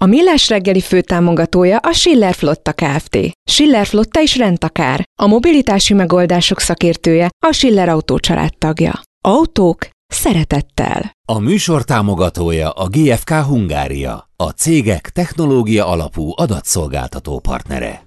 A 0.00 0.06
Millás 0.06 0.48
reggeli 0.48 0.80
főtámogatója 0.80 1.78
a 1.78 1.92
Schiller 1.92 2.34
Flotta 2.34 2.72
Kft. 2.72 3.18
Schiller 3.50 3.86
Flotta 3.86 4.20
is 4.20 4.36
rendtakár. 4.36 5.02
A 5.22 5.26
mobilitási 5.26 5.94
megoldások 5.94 6.60
szakértője 6.60 7.30
a 7.46 7.52
Schiller 7.52 7.88
Autó 7.88 8.18
tagja. 8.58 9.00
Autók 9.24 9.88
szeretettel. 10.06 11.10
A 11.28 11.38
műsor 11.38 11.84
támogatója 11.84 12.70
a 12.70 12.88
GFK 12.88 13.30
Hungária, 13.30 14.28
a 14.36 14.48
cégek 14.48 15.08
technológia 15.08 15.86
alapú 15.86 16.32
adatszolgáltató 16.36 17.38
partnere. 17.38 18.02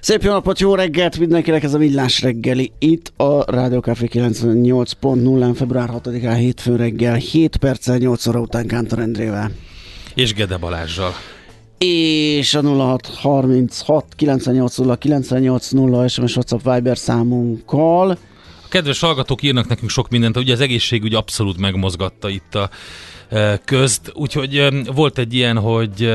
Szép 0.00 0.22
jó 0.22 0.30
napot, 0.30 0.60
jó 0.60 0.74
reggelt 0.74 1.18
mindenkinek, 1.18 1.62
ez 1.62 1.74
a 1.74 1.78
Villás 1.78 2.22
reggeli 2.22 2.72
itt 2.78 3.12
a 3.16 3.50
Rádió 3.50 3.80
Café 3.80 4.08
98.0 4.12 5.52
február 5.54 5.90
6-án 5.92 6.36
hétfő 6.36 6.76
reggel 6.76 7.14
7 7.14 7.56
perccel 7.56 7.98
8 7.98 8.26
óra 8.26 8.40
után 8.40 8.66
Kántor 8.66 8.98
Endrével. 8.98 9.50
És 10.14 10.34
Gede 10.34 10.56
Balázsjal. 10.56 11.12
És 11.78 12.54
a 12.54 12.62
0636 12.62 14.04
980 14.16 14.98
980 14.98 16.08
SMS 16.08 16.36
WhatsApp 16.36 16.74
Viber 16.74 16.98
számunkkal. 16.98 18.10
A 18.64 18.68
kedves 18.68 19.00
hallgatók 19.00 19.42
írnak 19.42 19.68
nekünk 19.68 19.90
sok 19.90 20.08
mindent, 20.08 20.36
ugye 20.36 20.52
az 20.52 20.60
egészségügy 20.60 21.14
abszolút 21.14 21.58
megmozgatta 21.58 22.28
itt 22.28 22.54
a 22.54 22.70
e, 23.28 23.60
közt, 23.64 24.12
úgyhogy 24.14 24.68
volt 24.94 25.18
egy 25.18 25.34
ilyen, 25.34 25.58
hogy, 25.58 26.12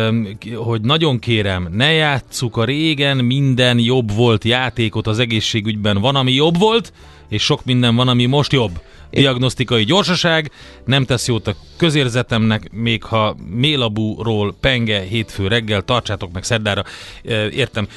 hogy 0.55 0.81
nagyon 0.81 1.19
kérem, 1.19 1.67
ne 1.71 1.91
játsszuk 1.91 2.57
a 2.57 2.63
régen, 2.63 3.17
minden 3.17 3.79
jobb 3.79 4.13
volt 4.13 4.43
játékot 4.43 5.07
az 5.07 5.19
egészségügyben, 5.19 5.97
van, 5.97 6.15
ami 6.15 6.33
jobb 6.33 6.57
volt, 6.57 6.93
és 7.29 7.43
sok 7.43 7.65
minden 7.65 7.95
van, 7.95 8.07
ami 8.07 8.25
most 8.25 8.51
jobb 8.51 8.79
diagnosztikai 9.11 9.83
gyorsaság, 9.83 10.51
nem 10.85 11.05
tesz 11.05 11.27
jót 11.27 11.47
a 11.47 11.55
közérzetemnek, 11.77 12.71
még 12.71 13.03
ha 13.03 13.35
Mélabúról 13.49 14.55
penge 14.59 14.99
hétfő 14.99 15.47
reggel, 15.47 15.81
tartsátok 15.81 16.31
meg 16.31 16.43
szerdára, 16.43 16.83
értem. 17.51 17.87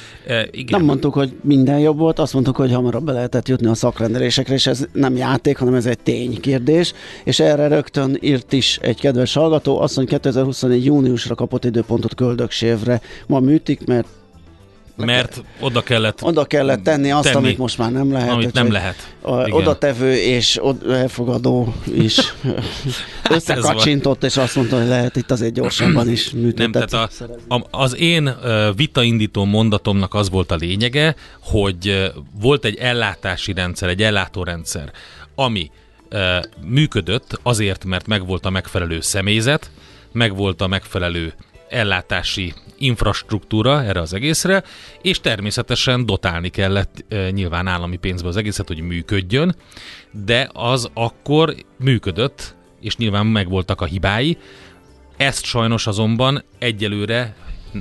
Igen. 0.51 0.79
Nem 0.79 0.83
mondtuk, 0.83 1.13
hogy 1.13 1.33
minden 1.41 1.79
jobb 1.79 1.97
volt, 1.97 2.19
azt 2.19 2.33
mondtuk, 2.33 2.55
hogy 2.55 2.71
hamarabb 2.71 3.05
be 3.05 3.11
lehetett 3.11 3.47
jutni 3.47 3.67
a 3.67 3.73
szakrendelésekre, 3.73 4.53
és 4.53 4.67
ez 4.67 4.87
nem 4.91 5.15
játék, 5.15 5.57
hanem 5.57 5.73
ez 5.73 5.85
egy 5.85 5.99
ténykérdés, 5.99 6.93
és 7.23 7.39
erre 7.39 7.67
rögtön 7.67 8.17
írt 8.21 8.53
is 8.53 8.77
egy 8.81 8.99
kedves 8.99 9.33
hallgató, 9.33 9.81
azt 9.81 9.95
mondja, 9.95 10.17
2021 10.17 10.85
júniusra 10.85 11.35
kapott 11.35 11.65
időpontot 11.65 12.15
köldöksévre. 12.15 13.01
Ma 13.27 13.39
műtik, 13.39 13.85
mert 13.85 14.07
mert 14.95 15.43
oda 15.59 15.81
kellett 15.81 16.23
oda 16.23 16.45
kellett 16.45 16.83
tenni 16.83 17.11
azt, 17.11 17.23
tenni, 17.23 17.35
amit 17.35 17.57
most 17.57 17.77
már 17.77 17.91
nem 17.91 18.11
lehet. 18.11 18.29
Amit 18.29 18.53
nem 18.53 18.71
lehet. 18.71 19.15
Oda 19.49 19.77
tevő 19.77 20.15
és 20.15 20.59
elfogadó 20.89 21.73
is 21.93 22.19
hát 23.23 23.31
összekacsintott, 23.31 24.23
és 24.23 24.37
azt 24.37 24.55
mondta, 24.55 24.77
hogy 24.77 24.87
lehet 24.87 25.15
itt 25.15 25.31
azért 25.31 25.53
gyorsabban 25.53 26.09
is 26.09 26.31
működtetni. 26.31 26.63
Nem, 26.63 26.71
tehát 26.71 27.21
a, 27.47 27.55
a, 27.55 27.67
az 27.71 27.97
én 27.97 28.35
vitaindító 28.75 29.45
mondatomnak 29.45 30.13
az 30.13 30.29
volt 30.29 30.51
a 30.51 30.55
lényege, 30.55 31.15
hogy 31.39 32.11
volt 32.41 32.65
egy 32.65 32.77
ellátási 32.77 33.53
rendszer, 33.53 33.89
egy 33.89 34.01
ellátórendszer, 34.01 34.91
ami 35.35 35.71
működött 36.67 37.39
azért, 37.43 37.85
mert 37.85 38.07
megvolt 38.07 38.45
a 38.45 38.49
megfelelő 38.49 39.01
személyzet, 39.01 39.71
megvolt 40.11 40.61
a 40.61 40.67
megfelelő 40.67 41.33
ellátási 41.73 42.53
infrastruktúra 42.77 43.83
erre 43.83 43.99
az 43.99 44.13
egészre, 44.13 44.63
és 45.01 45.19
természetesen 45.19 46.05
dotálni 46.05 46.49
kellett 46.49 47.05
nyilván 47.31 47.67
állami 47.67 47.97
pénzbe 47.97 48.27
az 48.27 48.37
egészet, 48.37 48.67
hogy 48.67 48.81
működjön, 48.81 49.55
de 50.11 50.49
az 50.53 50.89
akkor 50.93 51.55
működött, 51.79 52.55
és 52.81 52.97
nyilván 52.97 53.25
megvoltak 53.25 53.81
a 53.81 53.85
hibái. 53.85 54.37
Ezt 55.17 55.45
sajnos 55.45 55.87
azonban 55.87 56.43
egyelőre 56.59 57.35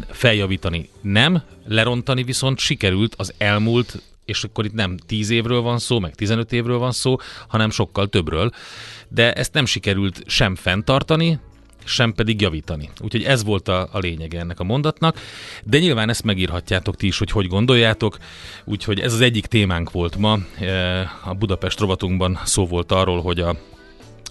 feljavítani 0.08 0.88
nem, 1.00 1.42
lerontani 1.66 2.22
viszont 2.22 2.58
sikerült 2.58 3.14
az 3.16 3.34
elmúlt 3.38 4.02
és 4.24 4.44
akkor 4.44 4.64
itt 4.64 4.72
nem 4.72 4.96
10 4.96 5.30
évről 5.30 5.60
van 5.60 5.78
szó, 5.78 5.98
meg 5.98 6.14
15 6.14 6.52
évről 6.52 6.78
van 6.78 6.92
szó, 6.92 7.16
hanem 7.48 7.70
sokkal 7.70 8.08
többről. 8.08 8.50
De 9.08 9.32
ezt 9.32 9.52
nem 9.52 9.64
sikerült 9.64 10.22
sem 10.26 10.54
fenntartani, 10.54 11.38
sem 11.84 12.12
pedig 12.12 12.40
javítani. 12.40 12.90
Úgyhogy 13.00 13.22
ez 13.22 13.44
volt 13.44 13.68
a, 13.68 13.88
a 13.92 13.98
lényege 13.98 14.38
ennek 14.38 14.60
a 14.60 14.64
mondatnak, 14.64 15.20
de 15.64 15.78
nyilván 15.78 16.08
ezt 16.08 16.24
megírhatjátok 16.24 16.96
ti 16.96 17.06
is, 17.06 17.18
hogy 17.18 17.30
hogy 17.30 17.46
gondoljátok, 17.46 18.18
úgyhogy 18.64 19.00
ez 19.00 19.12
az 19.12 19.20
egyik 19.20 19.46
témánk 19.46 19.90
volt 19.90 20.16
ma. 20.16 20.38
E, 20.60 21.00
a 21.24 21.34
Budapest 21.34 21.80
rovatunkban 21.80 22.40
szó 22.44 22.66
volt 22.66 22.92
arról, 22.92 23.22
hogy 23.22 23.40
a 23.40 23.56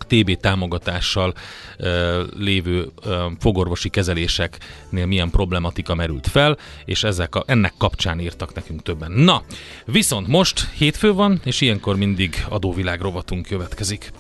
TB 0.08 0.36
támogatással 0.36 1.34
e, 1.78 2.18
lévő 2.38 2.92
e, 3.06 3.10
fogorvosi 3.40 3.90
kezeléseknél 3.90 5.06
milyen 5.06 5.30
problematika 5.30 5.96
merült 5.96 6.28
fel, 6.28 6.58
és 6.86 7.04
ezek 7.04 7.36
a, 7.36 7.44
ennek 7.48 7.74
kapcsán 7.78 8.20
írtak 8.20 8.54
nekünk 8.54 8.82
többen. 8.82 9.12
Na, 9.12 9.44
viszont 9.86 10.28
most 10.28 10.70
hétfő 10.70 11.14
van, 11.14 11.42
és 11.44 11.62
ilyenkor 11.62 11.96
mindig 11.96 12.46
adóvilág 12.50 13.02
rovatunk 13.02 13.46
következik. 13.46 14.12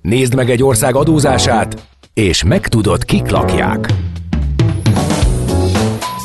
Nézd 0.00 0.34
meg 0.34 0.50
egy 0.50 0.62
ország 0.62 0.96
adózását, 0.96 1.86
és 2.14 2.44
megtudod, 2.44 3.04
kik 3.04 3.30
lakják. 3.30 3.92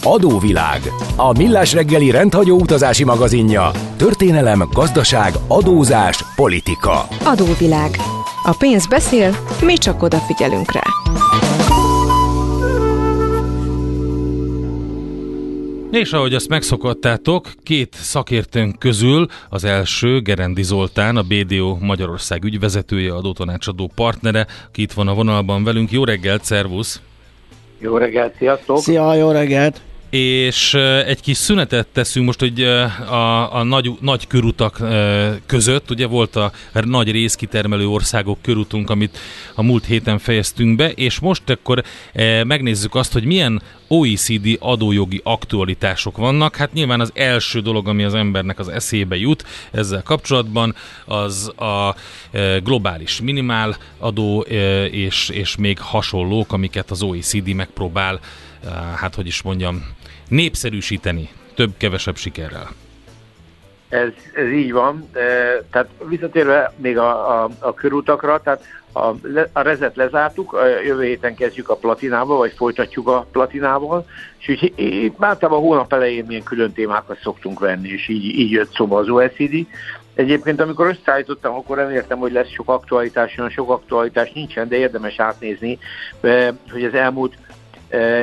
Adóvilág. 0.03 0.81
A 1.16 1.38
millás 1.38 1.74
reggeli 1.74 2.12
rendhagyó 2.12 2.59
utazási 2.59 3.03
magazinja. 3.03 3.72
Történelem, 3.98 4.69
gazdaság, 4.74 5.34
adózás, 5.48 6.25
politika. 6.36 7.08
Adóvilág. 7.24 7.96
A 8.44 8.56
pénz 8.59 8.88
beszél, 8.88 9.36
mi 9.62 9.74
csak 9.74 10.03
odafigyelünk 10.03 10.72
rá. 10.72 10.81
És 15.91 16.13
ahogy 16.13 16.33
azt 16.33 16.47
megszokottátok, 16.47 17.53
két 17.63 17.94
szakértőnk 17.94 18.79
közül 18.79 19.27
az 19.50 19.63
első 19.63 20.22
Gerendi 20.22 20.63
Zoltán, 20.63 21.17
a 21.17 21.22
BDO 21.22 21.77
Magyarország 21.79 22.44
ügyvezetője, 22.44 23.13
adótanácsadó 23.13 23.91
partnere, 23.95 24.47
aki 24.67 24.81
itt 24.81 24.91
van 24.91 25.07
a 25.07 25.13
vonalban 25.13 25.63
velünk. 25.63 25.91
Jó 25.91 26.03
reggelt, 26.03 26.44
szervusz! 26.44 27.01
Jó 27.79 27.97
reggelt, 27.97 28.35
sziasztok! 28.38 28.77
Szia, 28.77 29.13
jó 29.13 29.31
reggelt! 29.31 29.81
és 30.09 30.73
egy 31.05 31.22
kis 31.22 31.38
szünetet 31.38 31.88
teszünk 31.88 32.25
most, 32.25 32.39
hogy 32.39 32.61
a, 32.61 33.56
a 33.56 33.63
nagy, 33.63 33.91
nagy 34.01 34.27
körutak 34.27 34.79
között, 35.45 35.89
ugye 35.89 36.07
volt 36.07 36.35
a 36.35 36.51
nagy 36.73 37.11
részkitermelő 37.11 37.88
országok 37.88 38.41
körutunk, 38.41 38.89
amit 38.89 39.17
a 39.56 39.63
múlt 39.63 39.85
héten 39.85 40.17
fejeztünk 40.17 40.75
be, 40.75 40.91
és 40.91 41.19
most 41.19 41.50
akkor 41.50 41.83
megnézzük 42.44 42.95
azt, 42.95 43.13
hogy 43.13 43.23
milyen 43.25 43.61
OECD 43.91 44.57
adójogi 44.59 45.22
aktualitások 45.23 46.17
vannak. 46.17 46.55
Hát 46.55 46.73
nyilván 46.73 47.00
az 47.00 47.11
első 47.13 47.59
dolog, 47.59 47.88
ami 47.88 48.03
az 48.03 48.13
embernek 48.13 48.59
az 48.59 48.67
eszébe 48.67 49.16
jut 49.16 49.45
ezzel 49.72 50.03
kapcsolatban, 50.03 50.75
az 51.05 51.47
a 51.57 51.95
globális 52.63 53.22
minimál 53.22 53.77
adó 53.97 54.41
és, 54.91 55.29
és 55.29 55.55
még 55.55 55.79
hasonlók, 55.79 56.53
amiket 56.53 56.91
az 56.91 57.01
OECD 57.01 57.53
megpróbál 57.53 58.19
hát 58.95 59.16
hogy 59.16 59.27
is 59.27 59.41
mondjam, 59.41 59.86
népszerűsíteni 60.27 61.30
több-kevesebb 61.56 62.18
sikerrel. 62.18 62.71
Ez, 63.89 64.09
ez 64.33 64.51
így 64.51 64.71
van. 64.71 65.09
Tehát 65.71 65.88
visszatérve 66.07 66.74
még 66.75 66.97
a, 66.97 67.44
a, 67.44 67.50
a 67.59 67.74
körutakra, 67.74 68.41
tehát 68.41 68.63
a, 68.91 69.07
a 69.53 69.62
rezet 69.62 69.95
lezártuk, 69.95 70.53
a 70.53 70.68
jövő 70.68 71.03
héten 71.03 71.36
kezdjük 71.36 71.69
a 71.69 71.75
platinával, 71.75 72.38
vagy 72.38 72.53
folytatjuk 72.56 73.07
a 73.07 73.27
platinával, 73.31 74.06
és 74.38 74.62
így, 74.75 75.13
általában 75.19 75.59
a 75.59 75.65
hónap 75.65 75.94
elején 75.94 76.25
milyen 76.25 76.44
külön 76.44 76.74
témákat 76.74 77.19
szoktunk 77.21 77.59
venni, 77.59 77.89
és 77.89 78.07
így, 78.07 78.24
így 78.24 78.51
jött 78.51 78.74
szóba 78.74 78.97
az 78.97 79.09
OECD. 79.09 79.68
Egyébként, 80.13 80.62
amikor 80.62 80.88
összeállítottam, 80.88 81.53
akkor 81.53 81.77
reméltem, 81.77 82.18
hogy 82.18 82.31
lesz 82.31 82.50
sok 82.50 82.69
aktualitás, 82.69 83.38
olyan 83.38 83.50
sok 83.50 83.69
aktualitás 83.69 84.31
nincsen, 84.31 84.68
de 84.68 84.75
érdemes 84.75 85.19
átnézni, 85.19 85.80
hogy 86.71 86.83
az 86.83 86.94
elmúlt 86.94 87.38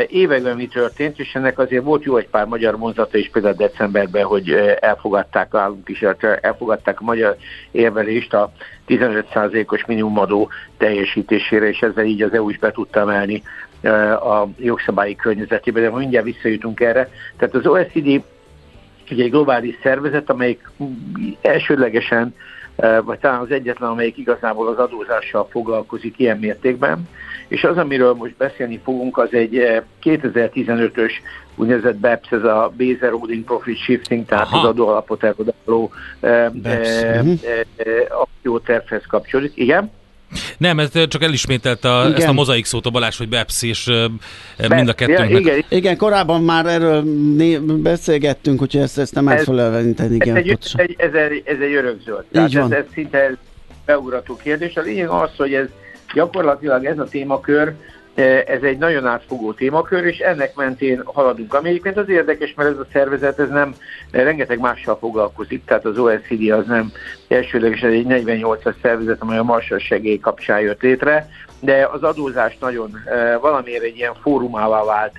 években 0.08 0.56
mi 0.56 0.66
történt, 0.66 1.18
és 1.18 1.34
ennek 1.34 1.58
azért 1.58 1.84
volt 1.84 2.04
jó 2.04 2.16
egy 2.16 2.28
pár 2.28 2.46
magyar 2.46 2.76
mondata 2.76 3.18
is, 3.18 3.30
például 3.32 3.54
decemberben, 3.54 4.24
hogy 4.24 4.50
elfogadták 4.80 5.54
állunk 5.54 5.88
is, 5.88 6.04
elfogadták 6.40 7.00
a 7.00 7.04
magyar 7.04 7.36
érvelést 7.70 8.34
a 8.34 8.52
15%-os 8.88 9.84
minimumadó 9.84 10.48
teljesítésére, 10.76 11.68
és 11.68 11.80
ezzel 11.80 12.04
így 12.04 12.22
az 12.22 12.32
EU 12.32 12.48
is 12.48 12.58
be 12.58 12.70
tudta 12.70 13.00
emelni 13.00 13.42
a 14.22 14.46
jogszabályi 14.58 15.16
környezetében, 15.16 15.82
de 15.82 15.90
mindjárt 15.90 16.24
visszajutunk 16.24 16.80
erre. 16.80 17.10
Tehát 17.36 17.54
az 17.54 17.66
OECD 17.66 18.22
ugye 19.10 19.24
egy 19.24 19.30
globális 19.30 19.78
szervezet, 19.82 20.30
amelyik 20.30 20.70
elsődlegesen 21.40 22.34
vagy 23.04 23.18
talán 23.18 23.40
az 23.40 23.50
egyetlen, 23.50 23.90
amelyik 23.90 24.16
igazából 24.16 24.68
az 24.68 24.78
adózással 24.78 25.48
foglalkozik 25.50 26.18
ilyen 26.18 26.38
mértékben. 26.38 27.08
És 27.48 27.64
az, 27.64 27.76
amiről 27.76 28.14
most 28.14 28.36
beszélni 28.36 28.80
fogunk, 28.84 29.18
az 29.18 29.28
egy 29.32 29.82
2015-ös 30.02 31.12
úgynevezett 31.56 31.96
BEPS, 31.96 32.30
ez 32.30 32.44
a 32.44 32.72
Base 32.76 33.06
Eroding 33.06 33.44
Profit 33.44 33.78
Shifting, 33.78 34.26
tehát 34.26 34.44
Aha. 34.44 34.58
az 34.58 34.64
adóalapot 34.64 35.24
elkodáló 35.24 35.90
mhm. 36.20 37.32
akciótervhez 38.08 39.02
kapcsolódik. 39.08 39.52
Igen? 39.54 39.90
Nem, 40.58 40.78
ez 40.78 41.08
csak 41.08 41.22
elismételte 41.22 41.92
a, 41.92 42.14
ezt 42.14 42.26
a 42.26 42.32
mozaik 42.32 42.64
szót 42.64 42.86
a 42.86 42.90
Balázs, 42.90 43.18
hogy 43.18 43.28
BEPS, 43.28 43.62
és 43.62 43.90
mind 44.68 44.88
a 44.88 44.92
kettőnknek. 44.92 45.30
Ja, 45.30 45.38
igen. 45.38 45.64
igen, 45.68 45.96
korábban 45.96 46.42
már 46.42 46.66
erről 46.66 47.02
né- 47.36 47.62
beszélgettünk, 47.62 48.58
hogy 48.58 48.76
ezt, 48.76 48.98
ezt 48.98 49.14
nem 49.14 49.28
ez, 49.28 49.48
Igen, 49.48 50.36
ez, 50.36 50.44
egy, 50.44 50.58
egy, 50.76 50.94
ez, 50.98 51.12
egy, 51.12 51.42
ez 51.44 51.58
egy 51.60 51.74
örökzöld. 51.74 52.24
Tehát 52.32 52.54
ez, 52.54 52.70
ez 52.70 52.84
szinte 52.92 53.36
beugrató 53.84 54.36
kérdés. 54.36 54.76
A 54.76 54.80
lényeg 54.80 55.08
az, 55.08 55.30
hogy 55.36 55.54
ez 55.54 55.66
gyakorlatilag 56.14 56.84
ez 56.84 56.98
a 56.98 57.04
témakör, 57.04 57.74
ez 58.46 58.62
egy 58.62 58.78
nagyon 58.78 59.06
átfogó 59.06 59.52
témakör, 59.52 60.04
és 60.04 60.18
ennek 60.18 60.54
mentén 60.54 61.02
haladunk. 61.04 61.54
Ami 61.54 61.68
egyébként 61.68 61.96
az 61.96 62.08
érdekes, 62.08 62.54
mert 62.54 62.70
ez 62.70 62.78
a 62.78 62.86
szervezet 62.92 63.38
ez 63.38 63.48
nem 63.48 63.74
rengeteg 64.10 64.58
mással 64.58 64.96
foglalkozik, 64.98 65.64
tehát 65.64 65.84
az 65.84 65.98
OECD 65.98 66.50
az 66.50 66.66
nem 66.66 66.92
elsőlegesen 67.28 67.90
egy 67.90 68.06
48-as 68.08 68.74
szervezet, 68.82 69.20
amely 69.22 69.38
a 69.38 69.42
Marshall 69.42 69.78
segély 69.78 70.18
kapcsán 70.18 70.60
jött 70.60 70.82
létre, 70.82 71.28
de 71.60 71.88
az 71.92 72.02
adózás 72.02 72.58
nagyon 72.58 72.98
valamiért 73.40 73.82
egy 73.82 73.96
ilyen 73.96 74.14
fórumává 74.22 74.84
vált 74.84 75.14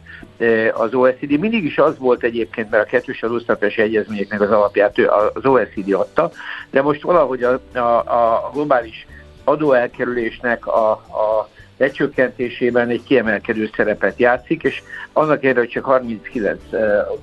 az 0.74 0.94
OECD. 0.94 1.40
Mindig 1.40 1.64
is 1.64 1.78
az 1.78 1.98
volt 1.98 2.24
egyébként, 2.24 2.70
mert 2.70 2.84
a 2.84 2.90
kettős 2.90 3.24
adóztatási 3.24 3.82
egyezményeknek 3.82 4.42
az 4.42 4.52
alapját 4.52 4.98
az 5.34 5.46
OECD 5.46 5.94
adta, 5.94 6.32
de 6.72 6.82
most 6.82 7.02
valahogy 7.02 7.44
a, 7.44 7.60
a, 7.74 7.80
a 7.98 8.50
globális 8.54 9.08
adóelkerülésnek 9.48 10.68
a, 10.68 10.92
a 10.92 11.50
lecsökkentésében 11.78 12.90
egy 12.90 13.04
kiemelkedő 13.04 13.70
szerepet 13.76 14.20
játszik, 14.20 14.64
és 14.64 14.82
annak 15.14 15.44
érde, 15.44 15.60
hogy 15.60 15.70
csak 15.70 15.86
39 15.86 16.60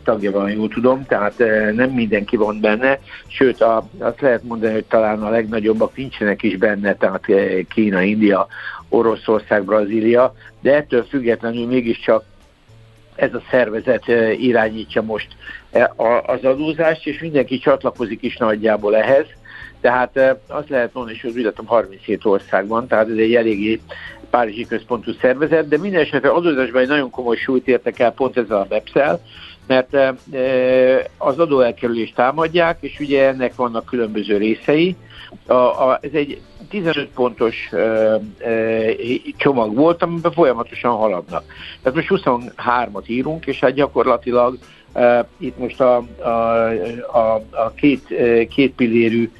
tagja 0.05 0.31
van, 0.31 0.51
jól 0.51 0.69
tudom, 0.69 1.07
tehát 1.07 1.39
nem 1.75 1.91
mindenki 1.91 2.37
van 2.37 2.61
benne, 2.61 2.99
sőt 3.27 3.61
a, 3.61 3.89
azt 3.99 4.21
lehet 4.21 4.43
mondani, 4.43 4.73
hogy 4.73 4.85
talán 4.85 5.23
a 5.23 5.31
legnagyobbak 5.31 5.97
nincsenek 5.97 6.43
is 6.43 6.57
benne, 6.57 6.97
tehát 6.97 7.27
Kína, 7.69 8.03
India, 8.03 8.47
Oroszország, 8.89 9.65
Brazília, 9.65 10.35
de 10.61 10.75
ettől 10.75 11.05
függetlenül 11.05 11.67
mégiscsak 11.67 12.25
ez 13.15 13.35
a 13.35 13.43
szervezet 13.51 14.07
irányítja 14.39 15.03
most 15.03 15.29
az 16.27 16.45
adózást, 16.45 17.07
és 17.07 17.21
mindenki 17.21 17.59
csatlakozik 17.59 18.23
is 18.23 18.37
nagyjából 18.37 18.97
ehhez. 18.97 19.27
Tehát 19.85 20.39
azt 20.47 20.69
lehet 20.69 20.95
mondani, 20.95 21.19
hogy 21.19 21.31
úgy 21.37 21.53
37 21.67 22.25
országban, 22.25 22.87
tehát 22.87 23.09
ez 23.09 23.17
egy 23.17 23.35
eléggé 23.35 23.81
Párizsi 24.31 24.67
központú 24.67 25.13
szervezet, 25.21 25.69
de 25.69 25.79
minden 25.79 26.01
esetre 26.01 26.29
adózásban 26.29 26.83
egy 26.83 26.89
nagyon 26.89 27.11
komoly 27.11 27.37
súlyt 27.37 27.69
értek 27.69 27.99
el 27.99 28.13
pont 28.13 28.37
ezzel 28.37 28.57
a 28.57 28.67
webs 28.71 28.93
mert 29.67 29.97
az 31.19 31.39
adóelkerülést 31.39 32.15
támadják, 32.15 32.79
és 32.81 33.01
ugye 33.01 33.27
ennek 33.27 33.55
vannak 33.55 33.85
különböző 33.85 34.37
részei. 34.37 34.97
A, 35.47 35.53
a, 35.53 35.99
ez 36.01 36.13
egy 36.13 36.41
15 36.69 37.09
pontos 37.15 37.69
e, 37.73 37.77
e, 37.77 38.95
csomag 39.37 39.75
volt, 39.75 40.03
amiben 40.03 40.33
folyamatosan 40.33 40.97
haladnak. 40.97 41.45
Tehát 41.83 42.09
most 42.09 42.25
23-at 42.27 43.07
írunk, 43.07 43.47
és 43.47 43.61
hát 43.61 43.73
gyakorlatilag 43.73 44.59
e, 44.93 45.29
itt 45.39 45.59
most 45.59 45.81
a, 45.81 45.97
a, 46.19 46.29
a, 47.19 47.35
a 47.51 47.73
két, 47.75 48.15
két 48.49 48.75
pillérű 48.75 49.31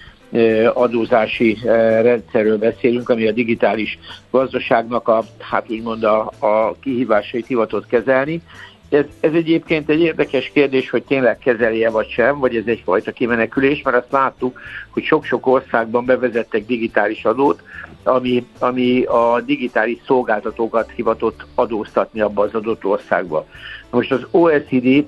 adózási 0.73 1.59
rendszerről 2.03 2.59
beszélünk, 2.59 3.09
ami 3.09 3.27
a 3.27 3.33
digitális 3.33 3.99
gazdaságnak 4.31 5.09
a, 5.09 5.25
hát 5.39 5.71
úgymond 5.71 6.05
a, 6.05 6.33
a 6.39 6.77
kihívásait 6.81 7.47
hivatott 7.47 7.87
kezelni. 7.87 8.43
Ez, 8.89 9.05
ez 9.21 9.33
egyébként 9.33 9.89
egy 9.89 10.01
érdekes 10.01 10.51
kérdés, 10.55 10.91
hogy 10.91 11.03
tényleg 11.03 11.39
kezelje 11.39 11.91
vagy 11.91 12.09
sem, 12.09 12.39
vagy 12.39 12.57
ez 12.57 12.67
egyfajta 12.67 13.13
kimenekülés, 13.13 13.83
mert 13.83 13.97
azt 13.97 14.13
láttuk, 14.13 14.61
hogy 14.91 15.03
sok-sok 15.03 15.47
országban 15.47 16.05
bevezettek 16.05 16.67
digitális 16.67 17.25
adót, 17.25 17.63
ami, 18.03 18.47
ami 18.59 19.03
a 19.03 19.41
digitális 19.41 19.99
szolgáltatókat 20.07 20.91
hivatott 20.95 21.47
adóztatni 21.55 22.21
abba 22.21 22.43
az 22.43 22.55
adott 22.55 22.85
országba. 22.85 23.47
Most 23.91 24.13
az 24.13 24.27
OECD 24.31 25.05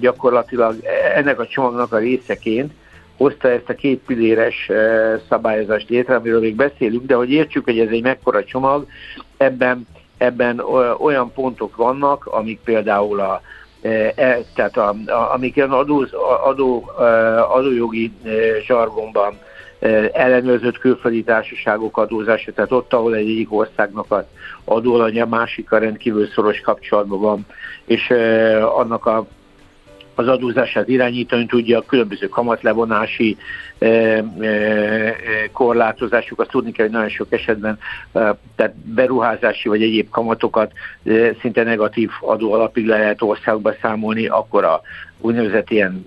gyakorlatilag 0.00 0.76
ennek 1.14 1.40
a 1.40 1.46
csomagnak 1.46 1.92
a 1.92 1.98
részeként 1.98 2.72
hozta 3.22 3.48
ezt 3.48 3.68
a 3.68 3.74
két 3.74 4.00
pilléres 4.06 4.68
eh, 4.68 5.20
szabályozást 5.28 5.88
létre, 5.88 6.14
amiről 6.14 6.40
még 6.40 6.56
beszélünk, 6.56 7.06
de 7.06 7.14
hogy 7.14 7.30
értsük, 7.30 7.64
hogy 7.64 7.78
ez 7.78 7.88
egy 7.90 8.02
mekkora 8.02 8.44
csomag, 8.44 8.86
ebben, 9.36 9.86
ebben 10.18 10.60
olyan 10.98 11.32
pontok 11.32 11.76
vannak, 11.76 12.26
amik 12.26 12.60
például 12.64 13.20
a, 13.20 13.40
eh, 13.80 14.12
e, 14.16 14.38
tehát 14.54 14.76
a, 14.76 14.94
a, 15.06 15.32
amik 15.32 15.56
ilyen 15.56 15.70
adó, 15.70 16.06
adó, 16.44 16.90
eh, 16.98 17.56
adójogi 17.56 18.12
zsargonban 18.66 19.38
ellenőrzött 20.12 20.78
külföldi 20.78 21.22
társaságok 21.22 21.96
adózása, 21.96 22.52
tehát 22.52 22.72
ott, 22.72 22.92
ahol 22.92 23.14
egy 23.14 23.28
egyik 23.28 23.52
országnak 23.52 24.04
az 24.08 24.24
adólanya, 24.64 25.26
másik 25.26 25.72
a 25.72 25.78
rendkívül 25.78 26.26
szoros 26.26 26.60
kapcsolatban 26.60 27.20
van, 27.20 27.46
és 27.84 28.10
annak 28.76 29.06
a 29.06 29.26
az 30.14 30.28
adózását 30.28 30.88
irányítani 30.88 31.46
tudja, 31.46 31.78
a 31.78 31.84
különböző 31.86 32.28
kamatlevonási 32.28 33.36
e, 33.78 33.86
e, 33.86 34.24
tudni 36.50 36.72
kell, 36.72 36.86
hogy 36.86 36.94
nagyon 36.94 37.08
sok 37.08 37.32
esetben 37.32 37.78
tehát 38.56 38.74
beruházási 38.84 39.68
vagy 39.68 39.82
egyéb 39.82 40.08
kamatokat 40.10 40.72
szinte 41.40 41.62
negatív 41.62 42.10
adó 42.20 42.52
alapig 42.52 42.86
le 42.86 42.98
lehet 42.98 43.22
országba 43.22 43.74
számolni, 43.82 44.26
akkor 44.26 44.64
a 44.64 44.80
úgynevezett 45.22 45.70
ilyen, 45.70 46.06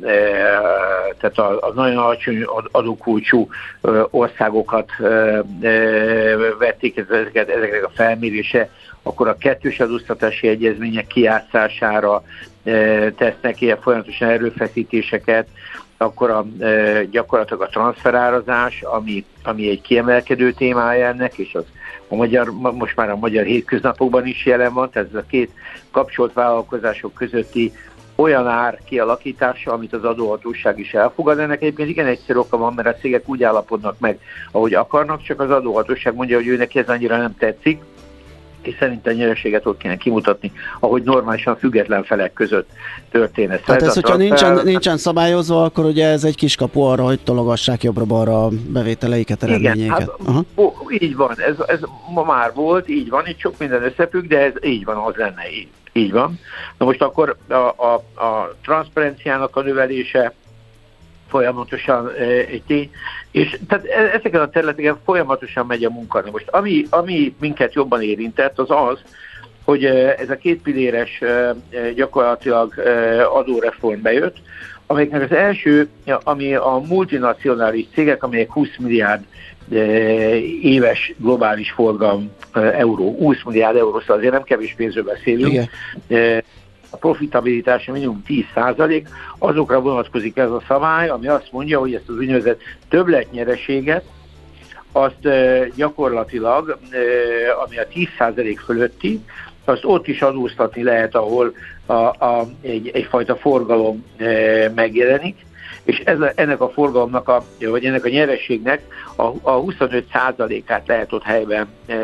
tehát 1.19 1.37
a, 1.37 1.57
a 1.61 1.71
nagyon 1.75 1.97
alacsony 1.97 2.43
adókulcsú 2.71 3.47
országokat 4.09 4.89
vették 6.59 6.97
ezeket, 6.97 7.49
ezeknek 7.49 7.85
a 7.85 7.91
felmérése, 7.95 8.69
akkor 9.03 9.27
a 9.27 9.37
kettős 9.37 9.79
adóztatási 9.79 10.47
egyezmények 10.47 11.07
kiátszására 11.07 12.23
tesznek 13.15 13.61
ilyen 13.61 13.81
folyamatosan 13.81 14.29
erőfeszítéseket, 14.29 15.47
akkor 15.97 16.29
a, 16.29 16.45
gyakorlatilag 17.11 17.61
a 17.61 17.69
transferárazás, 17.69 18.81
ami, 18.81 19.25
ami 19.43 19.69
egy 19.69 19.81
kiemelkedő 19.81 20.51
témája 20.51 21.07
ennek, 21.07 21.37
és 21.37 21.53
az 21.53 21.65
a 22.07 22.15
magyar, 22.15 22.51
most 22.51 22.95
már 22.95 23.09
a 23.09 23.15
magyar 23.15 23.45
hétköznapokban 23.45 24.25
is 24.25 24.45
jelen 24.45 24.73
van, 24.73 24.89
tehát 24.89 25.07
ez 25.07 25.19
a 25.19 25.25
két 25.27 25.51
kapcsolt 25.91 26.33
vállalkozások 26.33 27.13
közötti 27.13 27.71
olyan 28.15 28.47
ár 28.47 28.79
kialakítása, 28.85 29.73
amit 29.73 29.93
az 29.93 30.03
adóhatóság 30.03 30.79
is 30.79 30.93
elfogad. 30.93 31.39
Ennek 31.39 31.61
egyébként 31.61 31.89
igen 31.89 32.05
egyszerű 32.05 32.39
oka 32.39 32.57
van, 32.57 32.73
mert 32.73 32.87
a 32.87 32.95
cégek 32.95 33.29
úgy 33.29 33.43
állapodnak 33.43 33.99
meg, 33.99 34.19
ahogy 34.51 34.73
akarnak, 34.73 35.23
csak 35.23 35.39
az 35.39 35.51
adóhatóság 35.51 36.15
mondja, 36.15 36.35
hogy 36.35 36.47
őnek 36.47 36.75
ez 36.75 36.89
annyira 36.89 37.17
nem 37.17 37.35
tetszik, 37.37 37.81
és 38.67 38.75
szerintem 38.79 39.15
nyereséget 39.15 39.65
ott 39.65 39.77
kéne 39.77 39.95
kimutatni, 39.95 40.51
ahogy 40.79 41.03
normálisan 41.03 41.57
független 41.57 42.03
felek 42.03 42.33
között 42.33 42.69
történne. 43.11 43.57
Tehát 43.57 43.81
ez, 43.81 43.93
hogyha 43.93 44.17
nincsen, 44.17 44.59
nincsen 44.63 44.97
szabályozva, 44.97 45.63
akkor 45.63 45.85
ugye 45.85 46.07
ez 46.07 46.23
egy 46.23 46.35
kiskapu 46.35 46.81
arra, 46.81 47.03
hogy 47.03 47.19
tologassák 47.19 47.83
jobbra-balra 47.83 48.45
a 48.45 48.49
bevételeiket, 48.67 49.43
eredményeiket. 49.43 49.85
Igen, 49.85 49.91
hát, 49.91 50.09
Aha. 50.25 50.43
Ó, 50.55 50.71
így 50.89 51.15
van, 51.15 51.35
ez, 51.37 51.55
ez 51.67 51.79
ma 52.13 52.23
már 52.23 52.51
volt, 52.53 52.89
így 52.89 53.09
van, 53.09 53.27
itt 53.27 53.39
sok 53.39 53.57
minden 53.57 53.83
összefügg, 53.83 54.27
de 54.27 54.39
ez 54.39 54.53
így 54.63 54.85
van, 54.85 54.97
az 54.97 55.15
lenne 55.15 55.51
így. 55.51 55.67
Így 55.93 56.11
van. 56.11 56.39
Na 56.77 56.85
most 56.85 57.01
akkor 57.01 57.37
a, 57.47 57.53
a, 57.53 57.93
a 58.25 58.55
transzparenciának 58.63 59.55
a 59.55 59.61
növelése 59.61 60.33
folyamatosan 61.27 62.11
tény, 62.67 62.91
és 63.31 63.59
tehát 63.67 63.85
e, 63.85 64.17
ezeken 64.17 64.41
a 64.41 64.49
területeken 64.49 64.97
folyamatosan 65.05 65.65
megy 65.65 65.83
a 65.83 65.89
munka. 65.89 66.21
Na 66.21 66.31
most 66.31 66.47
ami, 66.49 66.85
ami 66.89 67.35
minket 67.39 67.73
jobban 67.73 68.01
érintett, 68.01 68.59
az 68.59 68.69
az, 68.69 68.99
hogy 69.63 69.85
ez 69.85 70.29
a 70.29 70.37
két 70.37 70.61
pilléres 70.61 71.21
gyakorlatilag 71.95 72.73
adóreform 73.33 74.01
bejött, 74.01 74.37
amelyeknek 74.87 75.21
az 75.21 75.31
első, 75.37 75.89
ami 76.23 76.55
a 76.55 76.81
multinacionális 76.87 77.85
cégek, 77.93 78.23
amelyek 78.23 78.51
20 78.51 78.67
milliárd 78.79 79.23
éves 80.61 81.13
globális 81.17 81.71
forgalom 81.71 82.31
euró, 82.53 83.15
20 83.17 83.43
milliárd 83.45 83.77
euró, 83.77 83.99
szóval 83.99 84.17
azért 84.17 84.33
nem 84.33 84.43
kevés 84.43 84.73
pénzről 84.77 85.03
beszélünk, 85.03 85.53
Igen 86.07 86.43
a 86.95 86.97
profitabilitása 86.97 87.91
minimum 87.91 88.23
10%, 88.27 89.07
azokra 89.37 89.81
vonatkozik 89.81 90.37
ez 90.37 90.49
a 90.49 90.61
szabály, 90.67 91.09
ami 91.09 91.27
azt 91.27 91.51
mondja, 91.51 91.79
hogy 91.79 91.93
ezt 91.93 92.09
az 92.09 92.15
úgynevezett 92.15 92.61
többletnyereséget, 92.89 94.03
azt 94.91 95.27
gyakorlatilag, 95.75 96.77
ami 97.63 97.77
a 97.77 97.87
10% 98.19 98.57
fölötti, 98.65 99.21
azt 99.65 99.85
ott 99.85 100.07
is 100.07 100.21
adóztatni 100.21 100.83
lehet, 100.83 101.15
ahol 101.15 101.53
a, 101.85 101.93
a, 101.93 102.47
egy, 102.61 102.89
egyfajta 102.93 103.35
forgalom 103.35 104.05
megjelenik, 104.75 105.45
és 105.83 105.99
ez 105.99 106.19
a, 106.19 106.31
ennek 106.35 106.61
a 106.61 106.69
forgalomnak, 106.69 107.27
a, 107.29 107.43
vagy 107.59 107.85
ennek 107.85 108.05
a 108.05 108.09
nyerességnek 108.09 108.81
a, 109.15 109.23
a 109.23 109.63
25%-át 109.63 110.87
lehet 110.87 111.13
ott 111.13 111.23
helyben 111.23 111.67
e, 111.87 111.95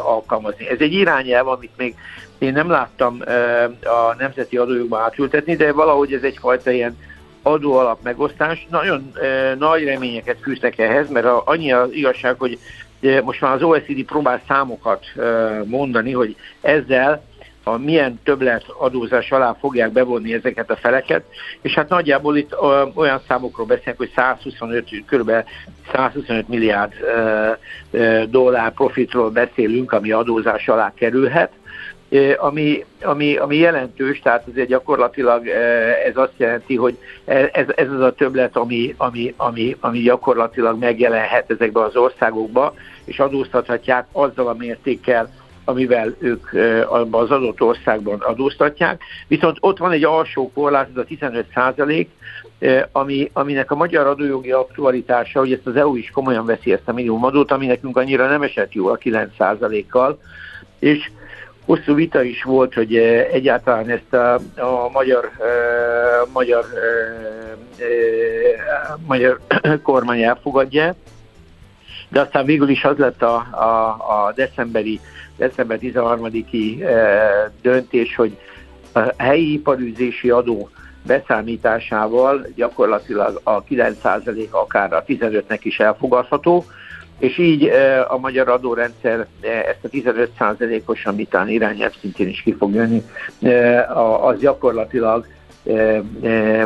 alkalmazni. 0.00 0.68
Ez 0.68 0.78
egy 0.78 0.92
irányelv, 0.92 1.48
amit 1.48 1.76
még 1.76 1.94
én 2.40 2.52
nem 2.52 2.70
láttam 2.70 3.20
a 3.84 4.14
nemzeti 4.18 4.56
adójukba 4.56 4.98
átültetni, 4.98 5.56
de 5.56 5.72
valahogy 5.72 6.12
ez 6.12 6.22
egyfajta 6.22 6.70
ilyen 6.70 6.98
adóalap 7.42 8.02
megosztás. 8.02 8.66
Nagyon 8.70 9.12
nagy 9.58 9.84
reményeket 9.84 10.38
fűznek 10.42 10.78
ehhez, 10.78 11.10
mert 11.10 11.26
annyi 11.44 11.72
az 11.72 11.92
igazság, 11.92 12.34
hogy 12.38 12.58
most 13.24 13.40
már 13.40 13.54
az 13.54 13.62
OECD 13.62 14.04
próbál 14.04 14.42
számokat 14.48 15.04
mondani, 15.64 16.12
hogy 16.12 16.36
ezzel 16.60 17.22
a 17.64 17.76
milyen 17.76 18.20
többlet 18.24 18.64
adózás 18.78 19.30
alá 19.30 19.56
fogják 19.60 19.92
bevonni 19.92 20.32
ezeket 20.32 20.70
a 20.70 20.76
feleket, 20.76 21.24
és 21.62 21.74
hát 21.74 21.88
nagyjából 21.88 22.36
itt 22.36 22.60
olyan 22.94 23.20
számokról 23.28 23.66
beszélünk, 23.66 23.98
hogy 23.98 24.12
125, 24.14 24.88
kb. 25.06 25.32
125 25.92 26.48
milliárd 26.48 26.92
dollár 28.28 28.72
profitról 28.72 29.30
beszélünk, 29.30 29.92
ami 29.92 30.10
adózás 30.10 30.68
alá 30.68 30.92
kerülhet, 30.94 31.52
ami, 32.36 32.84
ami, 33.02 33.36
ami 33.36 33.56
jelentős, 33.56 34.20
tehát 34.20 34.46
azért 34.50 34.68
gyakorlatilag 34.68 35.46
ez 36.06 36.16
azt 36.16 36.34
jelenti, 36.36 36.76
hogy 36.76 36.98
ez, 37.24 37.66
ez 37.74 37.90
az 37.90 38.00
a 38.00 38.12
többlet, 38.12 38.56
ami, 38.56 38.94
ami, 38.96 39.34
ami, 39.36 39.76
ami 39.80 39.98
gyakorlatilag 39.98 40.78
megjelenhet 40.78 41.50
ezekbe 41.50 41.82
az 41.82 41.96
országokba, 41.96 42.74
és 43.04 43.18
adóztathatják 43.18 44.06
azzal 44.12 44.48
a 44.48 44.54
mértékkel, 44.58 45.30
amivel 45.64 46.14
ők 46.18 46.52
az 47.10 47.30
adott 47.30 47.60
országban 47.60 48.20
adóztatják. 48.20 49.02
Viszont 49.28 49.56
ott 49.60 49.78
van 49.78 49.92
egy 49.92 50.04
alsó 50.04 50.50
korlát, 50.54 50.88
ez 50.90 50.96
a 50.96 51.04
15 51.04 51.46
százalék, 51.54 52.10
ami, 52.92 53.30
aminek 53.32 53.70
a 53.70 53.74
magyar 53.74 54.06
adójogi 54.06 54.50
aktualitása, 54.50 55.38
hogy 55.38 55.52
ezt 55.52 55.66
az 55.66 55.76
EU 55.76 55.96
is 55.96 56.10
komolyan 56.10 56.46
veszi 56.46 56.72
ezt 56.72 56.88
a 56.88 56.92
minimumadót, 56.92 57.50
ami 57.50 57.66
nekünk 57.66 57.96
annyira 57.96 58.28
nem 58.28 58.42
esett 58.42 58.72
jól 58.72 58.92
a 58.92 58.96
9 58.96 59.30
százalékkal, 59.38 60.18
és 60.78 61.10
hosszú 61.70 61.94
vita 61.94 62.22
is 62.22 62.42
volt, 62.42 62.74
hogy 62.74 62.96
egyáltalán 63.32 63.88
ezt 63.88 64.12
a, 64.12 64.34
a 64.56 64.88
magyar, 64.92 65.30
uh, 65.38 66.32
magyar, 66.32 66.64
uh, 66.64 67.58
uh, 67.78 68.98
magyar 69.06 69.40
kormány 69.82 70.22
elfogadja, 70.22 70.94
de 72.08 72.20
aztán 72.20 72.44
végül 72.44 72.68
is 72.68 72.84
az 72.84 72.96
lett 72.96 73.22
a, 73.22 73.34
a, 73.50 73.88
a 73.88 74.32
decemberi 74.34 75.00
december 75.36 75.78
13-i 75.82 76.82
eh, 76.82 77.44
döntés, 77.62 78.16
hogy 78.16 78.38
a 78.92 79.00
helyi 79.16 79.52
iparűzési 79.52 80.30
adó 80.30 80.70
beszámításával 81.06 82.46
gyakorlatilag 82.54 83.40
a 83.42 83.64
9% 83.64 84.50
akár 84.50 84.92
a 84.92 85.04
15-nek 85.04 85.60
is 85.62 85.78
elfogadható, 85.80 86.64
és 87.20 87.38
így 87.38 87.66
eh, 87.66 88.12
a 88.12 88.18
magyar 88.18 88.48
adórendszer 88.48 89.26
eh, 89.40 89.58
ezt 89.58 89.84
a 89.84 89.88
15%-os, 89.88 91.06
amit 91.06 91.36
irányelv 91.46 91.92
szintén 92.00 92.28
is 92.28 92.42
ki 92.42 92.54
fog 92.58 92.74
jönni, 92.74 93.02
az 94.20 94.40
gyakorlatilag 94.40 95.26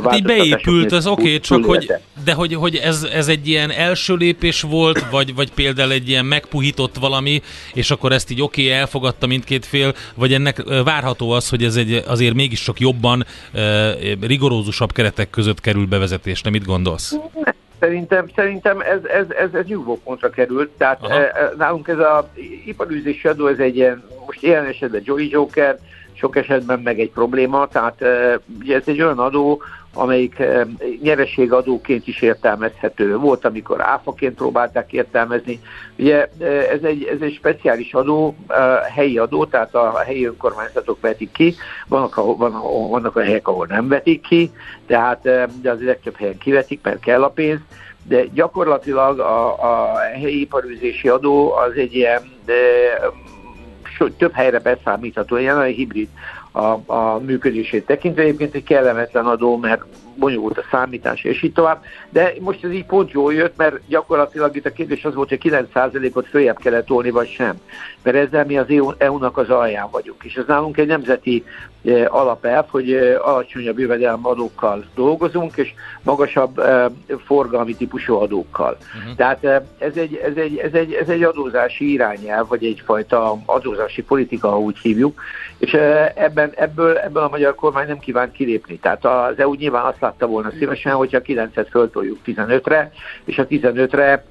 hát 0.02 0.16
így 0.16 0.22
beépült, 0.22 0.92
az 0.92 1.06
oké, 1.06 1.22
okay, 1.22 1.40
csak 1.40 1.64
hogy, 1.64 1.92
de 2.24 2.32
hogy, 2.32 2.54
hogy 2.54 2.76
ez, 2.76 3.08
ez 3.12 3.28
egy 3.28 3.48
ilyen 3.48 3.70
első 3.70 4.14
lépés 4.14 4.62
volt, 4.62 5.10
vagy, 5.10 5.34
vagy 5.34 5.52
például 5.52 5.92
egy 5.92 6.08
ilyen 6.08 6.24
megpuhított 6.24 6.96
valami, 6.98 7.42
és 7.74 7.90
akkor 7.90 8.12
ezt 8.12 8.30
így 8.30 8.42
oké, 8.42 8.66
okay, 8.66 8.78
elfogadta 8.78 9.26
mindkét 9.26 9.66
fél, 9.66 9.94
vagy 10.14 10.32
ennek 10.32 10.62
várható 10.84 11.30
az, 11.30 11.48
hogy 11.48 11.64
ez 11.64 11.76
egy 11.76 12.02
azért 12.06 12.34
mégis 12.34 12.60
sok 12.60 12.80
jobban, 12.80 13.24
rigorózusabb 14.20 14.92
keretek 14.92 15.30
között 15.30 15.60
kerül 15.60 15.86
bevezetésre, 15.86 16.50
mit 16.50 16.64
gondolsz? 16.64 17.16
Szerintem, 17.84 18.26
szerintem 18.34 18.80
ez, 18.80 19.04
ez, 19.04 19.26
ez, 19.30 19.54
ez 19.54 19.64
nyugvópontra 19.66 20.30
került, 20.30 20.70
tehát 20.70 21.02
Aha. 21.02 21.20
nálunk 21.56 21.88
ez 21.88 21.98
a 21.98 22.28
iparűzési 22.64 23.28
adó, 23.28 23.46
ez 23.46 23.58
egy 23.58 23.76
ilyen, 23.76 24.02
most 24.26 24.42
jelen 24.42 24.66
esetben 24.66 25.02
Joey 25.04 25.28
Joker, 25.30 25.78
sok 26.12 26.36
esetben 26.36 26.80
meg 26.80 27.00
egy 27.00 27.10
probléma, 27.10 27.68
tehát 27.68 28.04
ugye 28.60 28.76
ez 28.76 28.82
egy 28.86 29.02
olyan 29.02 29.18
adó, 29.18 29.62
amelyik 29.94 30.42
nyereségadóként 31.02 32.06
is 32.06 32.22
értelmezhető. 32.22 33.16
Volt, 33.16 33.44
amikor 33.44 33.80
áfaként 33.80 34.34
próbálták 34.34 34.92
értelmezni. 34.92 35.60
Ugye 35.98 36.28
ez 36.72 36.82
egy, 36.82 37.04
ez 37.04 37.20
egy 37.20 37.34
speciális 37.34 37.94
adó, 37.94 38.36
helyi 38.94 39.18
adó, 39.18 39.44
tehát 39.44 39.74
a 39.74 39.98
helyi 39.98 40.26
önkormányzatok 40.26 41.00
vetik 41.00 41.32
ki, 41.32 41.54
vannak, 41.88 42.14
van, 42.14 42.60
vannak 42.90 43.16
a 43.16 43.22
helyek, 43.22 43.48
ahol 43.48 43.66
nem 43.66 43.88
vetik 43.88 44.20
ki, 44.20 44.50
tehát 44.86 45.22
de 45.62 45.70
az 45.70 45.80
legtöbb 45.80 46.16
helyen 46.16 46.38
kivetik, 46.38 46.80
mert 46.82 47.00
kell 47.00 47.22
a 47.22 47.28
pénz, 47.28 47.60
de 48.08 48.24
gyakorlatilag 48.24 49.18
a, 49.18 49.62
a 49.62 49.98
helyi 49.98 50.40
iparűzési 50.40 51.08
adó 51.08 51.52
az 51.52 51.72
egy 51.76 51.94
ilyen 51.94 52.22
több 54.16 54.32
helyre 54.32 54.58
beszámítható, 54.58 55.36
ilyen 55.36 55.58
a 55.58 55.62
hibrid 55.62 56.08
a, 56.52 56.92
a 56.92 57.18
működését 57.18 57.86
tekintve. 57.86 58.22
Egyébként 58.22 58.54
egy 58.54 58.64
kellemetlen 58.64 59.26
adó, 59.26 59.56
mert 59.56 59.84
bonyolult 60.16 60.58
a 60.58 60.64
számítás, 60.70 61.24
és 61.24 61.42
így 61.42 61.52
tovább. 61.52 61.84
De 62.08 62.32
most 62.40 62.64
ez 62.64 62.70
így 62.70 62.86
pont 62.86 63.10
jól 63.10 63.34
jött, 63.34 63.56
mert 63.56 63.80
gyakorlatilag 63.88 64.56
itt 64.56 64.66
a 64.66 64.72
kérdés 64.72 65.04
az 65.04 65.14
volt, 65.14 65.28
hogy 65.28 65.40
9%-ot 65.42 66.26
följebb 66.26 66.58
kellett 66.58 66.86
tolni, 66.86 67.10
vagy 67.10 67.28
sem. 67.28 67.60
Mert 68.02 68.16
ezzel 68.16 68.44
mi 68.44 68.58
az 68.58 68.66
EU-nak 68.98 69.38
az 69.38 69.50
alján 69.50 69.88
vagyunk. 69.90 70.24
És 70.24 70.34
ez 70.34 70.44
nálunk 70.46 70.76
egy 70.76 70.86
nemzeti 70.86 71.44
e, 71.84 72.06
alapelv, 72.08 72.64
hogy 72.68 72.92
e, 72.92 73.20
alacsonyabb 73.20 73.78
jövedelmadókkal 73.78 74.84
dolgozunk, 74.94 75.56
és 75.56 75.74
magasabb 76.02 76.58
e, 76.58 76.90
forgalmi 77.24 77.74
típusú 77.74 78.14
adókkal. 78.14 78.76
Uh-huh. 78.98 79.16
Tehát 79.16 79.44
ez 79.78 79.96
egy, 79.96 80.14
ez, 80.14 80.36
egy, 80.36 80.56
ez, 80.56 80.72
egy, 80.72 80.92
ez 80.92 81.08
egy 81.08 81.22
adózási 81.22 81.92
irányelv, 81.92 82.48
vagy 82.48 82.64
egyfajta 82.64 83.36
adózási 83.44 84.02
politika, 84.02 84.48
ha 84.48 84.58
úgy 84.58 84.78
hívjuk, 84.78 85.20
és 85.58 85.72
ebben, 86.14 86.52
ebből, 86.54 86.96
ebből 86.96 87.22
a 87.22 87.28
magyar 87.28 87.54
kormány 87.54 87.86
nem 87.86 87.98
kívánt 87.98 88.32
kilépni. 88.32 88.78
Tehát 88.78 89.04
az 89.04 89.38
EU 89.38 89.54
nyilván 89.54 89.84
azt 89.84 90.00
látta 90.04 90.26
volna 90.26 90.50
szívesen, 90.58 90.92
hogyha 90.92 91.20
9-et 91.24 91.66
föltoljuk 91.70 92.18
15-re, 92.26 92.90
és 93.24 93.38
a 93.38 93.46
15-re, 93.46 94.02
e, 94.02 94.22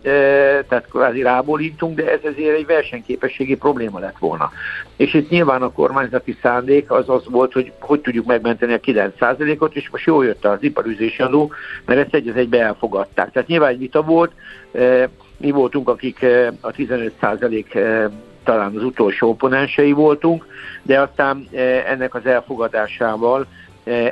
tehát 0.67 0.87
kvázi 0.89 1.21
rábólítunk, 1.21 1.95
de 1.95 2.11
ez 2.11 2.19
ezért 2.23 2.57
egy 2.57 2.65
versenyképességi 2.65 3.55
probléma 3.55 3.99
lett 3.99 4.17
volna. 4.19 4.51
És 4.95 5.13
itt 5.13 5.29
nyilván 5.29 5.61
a 5.61 5.71
kormányzati 5.71 6.37
szándék 6.41 6.91
az 6.91 7.09
az 7.09 7.23
volt, 7.29 7.53
hogy 7.53 7.71
hogy 7.79 7.99
tudjuk 7.99 8.25
megmenteni 8.25 8.73
a 8.73 8.79
9%-ot, 8.79 9.75
és 9.75 9.89
most 9.89 10.05
jól 10.05 10.25
jött 10.25 10.45
az 10.45 10.57
iparüzési 10.63 11.21
adó, 11.21 11.51
mert 11.85 11.99
ezt 11.99 12.13
egy 12.13 12.27
az 12.27 12.35
egybe 12.35 12.61
elfogadták. 12.61 13.31
Tehát 13.31 13.47
nyilván 13.47 13.69
egy 13.69 13.79
vita 13.79 14.01
volt, 14.01 14.31
e, 14.73 15.09
mi 15.37 15.51
voltunk, 15.51 15.89
akik 15.89 16.21
e, 16.21 16.47
a 16.61 16.71
15% 16.71 18.11
talán 18.43 18.75
az 18.75 18.83
utolsó 18.83 19.29
oponensei 19.29 19.91
voltunk, 19.91 20.45
de 20.81 21.01
aztán 21.01 21.47
ennek 21.87 22.15
az 22.15 22.25
elfogadásával 22.25 23.47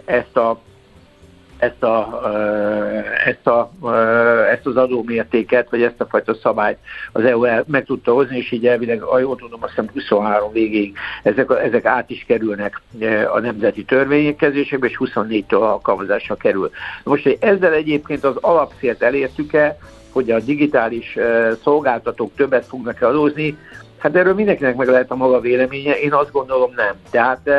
ezt 0.05 0.37
a 0.37 0.59
ezt, 1.61 1.83
a, 1.83 2.21
ezt, 3.25 3.47
a, 3.47 3.71
ezt 4.51 4.65
az 4.65 4.75
adómértéket, 4.75 5.69
vagy 5.69 5.81
ezt 5.81 6.01
a 6.01 6.05
fajta 6.05 6.33
szabályt 6.33 6.77
az 7.11 7.23
EU 7.23 7.43
el, 7.43 7.63
meg 7.67 7.85
tudta 7.85 8.13
hozni, 8.13 8.37
és 8.37 8.51
így 8.51 8.67
elvileg, 8.67 9.01
ha 9.01 9.19
jól 9.19 9.35
tudom, 9.35 9.63
azt 9.63 9.69
hiszem 9.69 9.89
23 9.93 10.51
végéig 10.51 10.97
ezek, 11.23 11.49
ezek 11.63 11.85
át 11.85 12.09
is 12.09 12.23
kerülnek 12.27 12.81
a 13.33 13.39
nemzeti 13.39 13.83
törvénykezésekbe, 13.83 14.87
és 14.87 14.97
24-től 14.99 15.59
alkalmazásra 15.59 16.35
kerül. 16.35 16.71
Most, 17.03 17.23
hogy 17.23 17.37
ezzel 17.39 17.73
egyébként 17.73 18.23
az 18.23 18.35
alapszért 18.35 19.01
elértük-e, 19.01 19.77
hogy 20.11 20.31
a 20.31 20.39
digitális 20.39 21.17
szolgáltatók 21.63 22.31
többet 22.35 22.65
fognak 22.65 23.01
adózni, 23.01 23.57
hát 24.01 24.15
erről 24.15 24.33
mindenkinek 24.33 24.75
meg 24.75 24.87
lehet 24.87 25.11
a 25.11 25.15
maga 25.15 25.39
véleménye, 25.39 25.99
én 25.99 26.13
azt 26.13 26.31
gondolom 26.31 26.73
nem. 26.75 26.95
Tehát 27.09 27.49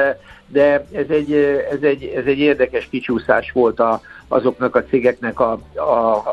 de 0.46 0.86
ez 0.92 1.08
egy, 1.08 1.32
ez 1.70 1.82
egy, 1.82 2.04
ez 2.04 2.24
egy 2.24 2.38
érdekes 2.38 2.88
kicsúszás 2.90 3.52
volt 3.52 3.80
a, 3.80 4.00
azoknak 4.28 4.76
a 4.76 4.84
cégeknek 4.84 5.40
a, 5.40 5.58
a, 5.74 5.82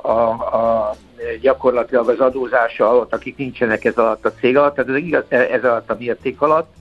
a, 0.01 0.29
a 0.29 0.95
gyakorlatilag 1.41 2.09
az 2.09 2.19
adózása 2.19 2.89
alatt, 2.89 3.13
akik 3.13 3.37
nincsenek 3.37 3.85
ez 3.85 3.97
alatt 3.97 4.25
a 4.25 4.33
cég 4.39 4.57
alatt, 4.57 4.75
tehát 4.75 4.89
ez, 4.89 4.95
igaz, 4.95 5.23
ez 5.29 5.63
alatt 5.63 5.89
a 5.89 5.95
mérték 5.99 6.41
alatt, 6.41 6.73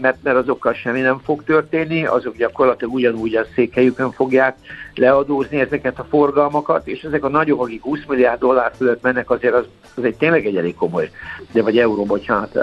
mert, 0.00 0.16
mert 0.22 0.36
azokkal 0.36 0.72
semmi 0.72 1.00
nem 1.00 1.20
fog 1.24 1.44
történni, 1.44 2.06
azok 2.06 2.36
gyakorlatilag 2.36 2.94
ugyanúgy 2.94 3.34
a 3.34 3.44
székhelyükön 3.54 4.10
fogják 4.10 4.56
leadózni 4.94 5.60
ezeket 5.60 5.98
a 5.98 6.06
forgalmakat, 6.08 6.86
és 6.86 7.02
ezek 7.02 7.24
a 7.24 7.28
nagyok, 7.28 7.62
akik 7.62 7.82
20 7.82 7.98
milliárd 8.08 8.40
dollár 8.40 8.72
fölött 8.76 9.02
mennek, 9.02 9.30
azért 9.30 9.54
az, 9.54 9.64
az 9.94 10.04
egy 10.04 10.16
tényleg 10.16 10.46
egy 10.46 10.56
elég 10.56 10.74
komoly, 10.74 11.10
de 11.52 11.62
vagy 11.62 11.78
euró, 11.78 12.04
bocsánat, 12.04 12.58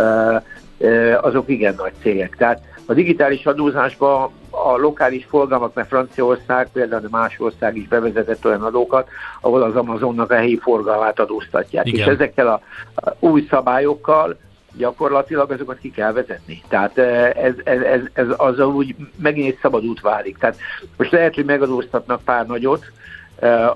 azok 1.22 1.50
igen 1.50 1.74
nagy 1.78 1.94
cégek. 2.02 2.36
Tehát 2.36 2.62
a 2.86 2.94
digitális 2.94 3.46
adózásban 3.46 4.32
a 4.50 4.78
lokális 4.78 5.26
forgalmak, 5.30 5.74
mert 5.74 5.88
Franciaország, 5.88 6.70
például 6.74 7.08
más 7.12 7.40
ország 7.40 7.78
is 7.78 7.88
bevezetett 7.88 8.46
olyan 8.46 8.62
adókat, 8.62 9.08
ahol 9.42 9.62
az 9.62 9.76
Amazonnak 9.76 10.32
a 10.32 10.36
helyi 10.36 10.58
forgalmát 10.58 11.20
adóztatják. 11.20 11.86
Igen. 11.86 12.00
És 12.00 12.06
ezekkel 12.06 12.48
a, 12.48 12.62
a 12.96 13.16
új 13.20 13.48
szabályokkal 13.50 14.38
gyakorlatilag 14.78 15.52
azokat 15.52 15.80
ki 15.80 15.92
kell 15.92 16.12
vezetni. 16.12 16.62
Tehát 16.68 16.98
ez, 16.98 17.54
ez, 17.64 17.82
ez, 17.82 18.02
ez 18.14 18.28
az 18.38 18.60
úgy 18.60 18.96
megint 19.22 19.48
egy 19.48 19.58
szabad 19.62 19.86
út 19.86 20.02
válik. 20.02 20.38
Tehát 20.38 20.58
most 20.98 21.12
lehet, 21.12 21.36
hogy 21.36 21.46
megadóztatnak 21.46 22.24
pár 22.24 22.46
nagyot, 22.46 22.86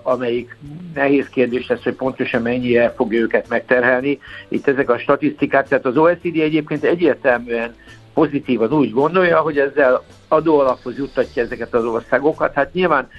amelyik 0.02 0.58
nehéz 0.94 1.30
kérdés 1.30 1.68
lesz, 1.68 1.84
hogy 1.84 1.94
pontosan 1.94 2.42
mennyire 2.42 2.94
fogja 2.96 3.20
őket 3.20 3.50
megterhelni. 3.50 4.20
Itt 4.48 4.68
ezek 4.68 4.90
a 4.90 4.98
statisztikák, 4.98 5.68
tehát 5.68 5.86
az 5.86 5.98
OECD 5.98 6.40
egyébként 6.40 6.84
egyértelműen 6.84 7.76
pozitívan 8.14 8.72
úgy 8.72 8.92
gondolja, 8.92 9.40
hogy 9.40 9.58
ezzel 9.58 10.04
adóalaphoz 10.28 10.98
juttatja 10.98 11.44
ezeket 11.44 11.74
az 11.74 11.86
országokat. 11.86 12.54
Hát 12.54 12.74
nyilván 12.74 13.10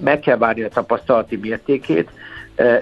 meg 0.00 0.20
kell 0.20 0.36
várni 0.36 0.62
a 0.62 0.68
tapasztalati 0.68 1.36
mértékét, 1.36 2.10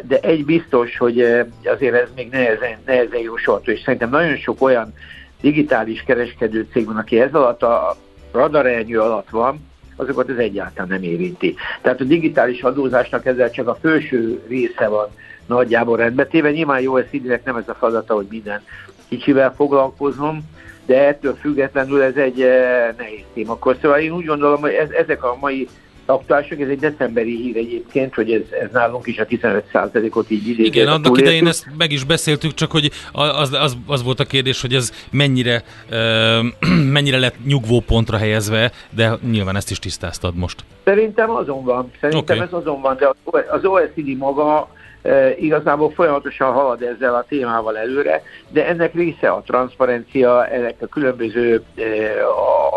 de 0.07 0.19
egy 0.21 0.45
biztos, 0.45 0.97
hogy 0.97 1.21
azért 1.65 1.95
ez 1.95 2.09
még 2.15 2.31
nehezen, 2.31 2.77
nehezen 2.87 3.21
jósolható, 3.21 3.71
és 3.71 3.81
szerintem 3.85 4.11
nagyon 4.11 4.37
sok 4.37 4.63
olyan 4.63 4.95
digitális 5.41 6.03
kereskedő 6.07 6.69
cég 6.73 6.87
van, 6.87 6.97
aki 6.97 7.21
ez 7.21 7.35
alatt 7.35 7.63
a 7.63 7.97
radarernyő 8.33 9.01
alatt 9.01 9.31
van, 9.31 9.69
azokat 9.97 10.29
ez 10.29 10.37
egyáltalán 10.37 10.89
nem 10.89 11.03
érinti. 11.03 11.55
Tehát 11.81 12.01
a 12.01 12.05
digitális 12.05 12.63
adózásnak 12.63 13.27
ezzel 13.27 13.51
csak 13.51 13.69
a 13.69 13.79
felső 13.81 14.43
része 14.49 14.89
van 14.89 15.09
nagyjából 15.47 15.97
rendbetéve. 15.97 16.51
Nyilván 16.51 16.81
jó, 16.81 16.97
ez 16.97 17.07
nem 17.45 17.57
ez 17.57 17.69
a 17.69 17.75
feladata, 17.75 18.15
hogy 18.15 18.27
minden 18.31 18.63
kicsivel 19.09 19.55
foglalkozom, 19.55 20.41
de 20.87 21.07
ettől 21.07 21.35
függetlenül 21.35 22.03
ez 22.03 22.17
egy 22.17 22.39
nehéz 22.97 23.25
témakor. 23.35 23.77
Szóval 23.81 23.99
én 23.99 24.13
úgy 24.13 24.25
gondolom, 24.25 24.61
hogy 24.61 24.73
ez, 24.73 24.91
ezek 24.91 25.25
a 25.25 25.37
mai 25.41 25.69
aktuálisak, 26.11 26.61
ez 26.61 26.69
egy 26.69 26.79
decemberi 26.79 27.37
hír 27.37 27.57
egyébként, 27.57 28.15
hogy 28.15 28.33
ez, 28.33 28.41
ez 28.63 28.69
nálunk 28.73 29.07
is 29.07 29.19
a 29.19 29.27
15%-ot 29.27 30.31
így 30.31 30.49
idén. 30.49 30.65
Igen, 30.65 30.89
annak 30.89 31.19
idején 31.19 31.47
ezt 31.47 31.67
meg 31.79 31.93
is 31.93 32.05
beszéltük, 32.05 32.55
csak 32.55 32.71
hogy 32.71 32.91
az, 33.13 33.53
az, 33.53 33.77
az 33.87 34.03
volt 34.03 34.21
a 34.21 34.25
kérdés, 34.25 34.61
hogy 34.61 34.75
ez 34.75 34.93
mennyire, 35.11 35.63
mennyire 36.97 37.19
lett 37.19 37.35
nyugvó 37.45 37.81
pontra 37.81 38.17
helyezve, 38.17 38.73
de 38.91 39.19
nyilván 39.31 39.57
ezt 39.57 39.71
is 39.71 39.79
tisztáztad 39.79 40.35
most. 40.35 40.65
Szerintem 40.85 41.31
azon 41.31 41.65
van, 41.65 41.91
szerintem 42.01 42.37
okay. 42.37 42.47
ez 42.47 42.53
azon 42.53 42.81
van, 42.81 42.97
de 42.97 43.11
az 43.51 43.65
OECD 43.65 44.17
maga 44.17 44.69
igazából 45.39 45.91
folyamatosan 45.91 46.53
halad 46.53 46.83
ezzel 46.83 47.15
a 47.15 47.25
témával 47.29 47.79
előre, 47.79 48.23
de 48.49 48.67
ennek 48.67 48.95
része 48.95 49.29
a 49.29 49.43
transzparencia, 49.47 50.47
ennek 50.47 50.75
a 50.81 50.87
különböző 50.87 51.63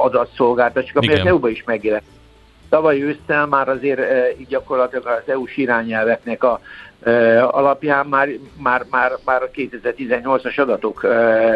adatszolgáltatások, 0.03 0.97
amelyek 0.97 1.25
EU-ban 1.25 1.51
is 1.51 1.63
megjelent 1.65 2.03
Tavaly 2.73 3.01
ősszel 3.01 3.45
már 3.45 3.69
azért 3.69 3.99
így 4.39 4.47
gyakorlatilag 4.47 5.05
az 5.05 5.31
EU-s 5.31 5.57
irányelveknek 5.57 6.43
a 6.43 6.59
alapján 7.51 8.05
már, 8.05 8.29
már, 8.61 8.85
már, 8.89 9.11
már 9.25 9.43
a 9.43 9.49
2018-as 9.55 10.59
adatok 10.59 11.07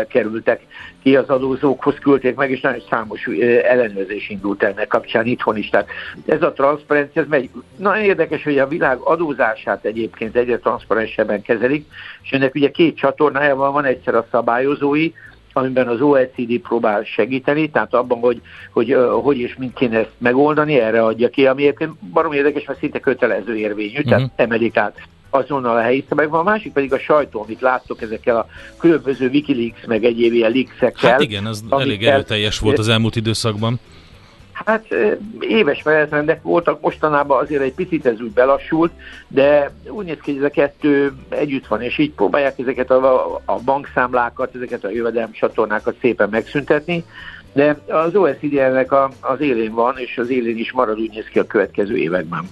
kerültek 0.07 0.65
ki 1.03 1.15
az 1.15 1.29
adózókhoz, 1.29 1.95
küldték 1.99 2.35
meg, 2.35 2.51
és 2.51 2.61
nagyon 2.61 2.83
számos 2.89 3.27
ellenőrzés 3.63 4.29
indult 4.29 4.63
ennek 4.63 4.87
kapcsán 4.87 5.25
itthon 5.25 5.57
is. 5.57 5.69
Tehát 5.69 5.89
ez 6.25 6.41
a 6.41 6.53
transzparencia, 6.53 7.21
ez 7.21 7.27
megy. 7.27 7.49
Nagyon 7.77 8.03
érdekes, 8.03 8.43
hogy 8.43 8.57
a 8.57 8.67
világ 8.67 8.97
adózását 8.97 9.85
egyébként 9.85 10.35
egyre 10.35 10.57
transzparensebben 10.57 11.41
kezelik, 11.41 11.85
és 12.23 12.31
ennek 12.31 12.55
ugye 12.55 12.71
két 12.71 12.97
csatornája 12.97 13.55
van, 13.55 13.73
van 13.73 13.85
egyszer 13.85 14.15
a 14.15 14.27
szabályozói, 14.31 15.11
amiben 15.57 15.87
az 15.87 16.01
OECD 16.01 16.59
próbál 16.59 17.03
segíteni, 17.03 17.69
tehát 17.69 17.93
abban, 17.93 18.19
hogy 18.19 18.41
hogy, 18.71 18.97
hogy 19.21 19.37
és 19.37 19.55
mint 19.57 19.73
kéne 19.73 19.97
ezt 19.97 20.11
megoldani, 20.17 20.79
erre 20.79 21.03
adja 21.03 21.29
ki, 21.29 21.47
ami 21.47 21.61
egyébként 21.61 21.91
barom 22.13 22.31
érdekes, 22.31 22.65
mert 22.65 22.79
szinte 22.79 22.99
kötelező 22.99 23.57
érvényű, 23.57 23.89
uh-huh. 23.89 24.09
tehát 24.09 24.31
emelik 24.35 24.77
át 24.77 25.01
azonnal 25.29 25.77
a 25.77 25.81
helyi 25.81 26.05
szabályokban, 26.09 26.39
a 26.39 26.43
másik 26.43 26.73
pedig 26.73 26.93
a 26.93 26.99
sajtó, 26.99 27.41
amit 27.41 27.61
láttok 27.61 28.01
ezekkel 28.01 28.37
a 28.37 28.47
különböző 28.77 29.29
Wikileaks, 29.29 29.85
meg 29.85 30.03
egyéb 30.03 30.33
ilyen 30.33 30.51
leaksekkel. 30.51 31.11
Hát 31.11 31.21
igen, 31.21 31.45
az 31.45 31.63
elég 31.69 32.05
erőteljes 32.05 32.59
volt 32.59 32.77
az 32.77 32.87
elmúlt 32.87 33.15
időszakban. 33.15 33.79
Hát 34.65 34.85
éves 35.39 35.83
menetrendek 35.83 36.41
voltak, 36.41 36.81
mostanában 36.81 37.43
azért 37.43 37.61
egy 37.61 37.73
picit 37.73 38.05
ez 38.05 38.21
úgy 38.21 38.31
belassult, 38.31 38.91
de 39.27 39.71
úgy 39.89 40.05
néz 40.05 40.17
ki, 40.21 40.31
hogy 40.31 40.39
ez 40.39 40.49
a 40.49 40.53
kettő 40.53 41.13
együtt 41.29 41.67
van, 41.67 41.81
és 41.81 41.97
így 41.97 42.11
próbálják 42.11 42.59
ezeket 42.59 42.91
a, 42.91 43.35
a 43.45 43.59
bankszámlákat, 43.65 44.55
ezeket 44.55 44.83
a 44.83 44.89
jövedelmi 44.89 45.33
csatornákat 45.33 45.95
szépen 46.01 46.29
megszüntetni, 46.29 47.03
de 47.53 47.77
az 47.87 48.15
OECD 48.15 48.57
ennek 48.57 48.91
a, 48.91 49.11
az 49.19 49.41
élén 49.41 49.73
van, 49.73 49.97
és 49.97 50.17
az 50.17 50.29
élén 50.29 50.57
is 50.57 50.71
marad, 50.71 50.99
úgy 50.99 51.11
néz 51.11 51.25
ki 51.25 51.39
a 51.39 51.45
következő 51.45 51.97
években. 51.97 52.49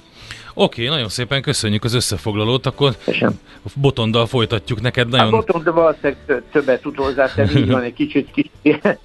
Oké, 0.58 0.82
okay, 0.84 0.96
nagyon 0.96 1.10
szépen 1.10 1.42
köszönjük 1.42 1.84
az 1.84 1.94
összefoglalót, 1.94 2.66
akkor 2.66 2.96
Köszönöm. 3.06 3.40
Botondal 3.76 4.26
folytatjuk 4.26 4.82
neked. 4.82 5.10
Nagyon... 5.10 5.34
A 5.34 5.38
Botondal 5.38 5.74
valószínűleg 5.74 6.44
többet 6.52 6.82
tud 6.82 6.96
hozzátenni, 6.96 7.60
így 7.60 7.72
van 7.72 7.82
egy 7.82 7.94
kicsit, 7.94 8.32
kicsit 8.32 9.00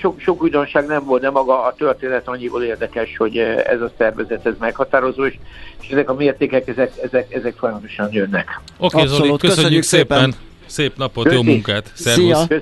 sok, 0.00 0.20
sok 0.20 0.42
újdonság 0.42 0.86
nem 0.86 1.04
volt, 1.04 1.20
de 1.20 1.30
maga 1.30 1.62
a 1.62 1.74
történet 1.74 2.28
annyiból 2.28 2.62
érdekes, 2.62 3.16
hogy 3.16 3.38
ez 3.38 3.80
a 3.80 3.90
szervezet 3.98 4.46
ez 4.46 4.54
meghatározó, 4.58 5.26
és, 5.26 5.34
és 5.80 5.88
ezek 5.88 6.10
a 6.10 6.14
mértékek, 6.14 6.68
ezek, 6.68 6.92
ezek, 7.02 7.34
ezek 7.34 7.54
folyamatosan 7.56 8.08
jönnek. 8.12 8.60
Oké, 8.78 8.96
okay, 8.96 9.06
Zoli, 9.06 9.18
köszönjük, 9.18 9.40
köszönjük 9.40 9.82
szépen. 9.82 10.18
szépen! 10.18 10.34
Szép 10.66 10.96
napot, 10.96 11.24
Köszi. 11.24 11.36
jó 11.36 11.42
munkát! 11.42 11.90
Szervusz! 11.94 12.46
Szia! 12.46 12.60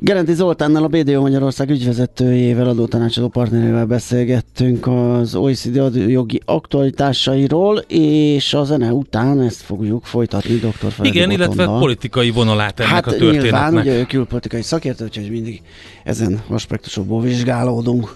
Gerenti 0.00 0.34
Zoltánnal, 0.34 0.84
a 0.84 0.88
BDO 0.88 1.20
Magyarország 1.20 1.70
ügyvezetőjével, 1.70 2.68
adótanácsadó 2.68 3.28
partnerével 3.28 3.86
beszélgettünk 3.86 4.86
az 4.86 5.34
OECD 5.34 5.94
jogi 6.08 6.40
aktualitásairól, 6.44 7.78
és 7.88 8.54
a 8.54 8.64
zene 8.64 8.92
után 8.92 9.40
ezt 9.40 9.60
fogjuk 9.60 10.04
folytatni 10.04 10.54
dr. 10.54 10.70
Feledi 10.72 11.08
Igen, 11.16 11.28
Botondal. 11.28 11.54
illetve 11.54 11.78
politikai 11.78 12.30
vonalát 12.30 12.80
ennek 12.80 12.92
hát 12.92 13.06
a 13.06 13.10
történetnek. 13.10 13.42
nyilván, 13.42 13.74
ugye 13.74 13.98
ő 13.98 14.04
külpolitikai 14.04 14.62
szakértő, 14.62 15.04
úgyhogy 15.04 15.30
mindig 15.30 15.62
ezen 16.04 16.42
aspektusokból 16.48 17.20
vizsgálódunk. 17.20 18.14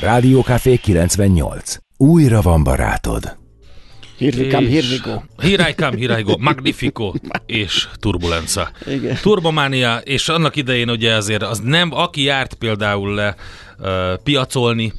Rádió 0.00 0.44
98. 0.82 1.76
Újra 1.96 2.40
van 2.40 2.62
barátod. 2.62 3.43
Here 4.18 4.36
we 4.36 4.48
come, 4.48 4.66
here 4.66 4.86
we 4.88 4.98
go. 4.98 5.22
Here 5.42 5.68
I 5.68 5.74
come, 5.74 5.96
here 5.96 6.18
I 6.18 6.22
go. 6.22 6.36
Magnifico 6.38 7.14
és 7.46 7.88
Turbulenza. 8.00 8.70
Igen. 8.86 9.18
Turbománia, 9.22 9.96
és 9.96 10.28
annak 10.28 10.56
idején 10.56 10.90
ugye 10.90 11.14
azért 11.14 11.42
az 11.42 11.58
nem, 11.58 11.92
aki 11.92 12.22
járt 12.22 12.54
például 12.54 13.14
le 13.14 13.34
uh, 13.78 13.88
piacolni, 14.22 14.92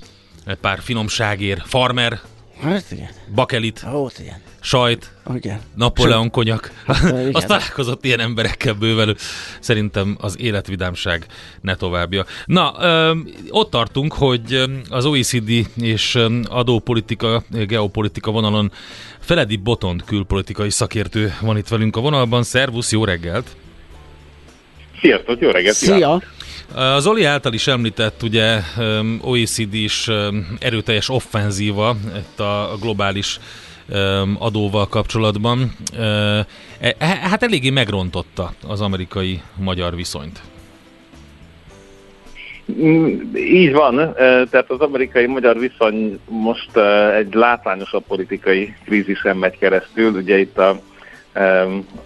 egy 0.45 0.55
pár 0.55 0.79
finomságért, 0.81 1.67
farmer, 1.67 2.19
hát 2.71 2.91
igen. 2.91 3.09
bakelit, 3.35 3.85
Ó, 3.93 4.07
igen 4.19 4.41
sajt, 4.65 5.11
okay. 5.23 5.51
Napóleon 5.75 6.29
konyak. 6.29 6.71
Azt 7.31 7.47
találkozott 7.47 8.05
ilyen 8.05 8.19
emberekkel 8.19 8.73
bővelő. 8.73 9.15
Szerintem 9.59 10.17
az 10.19 10.39
életvidámság 10.39 11.25
ne 11.61 11.75
továbbja. 11.75 12.25
Na, 12.45 12.73
ott 13.49 13.69
tartunk, 13.69 14.13
hogy 14.13 14.63
az 14.89 15.05
OECD 15.05 15.51
és 15.81 16.17
adópolitika, 16.49 17.43
geopolitika 17.67 18.31
vonalon 18.31 18.71
Feledi 19.19 19.55
Botond 19.55 20.03
külpolitikai 20.03 20.69
szakértő 20.69 21.33
van 21.41 21.57
itt 21.57 21.67
velünk 21.67 21.95
a 21.95 22.01
vonalban. 22.01 22.43
Szervusz, 22.43 22.91
jó 22.91 23.05
reggelt! 23.05 23.55
Sziasztok, 25.01 25.41
jó 25.41 25.49
reggelt! 25.49 25.75
Szia! 25.75 26.21
Az 26.73 27.07
Oli 27.07 27.23
által 27.23 27.53
is 27.53 27.67
említett 27.67 28.23
ugye 28.23 28.59
OECD 29.21 29.73
is 29.73 30.09
erőteljes 30.59 31.09
offenzíva 31.09 31.95
itt 32.17 32.39
a 32.39 32.77
globális 32.81 33.39
adóval 34.39 34.87
kapcsolatban. 34.87 35.71
E, 35.99 36.45
e, 36.79 36.95
hát 37.05 37.43
eléggé 37.43 37.69
megrontotta 37.69 38.53
az 38.67 38.81
amerikai-magyar 38.81 39.95
viszonyt. 39.95 40.41
Mm, 42.81 43.35
így 43.35 43.73
van, 43.73 44.13
tehát 44.49 44.65
az 44.69 44.79
amerikai-magyar 44.79 45.59
viszony 45.59 46.19
most 46.27 46.77
egy 47.17 47.33
látványosabb 47.33 48.03
politikai 48.07 48.73
krízisen 48.85 49.37
megy 49.37 49.57
keresztül. 49.57 50.13
Ugye 50.13 50.39
itt 50.39 50.57
a 50.57 50.81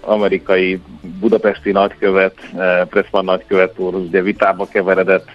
amerikai 0.01 0.81
budapesti 1.19 1.71
nagykövet, 1.71 2.35
Pressman 2.89 3.25
nagykövet 3.25 3.79
úr 3.79 3.93
ugye 3.93 4.21
vitába 4.21 4.67
keveredett 4.67 5.27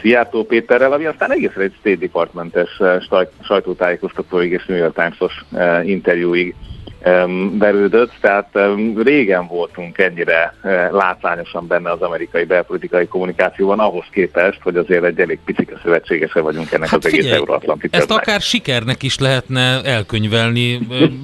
Szijjártó 0.00 0.44
Péterrel, 0.44 0.92
ami 0.92 1.04
aztán 1.04 1.32
egészen 1.32 1.62
egy 1.62 1.74
State 1.78 1.96
Departmentes 1.96 2.78
eh, 2.78 3.26
sajtótájékoztatóig 3.42 4.52
és 4.52 4.66
New 4.66 4.78
York 4.78 4.94
Times-os 4.94 5.44
eh, 5.52 5.88
interjúig 5.88 6.54
verődött, 7.58 8.12
tehát 8.20 8.58
régen 8.96 9.46
voltunk 9.46 9.98
ennyire 9.98 10.54
eh, 10.62 10.88
látványosan 10.90 11.66
benne 11.66 11.90
az 11.90 12.00
amerikai 12.00 12.44
belpolitikai 12.44 13.06
kommunikációban, 13.06 13.78
ahhoz 13.78 14.04
képest, 14.10 14.60
hogy 14.62 14.76
azért 14.76 15.04
egy 15.04 15.20
elég 15.20 15.38
picike 15.44 15.80
szövetségese 15.82 16.40
vagyunk 16.40 16.72
ennek 16.72 16.88
hát 16.88 17.04
az 17.04 17.10
figyelj, 17.10 17.26
egész 17.26 17.38
euróatlanti 17.38 17.88
Ezt 17.90 18.10
akár 18.10 18.40
sikernek 18.40 19.02
is 19.02 19.18
lehetne 19.18 19.80
elkönyvelni, 19.84 20.78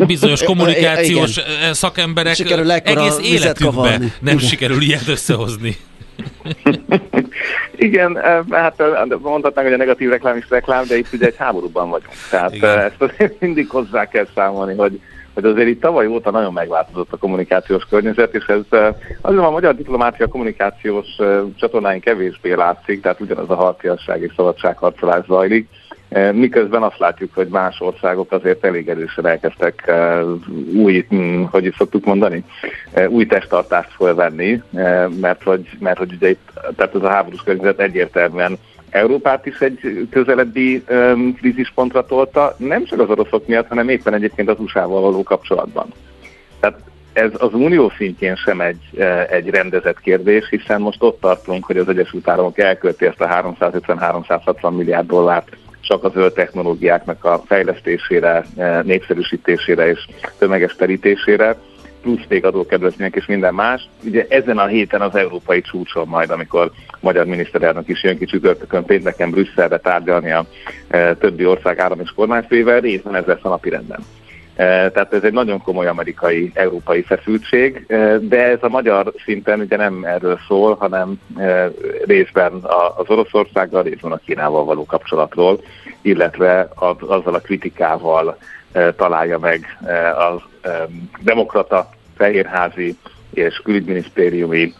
bizonyos 0.07 0.43
kommunikációs 0.53 1.41
szakemberek 1.73 2.39
egész 2.85 3.19
életükbe 3.23 3.99
nem 3.99 4.11
Igen. 4.21 4.39
sikerül 4.39 4.81
ilyet 4.81 5.09
összehozni. 5.09 5.77
Igen, 7.77 8.19
eh, 8.19 8.41
hát 8.51 8.81
eh, 8.81 8.87
mondhatnánk, 9.23 9.67
hogy 9.67 9.77
a 9.77 9.77
negatív 9.77 10.11
reklám 10.11 10.37
is 10.37 10.49
reklám, 10.49 10.85
de 10.87 10.97
itt 10.97 11.13
ugye 11.13 11.27
egy 11.27 11.37
háborúban 11.37 11.91
vagyunk. 11.91 12.15
Tehát 12.31 12.55
Igen. 12.55 12.79
Eh, 12.79 12.85
ezt 12.85 13.03
azért 13.03 13.41
mindig 13.41 13.69
hozzá 13.69 14.09
kell 14.09 14.27
számolni, 14.35 14.77
hogy, 14.77 15.01
hogy 15.35 15.45
azért 15.45 15.69
itt 15.69 15.81
tavaly 15.81 16.07
óta 16.07 16.31
nagyon 16.31 16.53
megváltozott 16.53 17.13
a 17.13 17.17
kommunikációs 17.17 17.85
környezet, 17.85 18.35
és 18.35 18.45
ez 18.47 18.81
azért 19.21 19.45
a 19.45 19.51
magyar 19.51 19.75
diplomácia 19.75 20.27
kommunikációs 20.27 21.07
csatornáin 21.57 22.01
kevésbé 22.01 22.53
látszik, 22.53 23.01
tehát 23.01 23.21
ugyanaz 23.21 23.51
a 23.51 23.55
harciasság 23.55 24.23
és 24.23 24.33
szabadságharcolás 24.37 25.25
zajlik, 25.27 25.69
miközben 26.33 26.83
azt 26.83 26.99
látjuk, 26.99 27.35
hogy 27.35 27.49
más 27.49 27.81
országok 27.81 28.33
azért 28.33 28.65
elég 28.65 28.89
erősen 28.89 29.27
elkezdtek 29.27 29.93
új, 30.75 31.07
hm, 31.09 31.43
hogy 31.43 31.65
is 31.65 31.75
szoktuk 31.77 32.05
mondani, 32.05 32.45
új 33.09 33.27
testtartást 33.27 33.95
felvenni, 33.95 34.63
mert 35.21 35.43
hogy, 35.43 35.69
mert 35.79 35.99
hogy 35.99 36.13
ugye 36.13 36.29
itt, 36.29 36.51
tehát 36.77 36.95
ez 36.95 37.03
a 37.03 37.11
háborús 37.11 37.43
környezet 37.43 37.81
egyértelműen 37.81 38.59
Európát 38.91 39.47
is 39.47 39.61
egy 39.61 40.09
közelebbi 40.11 40.85
um, 40.89 41.35
krízispontra 41.35 42.07
tolta, 42.07 42.55
nem 42.57 42.85
csak 42.85 43.01
az 43.01 43.09
oroszok 43.09 43.47
miatt, 43.47 43.69
hanem 43.69 43.89
éppen 43.89 44.15
egyébként 44.15 44.49
az 44.49 44.59
USA-val 44.59 45.01
való 45.01 45.23
kapcsolatban. 45.23 45.87
Tehát 46.61 46.79
ez 47.13 47.31
az 47.39 47.55
unió 47.55 47.93
szintjén 47.97 48.37
sem 48.37 48.61
egy, 48.61 49.03
egy 49.31 49.49
rendezett 49.49 50.01
kérdés, 50.01 50.49
hiszen 50.49 50.81
most 50.81 51.03
ott 51.03 51.21
tartunk, 51.21 51.65
hogy 51.65 51.77
az 51.77 51.89
Egyesült 51.89 52.29
Államok 52.29 52.59
elkölti 52.59 53.07
ezt 53.07 53.21
a 53.21 53.57
350-360 53.61 54.77
milliárd 54.77 55.07
dollárt 55.07 55.57
csak 55.81 56.05
a 56.05 56.09
zöld 56.09 56.33
technológiáknak 56.33 57.25
a 57.25 57.43
fejlesztésére, 57.47 58.45
népszerűsítésére 58.83 59.91
és 59.91 60.09
tömeges 60.39 60.77
terítésére, 60.77 61.57
plusz 62.03 62.25
még 62.29 62.45
adókedvezmények 62.45 63.15
és 63.15 63.27
minden 63.27 63.55
más. 63.55 63.89
Ugye 64.05 64.27
ezen 64.29 64.59
a 64.59 64.67
héten 64.67 65.01
az 65.01 65.15
európai 65.15 65.61
csúcson 65.61 66.09
majd, 66.09 66.31
amikor 66.31 66.71
a 66.89 66.97
magyar 67.01 67.27
miniszterelnök 67.27 67.89
is 67.89 68.03
jön 68.03 68.19
ki 68.19 68.25
csütörtökön 68.25 68.85
pénteken 68.85 69.31
Brüsszelbe 69.31 69.79
tárgyalni 69.79 70.31
a 70.31 70.47
e, 70.89 71.15
többi 71.15 71.47
ország 71.47 71.79
állam 71.79 72.01
és 72.01 72.11
kormányfővel, 72.11 72.81
részben 72.81 73.15
ez 73.15 73.25
lesz 73.25 73.43
a 73.45 73.49
napi 73.49 73.69
renden. 73.69 74.01
E, 74.57 74.91
tehát 74.91 75.13
ez 75.13 75.23
egy 75.23 75.33
nagyon 75.33 75.63
komoly 75.63 75.87
amerikai, 75.87 76.51
európai 76.55 77.03
feszültség, 77.03 77.85
e, 77.89 78.19
de 78.19 78.45
ez 78.45 78.59
a 78.61 78.69
magyar 78.69 79.13
szinten 79.25 79.61
ugye 79.61 79.77
nem 79.77 80.05
erről 80.05 80.39
szól, 80.49 80.75
hanem 80.75 81.21
e, 81.37 81.71
részben 82.05 82.53
az 82.97 83.09
Oroszországgal, 83.09 83.83
részben 83.83 84.13
a 84.13 84.21
Kínával 84.25 84.65
való 84.65 84.85
kapcsolatról, 84.85 85.61
illetve 86.03 86.69
azzal 86.99 87.35
a 87.35 87.41
kritikával 87.41 88.39
találja 88.97 89.39
meg 89.39 89.79
az 90.33 90.41
demokrata, 91.21 91.89
fehérházi 92.17 92.97
és 93.35 93.61
külügyminisztériumi 93.65 94.75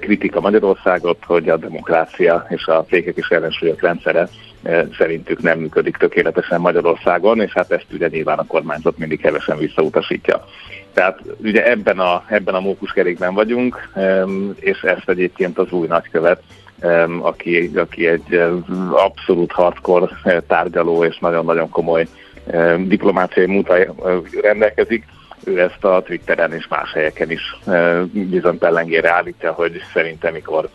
kritika 0.00 0.40
Magyarországot, 0.40 1.24
hogy 1.24 1.48
a 1.48 1.56
demokrácia 1.56 2.46
és 2.48 2.66
a 2.66 2.84
fékek 2.88 3.16
és 3.16 3.28
ellensúlyok 3.28 3.80
rendszere 3.80 4.28
szerintük 4.98 5.42
nem 5.42 5.58
működik 5.58 5.96
tökéletesen 5.96 6.60
Magyarországon, 6.60 7.40
és 7.40 7.52
hát 7.52 7.70
ezt 7.70 7.86
ugye 7.92 8.08
nyilván 8.08 8.38
a 8.38 8.46
kormányzat 8.46 8.98
mindig 8.98 9.20
kevesen 9.20 9.58
visszautasítja. 9.58 10.44
Tehát 10.92 11.20
ugye 11.42 11.70
ebben 11.70 11.98
a, 11.98 12.24
ebben 12.28 12.54
a 12.54 12.60
mókuskerékben 12.60 13.34
vagyunk, 13.34 13.88
és 14.54 14.82
ezt 14.82 15.08
egyébként 15.08 15.58
az 15.58 15.72
új 15.72 15.86
nagykövet, 15.86 16.42
aki, 17.20 17.70
aki 17.76 18.06
egy 18.06 18.42
abszolút 18.90 19.52
hardcore 19.52 20.08
tárgyaló 20.46 21.04
és 21.04 21.18
nagyon-nagyon 21.18 21.68
komoly 21.68 22.06
diplomáciai 22.78 23.46
múltal 23.46 23.94
rendelkezik, 24.42 25.04
ő 25.44 25.60
ezt 25.60 25.84
a 25.84 26.02
Twitteren 26.02 26.52
és 26.52 26.68
más 26.68 26.92
helyeken 26.92 27.30
is 27.30 27.56
bizony 28.12 28.58
pellengére 28.58 29.12
állítja, 29.12 29.52
hogy 29.52 29.80
szerintem 29.92 30.32
mikor 30.32 30.68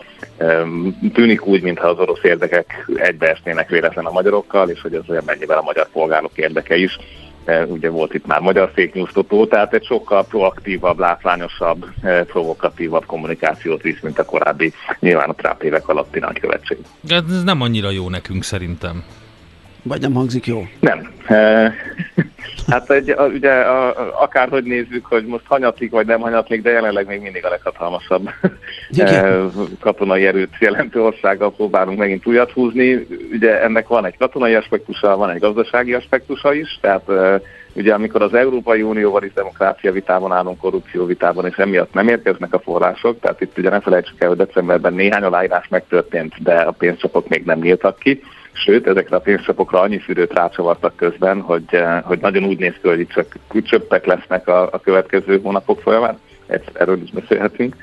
tűnik 1.13 1.45
úgy, 1.45 1.61
mintha 1.61 1.87
az 1.87 1.99
orosz 1.99 2.23
érdekek 2.23 2.85
egybeesnének 2.95 3.69
véletlen 3.69 4.05
a 4.05 4.11
magyarokkal, 4.11 4.69
és 4.69 4.81
hogy 4.81 4.93
ez 4.93 5.09
olyan 5.09 5.23
mennyivel 5.25 5.57
a 5.57 5.61
magyar 5.61 5.89
polgárok 5.89 6.37
érdeke 6.37 6.75
is. 6.75 6.97
Ugye 7.67 7.89
volt 7.89 8.13
itt 8.13 8.25
már 8.25 8.39
magyar 8.39 8.71
fake 8.75 9.45
tehát 9.49 9.73
egy 9.73 9.85
sokkal 9.85 10.25
proaktívabb, 10.25 10.99
látványosabb, 10.99 11.85
provokatívabb 12.25 13.05
kommunikációt 13.05 13.81
visz, 13.81 13.99
mint 14.01 14.19
a 14.19 14.25
korábbi, 14.25 14.73
nyilván 14.99 15.29
a 15.29 15.33
Trump 15.33 15.63
évek 15.63 15.87
alatti 15.87 16.19
nagykövetség. 16.19 16.77
Ez 17.07 17.43
nem 17.43 17.61
annyira 17.61 17.89
jó 17.89 18.09
nekünk 18.09 18.43
szerintem. 18.43 19.03
Vagy 19.83 20.01
nem 20.01 20.13
hangzik 20.13 20.45
jó? 20.45 20.67
Nem. 20.79 21.11
Hát 22.67 22.91
egy, 22.91 23.09
a, 23.09 23.25
ugye 23.25 23.51
a, 23.51 24.21
akárhogy 24.21 24.63
nézzük, 24.63 25.05
hogy 25.05 25.25
most 25.25 25.45
hanyatlik 25.47 25.91
vagy 25.91 26.05
nem 26.05 26.19
hanyatlik, 26.19 26.61
de 26.61 26.71
jelenleg 26.71 27.07
még 27.07 27.21
mindig 27.21 27.45
a 27.45 27.49
leghatalmasabb 27.49 28.29
katonai 29.79 30.25
erőt 30.25 30.57
jelentő 30.59 31.01
országgal 31.01 31.51
próbálunk 31.51 31.97
megint 31.97 32.25
újat 32.25 32.51
húzni. 32.51 33.07
Ugye 33.31 33.61
ennek 33.61 33.87
van 33.87 34.05
egy 34.05 34.17
katonai 34.17 34.55
aspektusa, 34.55 35.17
van 35.17 35.29
egy 35.29 35.39
gazdasági 35.39 35.93
aspektusa 35.93 36.53
is, 36.53 36.77
tehát 36.81 37.11
ugye 37.73 37.93
amikor 37.93 38.21
az 38.21 38.33
Európai 38.33 38.81
Unióval 38.81 39.23
is 39.23 39.33
demokrácia 39.33 39.91
vitában 39.91 40.31
állunk, 40.31 40.57
korrupció 40.57 41.05
vitában, 41.05 41.45
és 41.45 41.55
emiatt 41.55 41.93
nem 41.93 42.07
érkeznek 42.07 42.53
a 42.53 42.59
források, 42.59 43.19
tehát 43.19 43.41
itt 43.41 43.57
ugye 43.57 43.69
ne 43.69 43.79
felejtsük 43.79 44.21
el, 44.21 44.27
hogy 44.27 44.37
decemberben 44.37 44.93
néhány 44.93 45.23
aláírás 45.23 45.67
megtörtént, 45.67 46.33
de 46.43 46.53
a 46.53 46.71
pénzcsapok 46.71 47.27
még 47.27 47.45
nem 47.45 47.59
nyíltak 47.59 47.99
ki 47.99 48.21
Sőt, 48.51 48.87
ezekre 48.87 49.15
a 49.15 49.19
pénzcsapokra 49.19 49.79
annyi 49.79 50.01
szűrőt 50.05 50.33
rácsavartak 50.33 50.95
közben, 50.95 51.41
hogy, 51.41 51.63
eh, 51.69 52.01
hogy 52.01 52.19
nagyon 52.19 52.43
úgy 52.43 52.59
néz 52.59 52.73
ki, 52.81 52.87
hogy 52.87 52.99
itt 52.99 53.11
csak 53.11 53.35
csöppek 53.63 54.05
lesznek 54.05 54.47
a, 54.47 54.69
a 54.71 54.79
következő 54.79 55.39
hónapok 55.41 55.81
folyamán. 55.81 56.19
Erről 56.73 57.01
is 57.01 57.11
beszélhetünk. 57.11 57.75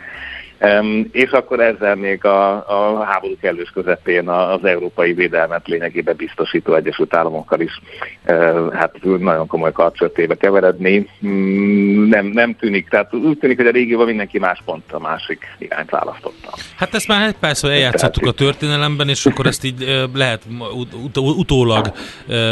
És 1.13 1.31
akkor 1.31 1.61
ezzel 1.61 1.95
még 1.95 2.25
a, 2.25 2.53
a 2.53 3.05
háború 3.05 3.37
kellős 3.41 3.71
közepén 3.75 4.29
az 4.29 4.65
európai 4.65 5.13
védelmet 5.13 5.67
lényegében 5.67 6.17
biztosító 6.17 6.75
Egyesült 6.75 7.15
Államokkal 7.15 7.61
is 7.61 7.81
uh, 8.27 8.73
hát 8.73 8.93
nagyon 9.03 9.47
komoly 9.47 9.73
karcsörtébe 9.73 10.35
keveredni. 10.35 11.09
Um, 11.23 12.09
nem, 12.09 12.27
nem 12.27 12.57
tűnik, 12.57 12.89
tehát 12.89 13.15
úgy 13.15 13.39
tűnik, 13.39 13.57
hogy 13.57 13.67
a 13.67 13.71
régióban 13.71 14.07
mindenki 14.07 14.39
más 14.39 14.63
pont 14.65 14.93
a 14.93 14.99
másik 14.99 15.45
irányt 15.59 15.91
választotta. 15.91 16.51
Hát 16.77 16.95
ezt 16.95 17.09
már 17.09 17.27
egy 17.27 17.37
persze 17.41 17.69
eljátszottuk 17.69 18.27
a 18.27 18.33
történelemben, 18.33 19.09
és 19.09 19.27
akkor 19.27 19.47
ezt 19.47 19.65
így 19.65 20.07
lehet 20.15 20.43
ut- 20.75 20.95
ut- 20.95 21.17
utólag 21.17 21.93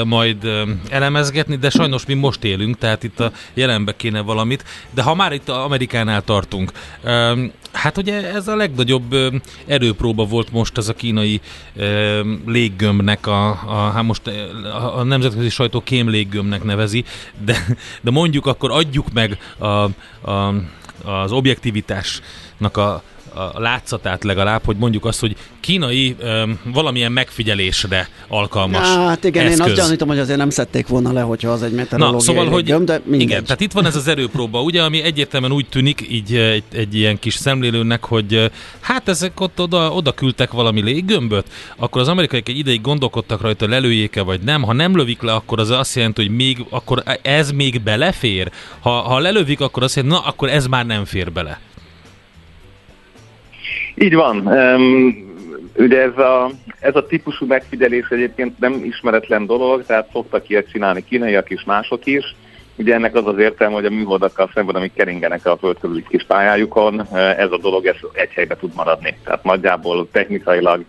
majd 0.04 0.36
elemezgetni, 0.90 1.56
de 1.56 1.70
sajnos 1.70 2.06
mi 2.06 2.14
most 2.14 2.44
élünk, 2.44 2.78
tehát 2.78 3.02
itt 3.02 3.20
a 3.20 3.30
jelenbe 3.54 3.92
kéne 3.96 4.20
valamit. 4.20 4.64
De 4.90 5.02
ha 5.02 5.14
már 5.14 5.32
itt 5.32 5.48
Amerikánál 5.48 6.22
tartunk, 6.22 6.70
um, 7.04 7.52
Hát 7.94 8.02
ugye 8.02 8.32
ez 8.32 8.48
a 8.48 8.56
legnagyobb 8.56 9.14
erőpróba 9.66 10.24
volt 10.24 10.52
most 10.52 10.78
ez 10.78 10.88
a 10.88 10.94
kínai 10.94 11.40
léggömbnek, 12.46 13.26
a, 13.26 13.48
a, 13.48 13.90
hát 13.94 14.02
most 14.02 14.30
a, 14.94 15.02
nemzetközi 15.02 15.48
sajtó 15.48 15.82
kém 15.82 16.08
léggömbnek 16.08 16.62
nevezi, 16.62 17.04
de, 17.44 17.66
de 18.00 18.10
mondjuk 18.10 18.46
akkor 18.46 18.70
adjuk 18.70 19.12
meg 19.12 19.38
a, 19.58 19.66
a, 19.66 20.54
az 21.04 21.32
objektivitásnak 21.32 22.76
a, 22.76 23.02
a 23.34 23.60
látszatát 23.60 24.24
legalább, 24.24 24.64
hogy 24.64 24.76
mondjuk 24.76 25.04
azt, 25.04 25.20
hogy 25.20 25.36
kínai 25.60 26.16
um, 26.22 26.58
valamilyen 26.64 27.12
megfigyelésre 27.12 28.08
alkalmas 28.28 28.86
Hát 28.88 29.24
igen, 29.24 29.46
eszköz. 29.46 29.66
én 29.66 29.72
azt 29.72 29.82
gyanítom, 29.82 30.08
hogy 30.08 30.18
azért 30.18 30.38
nem 30.38 30.50
szedték 30.50 30.86
volna 30.86 31.12
le, 31.12 31.20
hogyha 31.20 31.50
az 31.50 31.62
egy 31.62 31.72
meteorológiai 31.72 32.26
Na, 32.26 32.32
szóval, 32.32 32.52
hogy 32.52 32.64
göm, 32.64 32.84
de 32.84 33.00
mindegy. 33.04 33.28
Igen, 33.28 33.44
tehát 33.44 33.60
itt 33.60 33.72
van 33.72 33.86
ez 33.86 33.96
az 33.96 34.08
erőpróba, 34.08 34.62
ugye, 34.62 34.82
ami 34.82 35.02
egyértelműen 35.02 35.52
úgy 35.52 35.66
tűnik 35.68 36.06
így 36.10 36.34
egy, 36.36 36.62
egy 36.72 36.94
ilyen 36.94 37.18
kis 37.18 37.34
szemlélőnek, 37.34 38.04
hogy 38.04 38.50
hát 38.80 39.08
ezek 39.08 39.40
ott 39.40 39.60
oda, 39.60 39.90
oda 39.90 40.12
küldtek 40.12 40.52
valami 40.52 40.82
léggömböt, 40.82 41.46
akkor 41.76 42.00
az 42.00 42.08
amerikaiak 42.08 42.48
egy 42.48 42.58
ideig 42.58 42.80
gondolkodtak 42.80 43.40
rajta, 43.40 43.68
lelőjék-e 43.68 44.22
vagy 44.22 44.40
nem. 44.40 44.62
Ha 44.62 44.72
nem 44.72 44.96
lövik 44.96 45.22
le, 45.22 45.32
akkor 45.32 45.58
az 45.60 45.70
azt 45.70 45.94
jelenti, 45.94 46.22
hogy 46.22 46.34
még, 46.36 46.64
akkor 46.70 47.02
ez 47.22 47.50
még 47.50 47.80
belefér. 47.80 48.50
Ha, 48.80 48.90
ha 48.90 49.18
lelövik, 49.18 49.60
akkor 49.60 49.82
azt 49.82 49.96
jelenti, 49.96 50.16
na, 50.16 50.22
akkor 50.22 50.48
ez 50.48 50.66
már 50.66 50.86
nem 50.86 51.04
fér 51.04 51.32
bele. 51.32 51.60
Így 53.94 54.14
van. 54.14 54.46
Um, 54.46 55.32
ugye 55.76 56.02
ez 56.02 56.18
a, 56.18 56.50
ez 56.80 56.96
a 56.96 57.06
típusú 57.06 57.46
megfigyelés 57.46 58.08
egyébként 58.08 58.58
nem 58.58 58.84
ismeretlen 58.84 59.46
dolog, 59.46 59.84
tehát 59.86 60.08
szoktak 60.12 60.48
ilyet 60.48 60.70
csinálni 60.70 61.04
kínaiak 61.04 61.50
is, 61.50 61.64
mások 61.64 62.06
is. 62.06 62.34
Ugye 62.76 62.94
ennek 62.94 63.14
az 63.14 63.26
az 63.26 63.38
értelme, 63.38 63.74
hogy 63.74 63.84
a 63.84 63.90
műholdakkal 63.90 64.50
szemben, 64.54 64.74
amik 64.74 64.92
keringenek 64.94 65.46
a 65.46 65.56
föld 65.56 65.78
körüli 65.80 66.04
kis 66.08 66.24
pályájukon, 66.24 67.06
ez 67.14 67.50
a 67.50 67.58
dolog 67.58 67.86
ez 67.86 67.96
egy 68.12 68.32
helybe 68.32 68.56
tud 68.56 68.70
maradni. 68.74 69.16
Tehát 69.24 69.44
nagyjából 69.44 70.08
technikailag 70.12 70.84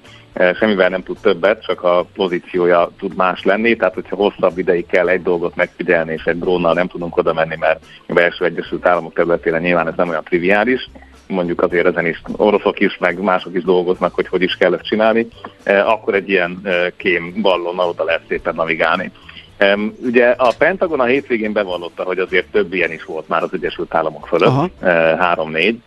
semmivel 0.59 0.89
nem 0.89 1.03
tud 1.03 1.17
többet, 1.21 1.63
csak 1.65 1.83
a 1.83 2.05
pozíciója 2.13 2.91
tud 2.99 3.15
más 3.15 3.43
lenni, 3.43 3.75
tehát 3.75 3.93
hogyha 3.93 4.15
hosszabb 4.15 4.57
ideig 4.57 4.85
kell 4.85 5.07
egy 5.07 5.21
dolgot 5.21 5.55
megfigyelni, 5.55 6.13
és 6.13 6.23
egy 6.23 6.39
drónnal 6.39 6.73
nem 6.73 6.87
tudunk 6.87 7.17
oda 7.17 7.33
menni, 7.33 7.55
mert 7.59 7.85
a 8.07 8.13
belső 8.13 8.45
Egyesült 8.45 8.87
Államok 8.87 9.13
területére 9.13 9.59
nyilván 9.59 9.87
ez 9.87 9.95
nem 9.95 10.09
olyan 10.09 10.23
triviális, 10.23 10.89
mondjuk 11.27 11.61
azért 11.61 11.85
ezen 11.85 12.05
is 12.05 12.21
oroszok 12.35 12.79
is, 12.79 12.97
meg 12.97 13.19
mások 13.19 13.55
is 13.55 13.63
dolgoznak, 13.63 14.13
hogy 14.13 14.27
hogy 14.27 14.41
is 14.41 14.55
kell 14.55 14.73
ezt 14.73 14.87
csinálni, 14.87 15.27
e, 15.63 15.87
akkor 15.87 16.13
egy 16.13 16.29
ilyen 16.29 16.59
e, 16.63 16.91
kém 16.95 17.33
ballonnal 17.41 17.89
oda 17.89 18.03
lehet 18.03 18.21
szépen 18.27 18.55
navigálni. 18.55 19.11
E, 19.57 19.77
ugye 20.03 20.29
a 20.29 20.53
Pentagon 20.57 20.99
a 20.99 21.05
hétvégén 21.05 21.53
bevallotta, 21.53 22.03
hogy 22.03 22.19
azért 22.19 22.51
több 22.51 22.73
ilyen 22.73 22.91
is 22.91 23.03
volt 23.03 23.27
már 23.27 23.43
az 23.43 23.53
Egyesült 23.53 23.93
Államok 23.93 24.27
fölött, 24.27 24.83
három-négy 25.19 25.79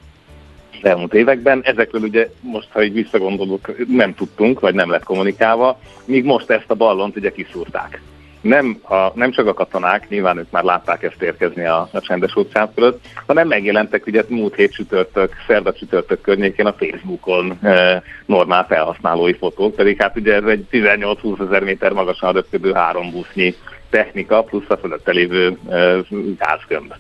elmúlt 0.83 1.14
években. 1.14 1.61
Ezekről 1.64 2.03
ugye 2.03 2.29
most, 2.40 2.68
ha 2.72 2.83
így 2.83 2.92
visszagondolok, 2.92 3.87
nem 3.88 4.14
tudtunk, 4.14 4.61
vagy 4.61 4.74
nem 4.74 4.90
lett 4.90 5.05
kommunikálva, 5.05 5.81
míg 6.05 6.24
most 6.24 6.51
ezt 6.51 6.70
a 6.70 6.74
ballont 6.74 7.16
ugye 7.16 7.33
kiszúrták. 7.33 8.01
Nem, 8.40 8.81
a, 8.83 9.11
nem 9.14 9.31
csak 9.31 9.46
a 9.46 9.55
katonák, 9.55 10.09
nyilván 10.09 10.38
ők 10.38 10.51
már 10.51 10.62
látták 10.62 11.03
ezt 11.03 11.22
érkezni 11.22 11.64
a, 11.64 11.88
a 11.92 12.01
csendes 12.01 12.37
óceán 12.37 12.72
fölött, 12.74 13.05
hanem 13.27 13.48
megjelentek 13.48 14.07
ugye 14.07 14.24
múlt 14.29 14.55
hét 14.55 14.72
csütörtök, 14.72 15.33
szerda 15.46 15.72
csütörtök 15.72 16.20
környékén 16.20 16.66
a 16.66 16.72
Facebookon 16.72 17.59
e, 17.62 18.03
normál 18.27 18.66
felhasználói 18.66 19.33
fotók, 19.33 19.74
pedig 19.74 20.03
hát 20.03 20.16
ugye 20.16 20.35
ez 20.35 20.44
egy 20.44 20.66
18-20 20.70 21.46
ezer 21.46 21.62
méter 21.62 21.92
magasan 21.92 22.33
röpködő 22.33 22.72
három 22.72 23.11
busznyi 23.11 23.55
technika, 23.90 24.42
plusz 24.42 24.68
a 24.70 24.77
fölötte 24.77 25.12
lévő 25.12 25.59
e, 25.68 25.96
gázgömb. 26.38 26.94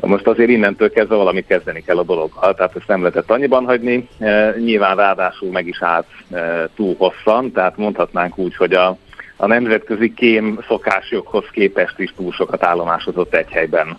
Most 0.00 0.26
azért 0.26 0.50
innentől 0.50 0.90
kezdve 0.90 1.14
valamit 1.16 1.46
kezdeni 1.46 1.82
kell 1.82 1.98
a 1.98 2.02
dologgal, 2.02 2.54
tehát 2.54 2.76
ezt 2.76 2.88
nem 2.88 3.00
lehetett 3.00 3.30
annyiban 3.30 3.64
hagyni. 3.64 4.08
E, 4.18 4.54
nyilván 4.58 4.96
ráadásul 4.96 5.50
meg 5.50 5.66
is 5.66 5.82
állt 5.82 6.06
e, 6.30 6.68
túl 6.76 6.94
hosszan, 6.98 7.52
tehát 7.52 7.76
mondhatnánk 7.76 8.38
úgy, 8.38 8.56
hogy 8.56 8.72
a, 8.72 8.96
a 9.36 9.46
nemzetközi 9.46 10.14
kém 10.14 10.58
szokásjoghoz 10.68 11.44
képest 11.52 11.98
is 11.98 12.12
túl 12.16 12.32
sokat 12.32 12.64
állomásozott 12.64 13.34
egy 13.34 13.50
helyben 13.50 13.98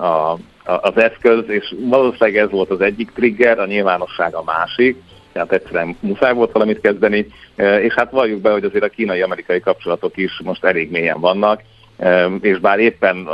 a, 0.00 0.32
a, 0.32 0.40
az 0.64 0.96
eszköz, 0.96 1.44
és 1.46 1.74
valószínűleg 1.78 2.36
ez 2.36 2.50
volt 2.50 2.70
az 2.70 2.80
egyik 2.80 3.10
trigger, 3.14 3.58
a 3.58 3.66
nyilvánosság 3.66 4.34
a 4.34 4.42
másik, 4.42 4.96
tehát 5.32 5.52
egyszerűen 5.52 5.96
muszáj 6.00 6.32
volt 6.32 6.52
valamit 6.52 6.80
kezdeni, 6.80 7.26
és 7.56 7.94
hát 7.94 8.10
valljuk 8.10 8.40
be, 8.40 8.50
hogy 8.50 8.64
azért 8.64 8.84
a 8.84 8.88
kínai-amerikai 8.88 9.60
kapcsolatok 9.60 10.16
is 10.16 10.40
most 10.44 10.64
elég 10.64 10.90
mélyen 10.90 11.20
vannak, 11.20 11.62
és 12.40 12.58
bár 12.58 12.78
éppen, 12.78 13.28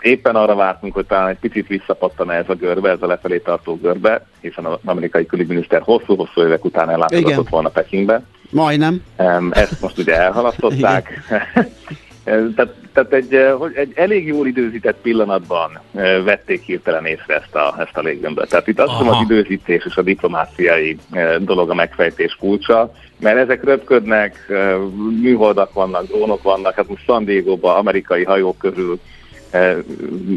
éppen 0.00 0.36
arra 0.36 0.54
vártunk, 0.54 0.94
hogy 0.94 1.06
talán 1.06 1.28
egy 1.28 1.38
picit 1.38 1.66
visszapattan 1.66 2.30
ez 2.30 2.48
a 2.48 2.54
görbe, 2.54 2.90
ez 2.90 3.02
a 3.02 3.06
lefelé 3.06 3.38
tartó 3.38 3.78
görbe, 3.82 4.26
hiszen 4.40 4.64
az 4.64 4.78
amerikai 4.84 5.26
külügyminiszter 5.26 5.80
hosszú-hosszú 5.80 6.40
évek 6.42 6.64
után 6.64 6.90
ellátogatott 6.90 7.48
volna 7.48 7.68
Pekingbe. 7.68 8.22
Majdnem. 8.50 9.02
Ezt 9.50 9.80
most 9.80 9.98
ugye 9.98 10.20
elhalasztották. 10.20 11.10
tehát, 12.56 12.74
tehát 12.92 13.12
egy, 13.12 13.34
egy 13.74 13.92
elég 13.94 14.26
jól 14.26 14.46
időzített 14.46 14.96
pillanatban 15.02 15.80
vették 16.24 16.62
hirtelen 16.62 17.06
észre 17.06 17.34
ezt 17.34 17.54
a, 17.54 17.74
ezt 17.78 17.96
a 17.96 18.00
léggömböt. 18.00 18.48
Tehát 18.48 18.66
itt 18.66 18.80
azt 18.80 18.90
hiszem 18.90 19.08
az 19.08 19.22
időzítés 19.22 19.84
és 19.84 19.96
a 19.96 20.02
diplomáciai 20.02 20.98
dolog 21.38 21.70
a 21.70 21.74
megfejtés 21.74 22.36
kulcsa, 22.40 22.92
mert 23.20 23.36
ezek 23.36 23.64
röpködnek, 23.64 24.52
műholdak 25.20 25.72
vannak, 25.72 26.06
drónok 26.06 26.42
vannak, 26.42 26.74
hát 26.74 26.88
most 26.88 27.04
San 27.04 27.24
Diego-ban 27.24 27.76
amerikai 27.76 28.24
hajók 28.24 28.58
közül 28.58 29.00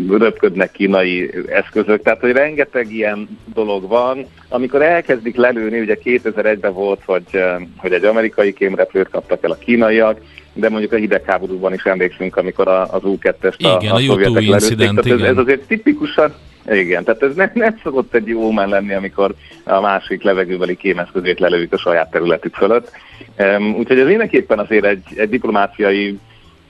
röpködnek 0.10 0.72
kínai 0.72 1.32
eszközök, 1.48 2.02
tehát 2.02 2.19
hogy 2.19 2.32
rengeteg 2.32 2.91
ilyen 2.91 3.39
dolog 3.54 3.88
van. 3.88 4.26
Amikor 4.50 4.82
elkezdik 4.82 5.36
lelőni, 5.36 5.80
ugye 5.80 5.98
2001-ben 6.04 6.74
volt, 6.74 7.02
hogy, 7.06 7.43
hogy 7.78 7.93
egy 7.93 8.06
amerikai 8.06 8.54
kémrepülőt 8.54 9.10
kaptak 9.10 9.43
el 9.43 9.52
a 9.52 9.58
kínaiak, 9.58 10.19
de 10.54 10.69
mondjuk 10.69 10.91
a 10.91 10.95
hidegháborúban 10.95 11.74
is 11.74 11.84
emlékszünk, 11.84 12.36
amikor 12.36 12.67
az 12.67 13.04
U-2-est 13.04 13.60
a, 13.60 13.78
igen, 13.82 13.91
a, 13.91 13.95
a 13.95 14.00
szovjetek 14.00 14.45
lelőtték. 14.45 15.13
Ez, 15.13 15.22
ez 15.22 15.38
azért 15.38 15.67
tipikusan 15.67 16.34
igen, 16.72 17.04
tehát 17.04 17.24
ez 17.24 17.36
nem, 17.36 17.52
nem 17.54 17.80
szokott 17.84 18.13
egy 18.13 18.28
jó 18.28 18.52
men 18.52 18.69
lenni, 18.69 18.93
amikor 18.93 19.34
a 19.63 19.80
másik 19.80 20.24
levegőbeli 20.24 20.78
kémeszközét 20.78 21.39
lelőjük 21.39 21.74
a 21.74 21.78
saját 21.78 22.12
területük 22.12 22.56
fölött. 22.56 22.91
Um, 23.38 23.76
úgyhogy 23.76 24.00
ez 24.00 24.08
mindenképpen 24.08 24.60
azért 24.60 24.86
egy, 24.86 25.04
egy 25.15 25.30
diplomáciai, 25.30 26.19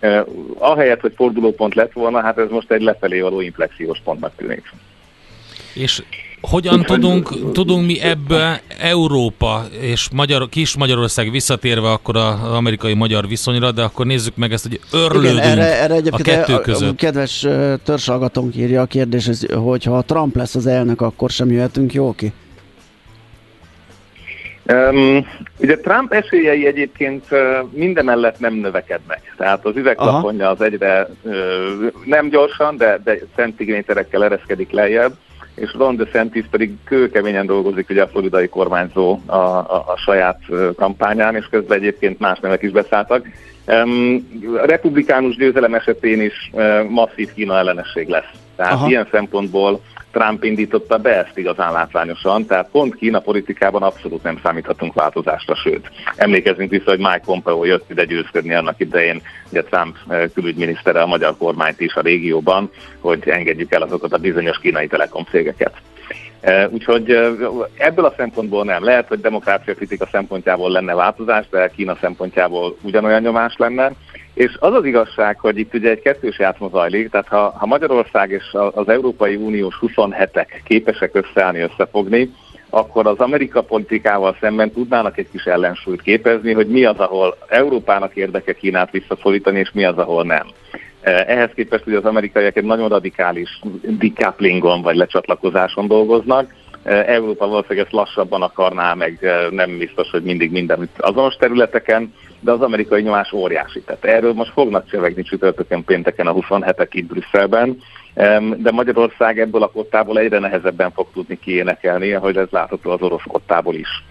uh, 0.02 0.28
ahelyett, 0.58 1.00
hogy 1.00 1.14
fordulópont 1.16 1.76
lett 1.76 1.94
volna, 1.94 2.22
hát 2.22 2.38
ez 2.38 2.50
most 2.50 2.72
egy 2.72 2.82
lefelé 2.82 3.20
való 3.20 3.42
inflexiós 3.42 4.02
pontnak 4.04 4.32
tűnik. 4.36 4.74
És 5.74 6.04
hogyan 6.42 6.82
tudunk, 6.82 7.52
tudunk 7.52 7.86
mi 7.86 8.00
ebbe 8.02 8.62
Európa 8.80 9.66
és 9.82 10.10
Magyar, 10.14 10.50
kis 10.50 10.78
Magyarország 10.78 11.32
visszatérve 11.32 11.92
akkor 11.92 12.18
az 12.18 12.54
amerikai-magyar 12.54 13.28
viszonyra, 13.28 13.72
de 13.72 13.82
akkor 13.82 14.06
nézzük 14.06 14.36
meg 14.36 14.52
ezt, 14.52 14.68
hogy 14.68 14.80
örlődünk 14.92 15.34
Igen, 15.34 15.50
erre, 15.50 15.82
erre 15.82 16.02
a 16.10 16.18
kettő 16.18 16.60
között. 16.60 16.92
A 16.92 16.96
kedves 16.96 17.48
törzsalgatónk 17.84 18.56
írja 18.56 18.82
a 18.82 18.86
kérdés, 18.86 19.30
hogy 19.54 19.84
ha 19.84 20.02
Trump 20.02 20.36
lesz 20.36 20.56
az 20.56 20.66
elnök, 20.66 21.02
akkor 21.02 21.30
sem 21.30 21.52
jöhetünk 21.52 21.94
jó 21.94 22.14
ki? 22.14 22.34
Um, 24.74 25.28
ugye 25.58 25.78
Trump 25.78 26.14
esélyei 26.14 26.66
egyébként 26.66 27.26
uh, 27.32 27.40
minden 27.72 28.06
mellett 28.06 28.40
nem 28.40 28.54
növekednek. 28.54 29.34
Tehát 29.38 29.66
az 29.66 29.76
üvegplafonja 29.76 30.50
az 30.50 30.62
egyre 30.62 31.08
uh, 31.22 31.34
nem 32.06 32.30
gyorsan, 32.30 32.78
de, 32.78 33.00
de 33.04 33.18
centiméterekkel 33.36 34.24
ereszkedik 34.24 34.72
lejjebb 34.72 35.14
és 35.60 35.74
Ron 35.78 35.96
DeSantis 35.96 36.46
pedig 36.52 36.78
kőkeményen 36.84 37.46
dolgozik 37.46 37.90
ugye 37.90 38.02
a 38.02 38.08
floridai 38.08 38.48
kormányzó 38.48 39.20
a, 39.26 39.36
a, 39.36 39.84
a 39.88 39.98
saját 40.06 40.40
kampányán, 40.76 41.36
és 41.36 41.48
közben 41.50 41.78
egyébként 41.78 42.20
más 42.20 42.40
nevek 42.40 42.62
is 42.62 42.72
beszálltak. 42.72 43.26
Um, 43.68 44.28
a 44.64 44.66
republikánus 44.66 45.36
győzelem 45.36 45.74
esetén 45.74 46.22
is 46.22 46.50
uh, 46.54 46.84
masszív 46.90 47.34
Kína 47.34 47.58
ellenesség 47.58 48.08
lesz. 48.08 48.32
Tehát 48.56 48.74
Aha. 48.74 48.88
ilyen 48.88 49.08
szempontból 49.12 49.82
Trump 50.12 50.44
indította 50.44 50.98
be 50.98 51.18
ezt 51.18 51.38
igazán 51.38 51.72
látványosan, 51.72 52.46
tehát 52.46 52.70
pont 52.72 52.96
Kína 52.96 53.20
politikában 53.20 53.84
abszolút 53.84 54.24
nem 54.24 54.40
számíthatunk 54.44 54.94
változásra, 54.94 55.56
sőt. 55.56 55.90
Emlékezzünk 56.16 56.70
vissza, 56.70 56.90
hogy 56.90 56.98
Mike 56.98 57.22
Pompeo 57.26 57.64
jött 57.64 57.90
ide 57.90 58.06
győzködni 58.06 58.54
annak 58.54 58.80
idején, 58.80 59.22
ugye 59.52 59.64
Trump 59.64 59.96
eh, 60.08 60.30
külügyminisztere 60.34 61.02
a 61.02 61.08
magyar 61.08 61.38
kormányt 61.38 61.80
is 61.80 61.94
a 61.94 62.02
régióban, 62.02 62.72
hogy 63.00 63.30
engedjük 63.30 63.74
el 63.74 63.82
azokat 63.82 64.14
a 64.14 64.18
bizonyos 64.18 64.58
kínai 64.60 64.88
telekom 64.88 65.24
cégeket. 65.24 65.74
Eh, 66.40 66.72
úgyhogy 66.72 67.12
eh, 67.12 67.32
ebből 67.78 68.06
a 68.06 68.14
szempontból 68.18 68.64
nem. 68.64 68.84
Lehet, 68.84 69.08
hogy 69.08 69.20
demokrácia 69.20 69.76
kritika 69.76 70.08
szempontjából 70.12 70.72
lenne 70.72 70.94
változás, 70.94 71.46
de 71.50 71.72
Kína 71.76 71.98
szempontjából 72.02 72.78
ugyanolyan 72.82 73.22
nyomás 73.22 73.56
lenne. 73.58 73.92
És 74.40 74.58
az 74.60 74.74
az 74.74 74.86
igazság, 74.86 75.40
hogy 75.40 75.58
itt 75.58 75.74
ugye 75.74 75.90
egy 75.90 76.02
kettős 76.02 76.40
játszma 76.40 76.70
zajlik, 76.70 77.10
tehát 77.10 77.28
ha, 77.28 77.54
ha 77.58 77.66
Magyarország 77.66 78.30
és 78.30 78.56
az 78.74 78.90
Európai 78.90 79.36
Uniós 79.36 79.80
27-ek 79.82 80.48
képesek 80.64 81.16
összeállni, 81.16 81.60
összefogni, 81.60 82.32
akkor 82.70 83.08
az 83.08 83.18
Amerika 83.20 83.62
politikával 83.62 84.38
szemben 84.40 84.72
tudnának 84.72 85.18
egy 85.18 85.28
kis 85.32 85.44
ellensúlyt 85.44 86.02
képezni, 86.02 86.54
hogy 86.54 86.68
mi 86.68 86.86
az, 86.86 86.98
ahol 86.98 87.38
Európának 87.48 88.16
érdeke 88.16 88.54
Kínát 88.54 88.92
visszaszorítani, 88.92 89.60
és 89.60 89.72
mi 89.74 89.84
az, 89.84 89.98
ahol 89.98 90.24
nem. 90.24 90.48
Eh, 91.02 91.24
ehhez 91.28 91.52
képest, 91.56 91.84
hogy 91.84 91.94
az 91.94 92.06
amerikaiak 92.06 92.56
egy 92.58 92.64
nagyon 92.64 92.90
radikális 92.90 93.60
decouplingon 93.82 94.82
vagy 94.82 94.96
lecsatlakozáson 94.96 95.88
dolgoznak, 95.88 96.54
Európa 96.90 97.48
valószínűleg 97.48 97.84
ezt 97.84 97.94
lassabban 97.94 98.42
akarná, 98.42 98.94
meg 98.94 99.20
nem 99.52 99.78
biztos, 99.78 100.10
hogy 100.10 100.24
mindig 100.24 100.52
minden 100.52 100.90
azonos 100.98 101.36
területeken, 101.36 102.14
de 102.40 102.52
az 102.52 102.62
amerikai 102.62 103.02
nyomás 103.02 103.34
óriási. 103.34 103.82
Tehát 103.82 104.06
erről 104.06 104.34
most 104.34 104.52
fognak 104.52 104.90
csevegni 104.90 105.24
csütörtökön 105.24 105.84
pénteken 105.84 106.28
a 106.28 106.34
27-ek 106.34 106.88
itt 106.92 107.08
Brüsszelben, 107.08 107.78
de 108.58 108.72
Magyarország 108.72 109.40
ebből 109.40 109.64
a 109.64 109.72
kottából 109.72 110.20
egyre 110.20 110.40
nehezebben 110.40 110.92
fog 110.92 111.08
tudni 111.14 111.40
kiénekelni, 111.40 112.12
ahogy 112.12 112.38
ez 112.38 112.48
látható 112.50 112.92
az 112.92 113.02
orosz 113.02 113.24
kottából 113.28 113.76
is. 113.76 114.04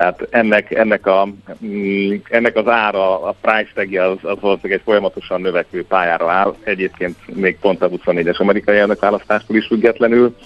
Tehát 0.00 0.26
ennek, 0.30 0.70
ennek, 0.70 1.06
a, 1.06 1.28
mm, 1.64 2.14
ennek 2.28 2.56
az 2.56 2.68
ára, 2.68 3.22
a 3.22 3.34
price 3.40 3.70
tagje 3.74 4.04
az, 4.04 4.18
az 4.22 4.36
valószínűleg 4.40 4.78
egy 4.78 4.84
folyamatosan 4.84 5.40
növekvő 5.40 5.84
pályára 5.84 6.30
áll, 6.30 6.54
egyébként 6.64 7.16
még 7.34 7.58
pont 7.58 7.82
a 7.82 7.88
24-es 7.88 8.36
amerikai 8.36 8.78
elnökválasztástól 8.78 9.56
is 9.56 9.66
függetlenül, 9.66 10.36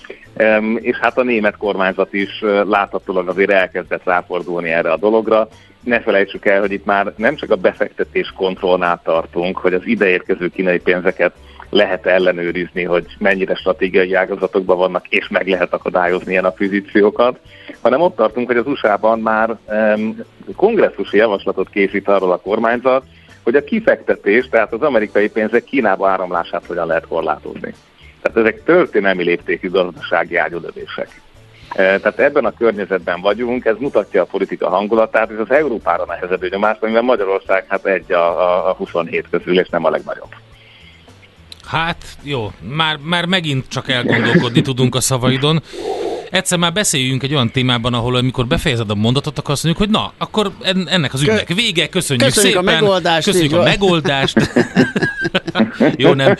és 0.77 0.97
hát 0.97 1.19
a 1.19 1.23
német 1.23 1.57
kormányzat 1.57 2.12
is 2.12 2.40
láthatólag 2.67 3.29
azért 3.29 3.51
elkezdett 3.51 4.05
ráfordulni 4.05 4.71
erre 4.71 4.93
a 4.93 4.97
dologra. 4.97 5.49
Ne 5.81 6.01
felejtsük 6.01 6.47
el, 6.47 6.61
hogy 6.61 6.73
itt 6.73 6.85
már 6.85 7.12
nem 7.17 7.35
csak 7.35 7.51
a 7.51 7.57
befektetés 7.57 8.33
kontrollnál 8.37 9.01
tartunk, 9.05 9.59
hogy 9.59 9.75
az 9.75 9.87
ideérkező 9.87 10.49
kínai 10.49 10.79
pénzeket 10.81 11.35
lehet 11.75 12.07
ellenőrizni, 12.07 12.85
hogy 12.85 13.07
mennyire 13.19 13.55
stratégiai 13.55 14.15
ágazatokban 14.15 14.77
vannak, 14.77 15.09
és 15.09 15.29
meg 15.29 15.49
lehet 15.49 15.73
akadályozni 15.73 16.33
ilyen 16.33 16.45
akvizíciókat, 16.45 17.39
hanem 17.81 18.01
ott 18.01 18.17
tartunk, 18.17 18.47
hogy 18.47 18.57
az 18.57 18.67
USA-ban 18.67 19.21
már 19.21 19.57
um, 19.67 20.17
kongresszusi 20.57 21.17
javaslatot 21.17 21.71
készít 21.71 22.09
arról 22.09 22.33
a 22.33 22.41
kormányzat, 22.41 23.05
hogy 23.43 23.55
a 23.55 23.65
kifektetés, 23.65 24.49
tehát 24.49 24.73
az 24.73 24.83
amerikai 24.83 25.31
pénzek 25.31 25.65
Kínába 25.65 26.09
áramlását 26.09 26.67
hogyan 26.67 26.87
lehet 26.87 27.07
korlátozni. 27.07 27.75
Tehát 28.23 28.39
ezek 28.39 28.63
történelmi 28.65 29.23
léptékű 29.23 29.71
gazdasági 29.71 30.37
ágyudövések. 30.37 31.21
E, 31.69 31.99
tehát 31.99 32.19
ebben 32.19 32.45
a 32.45 32.55
környezetben 32.59 33.21
vagyunk, 33.21 33.65
ez 33.65 33.77
mutatja 33.79 34.23
a 34.23 34.27
politika 34.31 34.69
hangulatát, 34.69 35.31
és 35.31 35.39
az 35.39 35.51
Európára 35.51 36.05
nehezedő 36.05 36.49
nyomást, 36.51 36.83
amiben 36.83 37.05
Magyarország 37.05 37.65
hát 37.69 37.87
egy 37.87 38.13
a, 38.13 38.69
a 38.69 38.73
27 38.73 39.27
közül, 39.31 39.59
és 39.59 39.69
nem 39.69 39.85
a 39.85 39.91
legnagyobb. 39.91 40.31
Hát 41.66 42.05
jó, 42.22 42.53
már, 42.68 42.96
már 43.03 43.27
megint 43.27 43.64
csak 43.68 43.88
elgondolkodni 43.88 44.61
tudunk 44.61 44.94
a 44.94 45.00
szavaidon. 45.00 45.62
Egyszer 46.31 46.59
már 46.59 46.72
beszéljünk 46.72 47.22
egy 47.22 47.35
olyan 47.35 47.50
témában, 47.50 47.94
ahol 47.94 48.16
amikor 48.16 48.46
befejezed 48.46 48.90
a 48.90 48.94
mondatot, 48.94 49.38
akkor 49.38 49.50
azt 49.50 49.64
mondjuk, 49.64 49.87
hogy 49.87 49.94
na, 49.94 50.12
akkor 50.18 50.53
ennek 50.87 51.14
az 51.14 51.22
ügynek 51.22 51.48
vége, 51.48 51.88
köszönjük, 51.88 52.27
köszönjük 52.27 52.55
szépen, 52.55 52.74
a 52.74 52.81
megoldást, 52.81 53.27
köszönjük 53.27 53.53
a 53.53 53.62
megoldást. 53.62 54.37
Jó, 55.97 56.12
nem. 56.12 56.37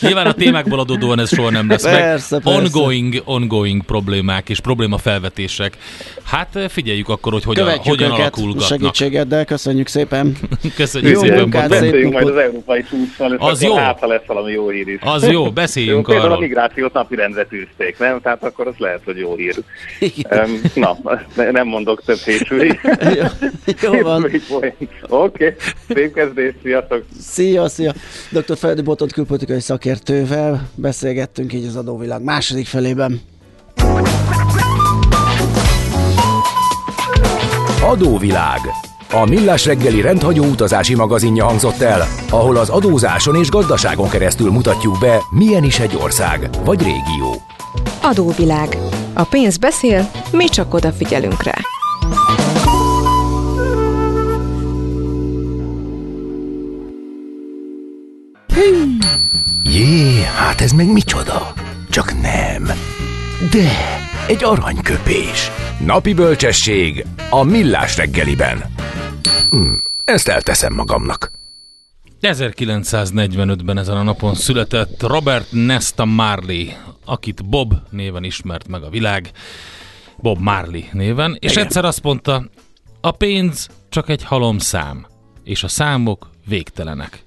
Nyilván, 0.00 0.26
a 0.26 0.32
témákból 0.32 0.80
adódóan 0.80 1.18
ez 1.20 1.34
soha 1.34 1.50
nem 1.50 1.68
lesz 1.68 1.82
Persze, 1.82 2.34
meg. 2.34 2.42
persze. 2.44 2.76
Ongoing, 2.78 3.22
ongoing 3.24 3.84
problémák 3.84 4.48
és 4.48 4.60
problémafelvetések. 4.60 5.76
Hát 6.24 6.58
figyeljük 6.68 7.08
akkor, 7.08 7.32
hogy 7.32 7.44
hogyan, 7.44 7.64
Követjük 7.64 7.94
hogyan 7.94 8.10
alakulgatnak. 8.10 8.66
segítségeddel, 8.68 9.44
köszönjük 9.44 9.86
szépen. 9.88 10.36
Köszönjük 10.76 11.12
Jó 11.12 11.20
szépen. 11.20 11.40
munkát, 11.40 11.68
Beszéljünk 11.68 12.12
majd 12.12 12.28
az 12.28 12.36
európai 12.36 12.84
csúcsszal, 12.90 13.32
és 13.32 13.38
Az 13.40 13.62
jó. 13.62 13.74
hát, 13.76 13.98
ha 13.98 14.06
lesz 14.06 14.24
valami 14.26 14.52
jó 14.52 14.68
hír 14.68 14.88
is. 14.88 14.98
Az 15.00 15.22
jó, 15.24 15.30
Jó, 15.44 15.50
beszéljünk 15.52 16.08
a 16.08 16.22
arról. 16.22 16.38
migrációt 16.40 16.92
napirendre 16.92 17.44
tűzték, 17.44 17.98
nem? 17.98 18.20
Tehát 18.20 18.44
akkor 18.44 18.66
az 18.66 18.74
lehet, 18.78 19.00
hogy 19.04 19.18
jó 19.18 19.34
hír. 19.36 19.54
Um, 20.30 20.60
na, 20.74 20.98
ne- 21.36 21.50
nem 21.50 21.66
mondok 21.66 22.02
több 22.04 22.18
hétfői. 22.18 22.78
Jó 23.82 24.00
van. 24.00 24.24
Oké, 24.24 24.40
okay. 25.08 25.54
szép 25.88 26.14
kezdés, 26.14 26.52
sziasztok! 26.62 27.04
Szia, 27.20 27.68
szia! 27.68 27.92
Dr. 28.36 28.56
Feledi 28.56 28.82
Botot 28.82 29.12
külpolitikai 29.12 29.60
szakértővel 29.60 30.68
beszélgettünk 30.74 31.52
így 31.52 31.66
az 31.66 31.76
adóvilág 31.76 32.22
második 32.22 32.66
felében. 32.66 33.20
Adóvilág. 37.82 38.60
A 39.12 39.24
Millás 39.28 39.66
reggeli 39.66 40.00
rendhagyó 40.00 40.44
utazási 40.44 40.94
magazinja 40.94 41.44
hangzott 41.44 41.80
el, 41.80 42.06
ahol 42.30 42.56
az 42.56 42.68
adózáson 42.68 43.36
és 43.36 43.48
gazdaságon 43.48 44.08
keresztül 44.08 44.50
mutatjuk 44.50 44.98
be, 44.98 45.18
milyen 45.30 45.64
is 45.64 45.78
egy 45.78 45.96
ország 45.96 46.50
vagy 46.64 46.78
régió. 46.78 47.42
Adóvilág. 48.02 48.78
A 49.14 49.22
pénz 49.22 49.56
beszél, 49.56 50.10
mi 50.32 50.44
csak 50.44 50.74
odafigyelünk 50.74 51.42
rá. 51.42 51.54
Jé, 59.62 60.22
hát 60.22 60.60
ez 60.60 60.72
meg 60.72 60.92
micsoda? 60.92 61.52
Csak 61.90 62.20
nem. 62.20 62.64
De, 63.50 63.70
egy 64.26 64.44
aranyköpés. 64.44 65.50
Napi 65.84 66.14
bölcsesség 66.14 67.06
a 67.30 67.42
Millás 67.42 67.96
reggeliben. 67.96 68.64
Hm, 69.50 69.72
ezt 70.04 70.28
elteszem 70.28 70.74
magamnak. 70.74 71.30
1945-ben 72.20 73.78
ezen 73.78 73.96
a 73.96 74.02
napon 74.02 74.34
született 74.34 75.02
Robert 75.02 75.46
Nesta 75.50 76.04
Marley, 76.04 76.66
akit 77.04 77.48
Bob 77.48 77.74
néven 77.90 78.24
ismert 78.24 78.68
meg 78.68 78.82
a 78.82 78.90
világ. 78.90 79.30
Bob 80.16 80.40
Marley 80.40 80.82
néven, 80.92 81.36
és 81.40 81.50
Igen. 81.52 81.64
egyszer 81.64 81.84
azt 81.84 82.02
mondta, 82.02 82.44
a 83.00 83.10
pénz 83.10 83.68
csak 83.88 84.08
egy 84.08 84.24
halomszám, 84.24 85.06
és 85.44 85.62
a 85.62 85.68
számok 85.68 86.30
végtelenek. 86.46 87.25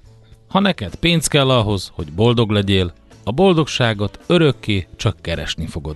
Ha 0.50 0.60
neked 0.60 0.94
pénz 0.94 1.26
kell 1.26 1.50
ahhoz, 1.50 1.90
hogy 1.94 2.12
boldog 2.12 2.50
legyél, 2.50 2.92
a 3.24 3.32
boldogságot 3.32 4.18
örökké 4.26 4.86
csak 4.96 5.16
keresni 5.20 5.66
fogod. 5.66 5.94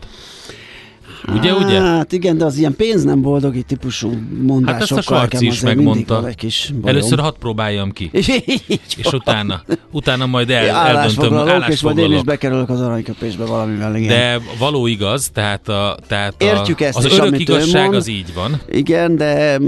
Ugye, 1.34 1.52
ugye? 1.54 1.80
Hát 1.80 2.12
igen, 2.12 2.38
de 2.38 2.44
az 2.44 2.56
ilyen 2.56 2.76
pénz 2.76 3.04
nem 3.04 3.20
boldogi 3.20 3.62
típusú 3.62 4.12
mondásokkal 4.42 4.72
Hát 4.72 4.80
ezt 4.80 4.92
a 4.92 5.02
Sarci 5.02 5.46
is 5.46 5.60
megmondta. 5.60 6.28
kis. 6.36 6.72
Először 6.84 7.18
hadd 7.18 7.34
próbáljam 7.38 7.90
ki, 7.92 8.10
és 8.96 9.12
utána, 9.12 9.62
utána 9.90 10.26
majd 10.26 10.50
el, 10.50 10.56
eldöntöm, 10.56 10.88
állásfoglalók, 10.88 11.68
és 11.68 11.80
majd 11.82 11.98
én 11.98 12.04
is 12.04 12.10
állásfoglalok. 12.10 12.24
bekerülök 12.24 12.68
az 12.68 12.80
aranyköpésbe 12.80 13.44
valamivel, 13.44 13.96
igen. 13.96 14.08
De 14.08 14.40
való 14.58 14.86
igaz, 14.86 15.30
tehát, 15.32 15.68
a, 15.68 15.96
tehát 16.06 16.34
a, 16.38 16.44
Értjük 16.44 16.80
ezt 16.80 16.96
az 16.98 17.04
is, 17.04 17.18
örök 17.18 17.38
igazság 17.40 17.84
mond. 17.84 17.94
az 17.94 18.06
így 18.06 18.34
van. 18.34 18.60
Igen, 18.68 19.16
de... 19.16 19.58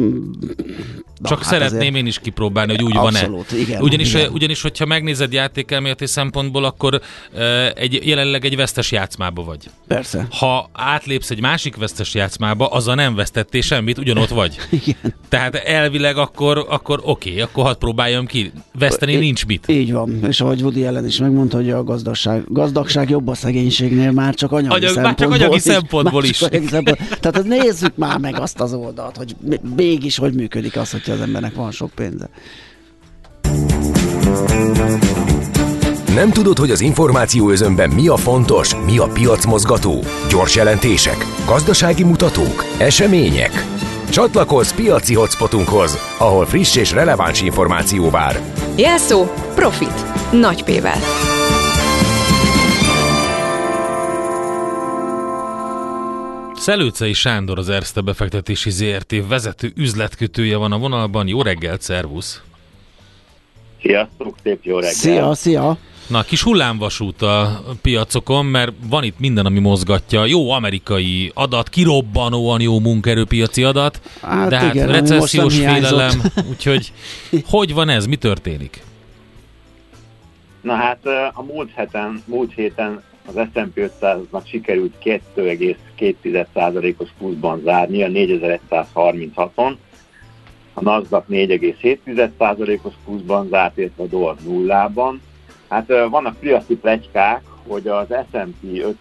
Na, 1.20 1.28
Csak 1.28 1.38
hát 1.42 1.48
szeretném 1.52 1.78
azért- 1.80 1.96
én 1.96 2.06
is 2.06 2.18
kipróbálni, 2.18 2.74
hogy 2.74 2.82
úgy 2.84 2.94
van-e. 2.94 3.28
igen, 3.58 3.82
ugyanis, 3.82 4.14
igen. 4.14 4.30
ugyanis, 4.32 4.62
hogyha 4.62 4.86
megnézed 4.86 5.32
játékelméleti 5.32 6.06
szempontból, 6.06 6.64
akkor 6.64 7.00
uh, 7.34 7.40
egy, 7.74 8.00
jelenleg 8.06 8.44
egy 8.44 8.56
vesztes 8.56 8.92
játszmába 8.92 9.44
vagy. 9.44 9.70
Persze. 9.86 10.26
Ha 10.30 10.70
átlépsz 10.72 11.30
egy 11.30 11.40
másik 11.40 11.76
vesztes 11.76 12.14
játszmába, 12.14 12.66
azzal 12.66 12.94
nem 12.94 13.14
vesztettél 13.14 13.60
semmit, 13.60 13.98
ugyanott 13.98 14.28
vagy. 14.28 14.56
Igen. 14.86 15.14
Tehát 15.28 15.54
elvileg 15.54 16.16
akkor, 16.16 16.66
akkor 16.68 17.00
oké, 17.04 17.28
okay, 17.30 17.40
akkor 17.42 17.64
hadd 17.64 17.78
próbáljam 17.78 18.26
ki. 18.26 18.52
Veszteni 18.78 19.12
I- 19.12 19.16
nincs 19.18 19.46
mit. 19.46 19.64
Így 19.68 19.92
van, 19.92 20.24
és 20.28 20.40
ahogy 20.40 20.62
Woody 20.62 20.84
ellen 20.84 21.06
is 21.06 21.18
megmondta, 21.18 21.56
hogy 21.56 21.70
a 21.70 21.84
gazdagság, 21.84 22.42
gazdagság 22.48 23.10
jobb 23.10 23.28
a 23.28 23.34
szegénységnél, 23.34 24.10
már 24.10 24.34
csak 24.34 24.52
anyagi 24.52 24.74
Anyag- 24.74 24.96
már 24.96 25.14
csak 25.14 25.16
szempontból 25.16 25.38
anyagi 25.38 25.56
is. 25.56 25.62
szempontból 25.62 26.24
is. 26.24 26.40
anyagi 26.42 26.66
szempontból. 26.66 27.06
Tehát 27.20 27.36
az 27.36 27.44
nézzük 27.44 27.96
már 27.96 28.18
meg 28.18 28.40
azt 28.40 28.60
az 28.60 28.72
oldalt, 28.72 29.16
hogy 29.16 29.36
mégis 29.76 30.16
hogy 30.18 30.34
működik 30.34 30.76
az, 30.76 30.90
hogyha 31.06 31.22
az 31.22 31.28
embernek 31.28 31.54
van 31.54 31.70
sok 31.70 31.90
pénze. 31.94 32.28
Nem 36.14 36.30
tudod, 36.30 36.58
hogy 36.58 36.70
az 36.70 36.80
információ 36.80 37.50
özönben 37.50 37.90
mi 37.90 38.08
a 38.08 38.16
fontos, 38.16 38.74
mi 38.84 38.98
a 38.98 39.06
piacmozgató? 39.06 40.04
Gyors 40.28 40.54
jelentések, 40.56 41.16
gazdasági 41.46 42.04
mutatók, 42.04 42.64
események? 42.78 43.64
Csatlakozz 44.10 44.72
piaci 44.72 45.14
hotspotunkhoz, 45.14 45.98
ahol 46.18 46.46
friss 46.46 46.76
és 46.76 46.92
releváns 46.92 47.42
információ 47.42 48.10
vár. 48.10 48.40
Jelszó 48.76 49.24
Profit. 49.54 50.30
Nagy 50.32 50.64
P-vel. 50.64 50.98
Szelőcei 56.58 57.12
Sándor 57.12 57.58
az 57.58 57.68
Erste 57.68 58.00
befektetési 58.00 58.70
ZRT 58.70 59.14
vezető 59.28 59.72
üzletkötője 59.76 60.56
van 60.56 60.72
a 60.72 60.78
vonalban. 60.78 61.28
Jó 61.28 61.42
reggelt, 61.42 61.82
szervusz! 61.82 62.42
Sziasztok, 63.82 64.36
szép 64.42 64.64
jó 64.64 64.74
reggelt! 64.74 64.94
Szia, 64.94 65.34
szia! 65.34 65.76
Na, 66.06 66.22
kis 66.22 66.42
hullámvasút 66.42 67.22
a 67.22 67.62
piacokon, 67.82 68.46
mert 68.46 68.72
van 68.88 69.04
itt 69.04 69.18
minden, 69.18 69.46
ami 69.46 69.58
mozgatja. 69.58 70.24
Jó 70.24 70.50
amerikai 70.50 71.30
adat, 71.34 71.68
kirobbanóan 71.68 72.60
jó 72.60 72.78
munkaerőpiaci 72.80 73.64
adat, 73.64 74.00
Hát 74.22 74.48
de 74.48 74.58
hát 74.58 74.74
igen, 74.74 74.88
recessziós 74.88 75.56
félelem, 75.58 76.20
úgyhogy 76.50 76.92
hogy 77.46 77.74
van 77.74 77.88
ez, 77.88 78.06
mi 78.06 78.16
történik? 78.16 78.82
Na 80.60 80.74
hát 80.74 80.98
a 81.32 81.42
múlt 81.42 81.70
héten, 81.76 82.22
múlt 82.26 82.52
héten 82.54 83.02
az 83.26 83.34
S&P 83.34 83.90
500-nak 84.00 84.44
sikerült 84.44 84.94
2,2%-os 85.04 87.08
pluszban 87.18 87.60
zárni 87.64 88.02
a 88.02 88.08
4136-on, 88.08 89.76
a 90.74 90.82
Nasdaq 90.82 91.24
4,7%-os 91.28 92.94
pluszban 93.04 93.48
zárt, 93.48 93.78
illetve 93.78 94.02
a 94.02 94.06
doll 94.06 94.36
nullában. 94.44 95.20
Hát 95.68 95.92
vannak 96.10 96.38
piaci 96.38 96.76
plegykák, 96.76 97.42
hogy 97.66 97.88
az 97.88 98.06
S&P 98.30 98.56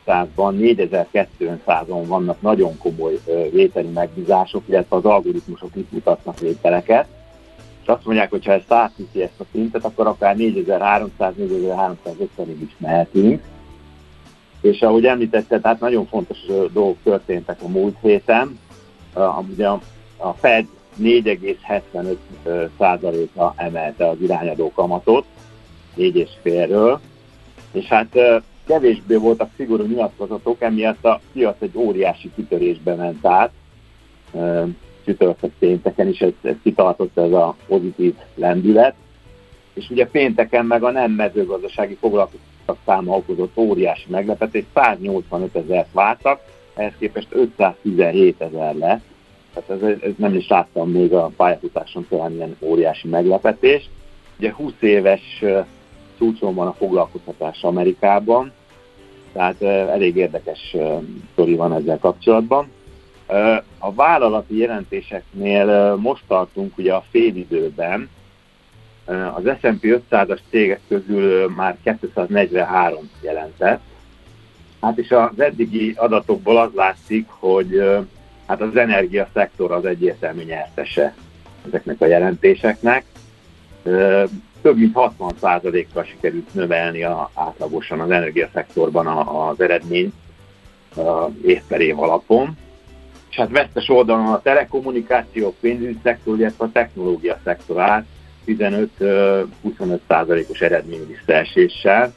500-ban 0.06 0.28
4200-on 0.36 2.04
vannak 2.08 2.42
nagyon 2.42 2.78
komoly 2.78 3.20
vételi 3.52 3.88
megbízások, 3.88 4.64
illetve 4.66 4.96
az 4.96 5.06
algoritmusok 5.06 5.76
itt 5.76 5.92
mutatnak 5.92 6.40
vételeket 6.40 7.08
és 7.86 7.92
azt 7.92 8.06
mondják, 8.06 8.30
hogy 8.30 8.46
ha 8.46 8.52
ezt 8.52 8.72
átviszi 8.72 9.22
ezt 9.22 9.40
a 9.40 9.44
szintet, 9.52 9.86
akkor 9.86 10.08
akár 10.08 10.36
4300-4350-ig 10.40 12.58
is 12.66 12.76
mehetünk. 12.78 13.44
És 14.66 14.82
ahogy 14.82 15.06
említette, 15.06 15.60
tehát 15.60 15.80
nagyon 15.80 16.06
fontos 16.06 16.38
dolgok 16.74 16.98
történtek 17.04 17.62
a 17.62 17.68
múlt 17.68 17.96
héten. 18.02 18.60
Ugye 19.52 19.68
a, 19.68 19.82
a 20.18 20.34
Fed 20.34 20.66
4,75 21.02 22.70
százaléka 22.78 23.54
emelte 23.58 24.10
az 24.10 24.18
irányadó 24.22 24.72
kamatot, 24.72 25.26
4,5-ről, 25.98 26.98
és 27.72 27.86
hát 27.86 28.18
kevésbé 28.68 29.16
voltak 29.16 29.50
szigorú 29.56 29.84
nyilatkozatok, 29.84 30.62
emiatt 30.62 31.06
a 31.06 31.22
piac 31.34 31.62
egy 31.62 31.78
óriási 31.78 32.32
kitörésbe 32.36 32.96
ment 32.96 33.26
át. 33.26 33.52
Csütörtök 35.06 35.52
pénteken 35.60 36.08
is 36.08 36.20
ez, 36.20 36.32
ez 36.42 36.56
kitartott 36.64 37.18
ez 37.18 37.32
a 37.32 37.56
pozitív 37.68 38.16
lendület. 38.36 38.96
És 39.74 39.90
ugye 39.90 40.08
pénteken 40.08 40.66
meg 40.66 40.84
a 40.84 40.92
nem 40.92 41.12
mezőgazdasági 41.12 41.98
foglalkoztatottak 42.66 42.78
száma 42.86 43.16
okozott 43.16 43.58
óriási 43.58 44.06
meglepetés, 44.08 44.64
185 44.74 45.56
ezeret 45.56 45.88
vártak, 45.92 46.42
ehhez 46.76 46.94
képest 47.00 47.28
517 47.30 48.42
ezer 48.42 48.76
lett. 48.76 49.02
Tehát 49.54 49.70
ez, 49.70 50.02
ez 50.02 50.14
nem 50.18 50.36
is 50.36 50.48
láttam 50.48 50.90
még 50.90 51.14
a 51.14 51.32
pályafutáson 51.38 52.06
talán 52.10 52.32
ilyen 52.32 52.58
óriási 52.60 53.08
meglepetés. 53.08 53.90
Ugye 54.38 54.54
20 54.54 54.74
éves 54.80 55.44
csúcson 56.18 56.56
van 56.56 56.68
a 56.68 56.74
foglalkoztatás 56.74 57.64
Amerikában, 57.64 58.52
tehát 59.34 59.62
elég 59.62 60.16
érdekes 60.16 60.76
sztori 61.32 61.56
van 61.56 61.74
ezzel 61.74 62.00
kapcsolatban. 62.00 62.72
A 63.80 63.94
vállalati 63.94 64.58
jelentéseknél 64.58 65.96
most 65.96 66.24
tartunk 66.28 66.78
ugye 66.78 66.94
a 66.94 67.04
félidőben, 67.10 68.10
az 69.06 69.44
S&P 69.60 70.02
500-as 70.10 70.40
cégek 70.50 70.80
közül 70.88 71.50
már 71.50 71.78
243 72.00 73.10
jelentett. 73.22 73.82
Hát 74.82 74.98
és 74.98 75.12
az 75.12 75.40
eddigi 75.40 75.94
adatokból 75.96 76.58
az 76.58 76.70
látszik, 76.74 77.28
hogy 77.30 77.84
hát 78.48 78.62
az 78.62 78.76
energiaszektor 78.76 79.72
az 79.72 79.86
egyértelmű 79.86 80.44
nyertese 80.44 81.16
ezeknek 81.68 82.02
a 82.02 82.06
jelentéseknek. 82.06 83.06
Több 84.62 84.78
mint 84.78 84.96
60%-kal 84.96 86.04
sikerült 86.04 86.54
növelni 86.54 87.04
a, 87.04 87.30
átlagosan 87.34 88.00
az 88.00 88.10
energiaszektorban 88.10 89.08
az 89.28 89.62
eredményt 89.62 90.14
év 91.46 91.62
per 91.68 91.82
év 91.82 92.00
alapon. 92.00 92.58
És 93.30 93.36
hát 93.36 93.50
vesztes 93.50 93.90
oldalon 93.90 94.28
a 94.28 94.42
telekommunikáció, 94.42 95.56
pénzügyi 95.60 95.98
szektor, 96.04 96.40
illetve 96.40 96.66
a 96.66 96.72
technológia 96.72 97.40
szektor 97.44 97.80
áll 98.48 98.90
15-25%-os 98.98 100.62
eredmény 100.62 101.08
visszaeséssel 101.08 102.14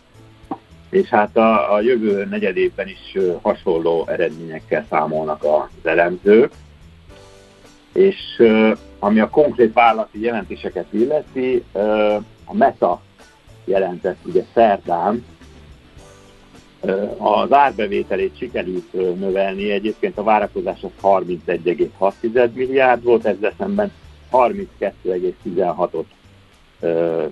és 0.90 1.08
hát 1.08 1.36
a, 1.36 1.74
a 1.74 1.80
jövő 1.80 2.24
negyedében 2.24 2.88
is 2.88 3.16
hasonló 3.42 4.06
eredményekkel 4.08 4.86
számolnak 4.90 5.44
az 5.44 5.86
elemzők, 5.86 6.52
és 7.92 8.42
ami 8.98 9.20
a 9.20 9.28
konkrét 9.28 9.72
vállalati 9.72 10.20
jelentéseket 10.20 10.86
illeti, 10.90 11.64
a 12.44 12.54
Meta 12.54 13.00
jelentett 13.64 14.18
ugye 14.24 14.44
szerdán, 14.54 15.24
az 17.16 17.52
árbevételét 17.52 18.38
sikerült 18.38 18.92
növelni, 18.92 19.70
egyébként 19.70 20.18
a 20.18 20.22
várakozás 20.22 20.82
az 20.82 20.90
31,6 21.02 22.52
milliárd 22.52 23.02
volt, 23.02 23.24
ezzel 23.24 23.52
szemben 23.58 23.92
32,16-ot 24.32 26.04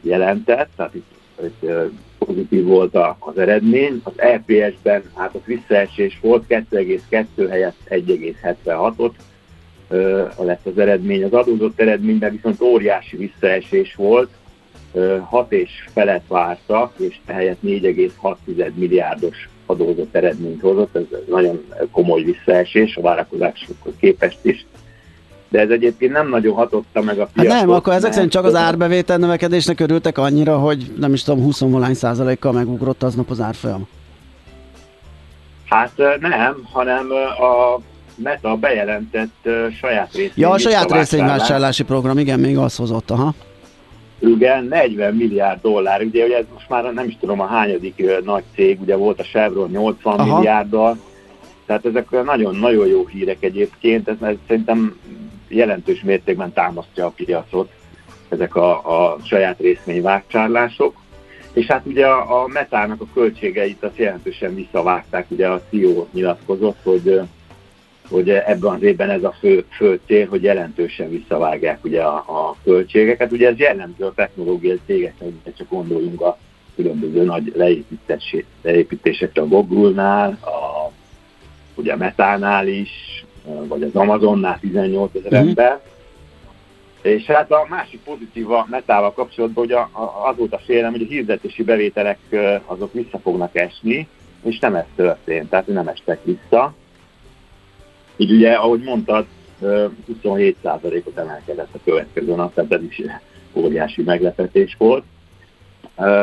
jelentett, 0.01 0.68
tehát 0.76 0.94
itt, 0.94 1.11
itt 1.42 1.70
pozitív 2.18 2.64
volt 2.64 2.97
az 3.18 3.38
eredmény. 3.38 4.01
Az 4.03 4.12
EPS-ben 4.16 5.03
hát 5.14 5.34
az 5.34 5.40
visszaesés 5.44 6.18
volt, 6.22 6.44
2,2 6.49 7.47
helyett 7.51 7.76
1,76-ot 7.88 9.12
lett 10.38 10.66
az 10.66 10.78
eredmény. 10.78 11.24
Az 11.24 11.32
adózott 11.32 11.80
eredményben 11.80 12.30
viszont 12.30 12.61
óriási 12.61 13.16
visszaesés 13.16 13.94
volt, 13.94 14.30
6 15.20 15.53
és 15.53 15.70
felett 15.92 16.26
vártak, 16.28 16.92
és 16.97 17.18
ehelyett 17.26 17.61
4,6 17.64 18.74
milliárdos 18.74 19.49
adózott 19.66 20.14
eredményt 20.14 20.61
hozott. 20.61 20.97
Ez 20.97 21.03
nagyon 21.28 21.64
komoly 21.90 22.22
visszaesés 22.22 22.97
a 22.97 23.01
várakozásokhoz 23.01 23.94
képest 24.01 24.38
is 24.42 24.66
de 25.49 25.61
ez 25.61 25.70
egyébként 25.70 26.12
nem 26.12 26.28
nagyon 26.28 26.55
hatotta 26.55 27.03
meg 27.03 27.18
a 27.18 27.28
piacot. 27.32 27.53
Hát 27.53 27.61
nem, 27.61 27.70
akkor 27.70 27.92
ezek 27.92 28.12
szerint 28.12 28.32
csak 28.32 28.44
az 28.44 28.55
árbevétel 28.55 29.16
növekedésnek 29.16 29.80
örültek 29.80 30.18
annyira, 30.18 30.59
hogy 30.59 30.92
nem 30.99 31.12
is 31.12 31.22
tudom, 31.22 31.42
20 31.42 31.61
valány 31.61 31.94
százalékkal 31.94 32.53
megugrott 32.53 33.03
aznap 33.03 33.30
az 33.30 33.40
árfolyam. 33.40 33.88
Hát 35.64 35.92
nem, 36.20 36.57
hanem 36.72 37.07
a 37.38 37.80
Meta 38.22 38.57
bejelentett 38.57 39.49
saját 39.80 40.12
részvény. 40.12 40.44
Ja, 40.44 40.51
a 40.51 40.59
saját 40.59 40.92
részvényvásárlási 40.92 41.84
program, 41.84 42.18
igen, 42.18 42.40
még 42.40 42.59
az 42.59 42.76
hozott, 42.76 43.11
aha. 43.11 43.34
Igen, 44.18 44.64
40 44.64 45.14
milliárd 45.14 45.61
dollár, 45.62 46.03
ugye, 46.03 46.24
ugye 46.24 46.36
ez 46.36 46.44
most 46.53 46.68
már 46.68 46.92
nem 46.92 47.09
is 47.09 47.16
tudom 47.20 47.40
a 47.40 47.47
hányadik 47.47 48.24
nagy 48.24 48.42
cég, 48.55 48.80
ugye 48.80 48.97
volt 48.97 49.20
a 49.20 49.22
Chevron 49.22 49.70
80 49.70 50.18
aha. 50.18 50.36
milliárddal, 50.36 50.99
tehát 51.66 51.84
ezek 51.84 52.24
nagyon-nagyon 52.24 52.86
jó 52.86 53.07
hírek 53.07 53.42
egyébként, 53.42 54.09
ez, 54.09 54.16
ez 54.20 54.34
szerintem 54.47 54.99
jelentős 55.49 56.01
mértékben 56.03 56.53
támasztja 56.53 57.07
a 57.07 57.12
piacot 57.16 57.70
ezek 58.28 58.55
a, 58.55 58.70
a 59.11 59.18
saját 59.24 59.59
részvényvásárlások. 59.59 61.05
És 61.53 61.66
hát 61.66 61.86
ugye 61.86 62.07
a, 62.07 62.42
a 62.42 62.47
metának 62.47 63.01
a 63.01 63.07
költségeit 63.14 63.82
azt 63.82 63.99
jelentősen 63.99 64.55
visszavágták, 64.55 65.26
ugye 65.28 65.49
a 65.49 65.62
CEO 65.70 66.07
nyilatkozott, 66.12 66.78
hogy 66.82 67.20
hogy 68.09 68.30
ebben 68.30 68.74
az 68.74 68.82
évben 68.82 69.11
ez 69.11 69.24
a 69.24 69.34
fő, 69.38 69.64
fő 69.70 70.01
cél, 70.07 70.28
hogy 70.28 70.42
jelentősen 70.42 71.11
visszavágják 71.11 71.84
ugye 71.84 72.03
a, 72.03 72.16
a 72.16 72.57
költségeket. 72.64 73.32
Ugye 73.32 73.49
ez 73.49 73.59
jellemző 73.59 74.05
a 74.05 74.14
technológiai 74.14 74.80
cégeknek, 74.86 75.30
csak 75.57 75.68
gondoljunk 75.68 76.20
a 76.20 76.38
különböző 76.74 77.24
nagy 77.24 77.53
leépítésekre 78.62 79.42
a 79.42 79.47
Google-nál, 79.47 80.38
a, 80.42 80.90
ugye 81.74 81.92
a 81.92 81.97
Metánál 81.97 82.68
is, 82.68 83.24
vagy 83.68 83.82
az 83.82 83.94
Amazonnál 83.94 84.59
18 84.61 85.14
ezer 85.14 85.32
mm-hmm. 85.32 85.49
ember. 85.49 85.80
És 87.03 87.24
hát 87.24 87.51
a 87.51 87.66
másik 87.68 88.01
pozitív 88.05 88.51
a 88.51 88.66
metával 88.70 89.12
kapcsolatban, 89.12 89.64
hogy 89.64 89.72
a, 89.72 89.88
a, 89.92 90.28
az 90.28 90.36
volt 90.36 90.53
a 90.53 90.59
félelem, 90.59 90.92
hogy 90.92 91.03
a 91.03 91.07
hirdetési 91.07 91.62
bevételek 91.62 92.18
azok 92.66 92.92
vissza 92.92 93.18
fognak 93.18 93.57
esni, 93.57 94.09
és 94.44 94.59
nem 94.59 94.74
ez 94.74 94.84
történt, 94.97 95.51
tehát 95.51 95.66
nem 95.66 95.88
estek 95.88 96.24
vissza. 96.24 96.74
Így 98.16 98.32
ugye, 98.32 98.53
ahogy 98.53 98.82
mondtad, 98.82 99.26
27%-ot 99.62 101.16
emelkedett 101.16 101.74
a 101.74 101.78
következő 101.84 102.34
nap, 102.34 102.55
tehát 102.55 102.72
ez 102.72 102.82
is 102.82 103.03
óriási 103.53 104.03
meglepetés 104.03 104.74
volt. 104.78 105.05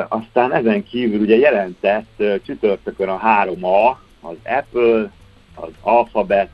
Aztán 0.08 0.54
ezen 0.54 0.84
kívül 0.84 1.20
ugye 1.20 1.36
jelentett 1.36 2.24
csütörtökön 2.46 3.10
a 3.10 3.20
3A, 3.20 3.96
az 4.22 4.36
Apple, 4.44 5.12
az 5.56 5.72
Alphabet, 5.82 6.50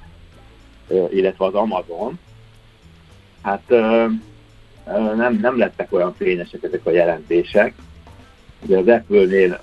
illetve 1.12 1.46
az 1.46 1.54
Amazon, 1.54 2.20
hát 3.42 3.70
nem, 5.16 5.40
nem 5.42 5.58
lettek 5.58 5.94
olyan 5.94 6.14
fényesek 6.14 6.64
ezek 6.64 6.86
a 6.86 6.92
jelentések. 6.92 7.74
Ugye 8.66 8.78
az 8.78 8.88
Apple-nél 8.88 9.60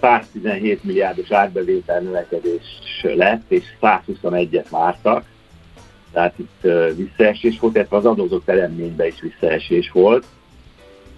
117 0.00 0.84
milliárdos 0.84 1.30
árbevétel 1.30 2.00
növekedés 2.00 2.62
lett, 3.02 3.50
és 3.50 3.64
121-et 3.82 4.66
vártak, 4.70 5.24
tehát 6.12 6.34
itt 6.38 6.66
visszaesés 6.96 7.58
volt, 7.58 7.74
illetve 7.74 7.96
az 7.96 8.06
adózott 8.06 8.48
eredményben 8.48 9.06
is 9.06 9.20
visszaesés 9.20 9.90
volt. 9.90 10.24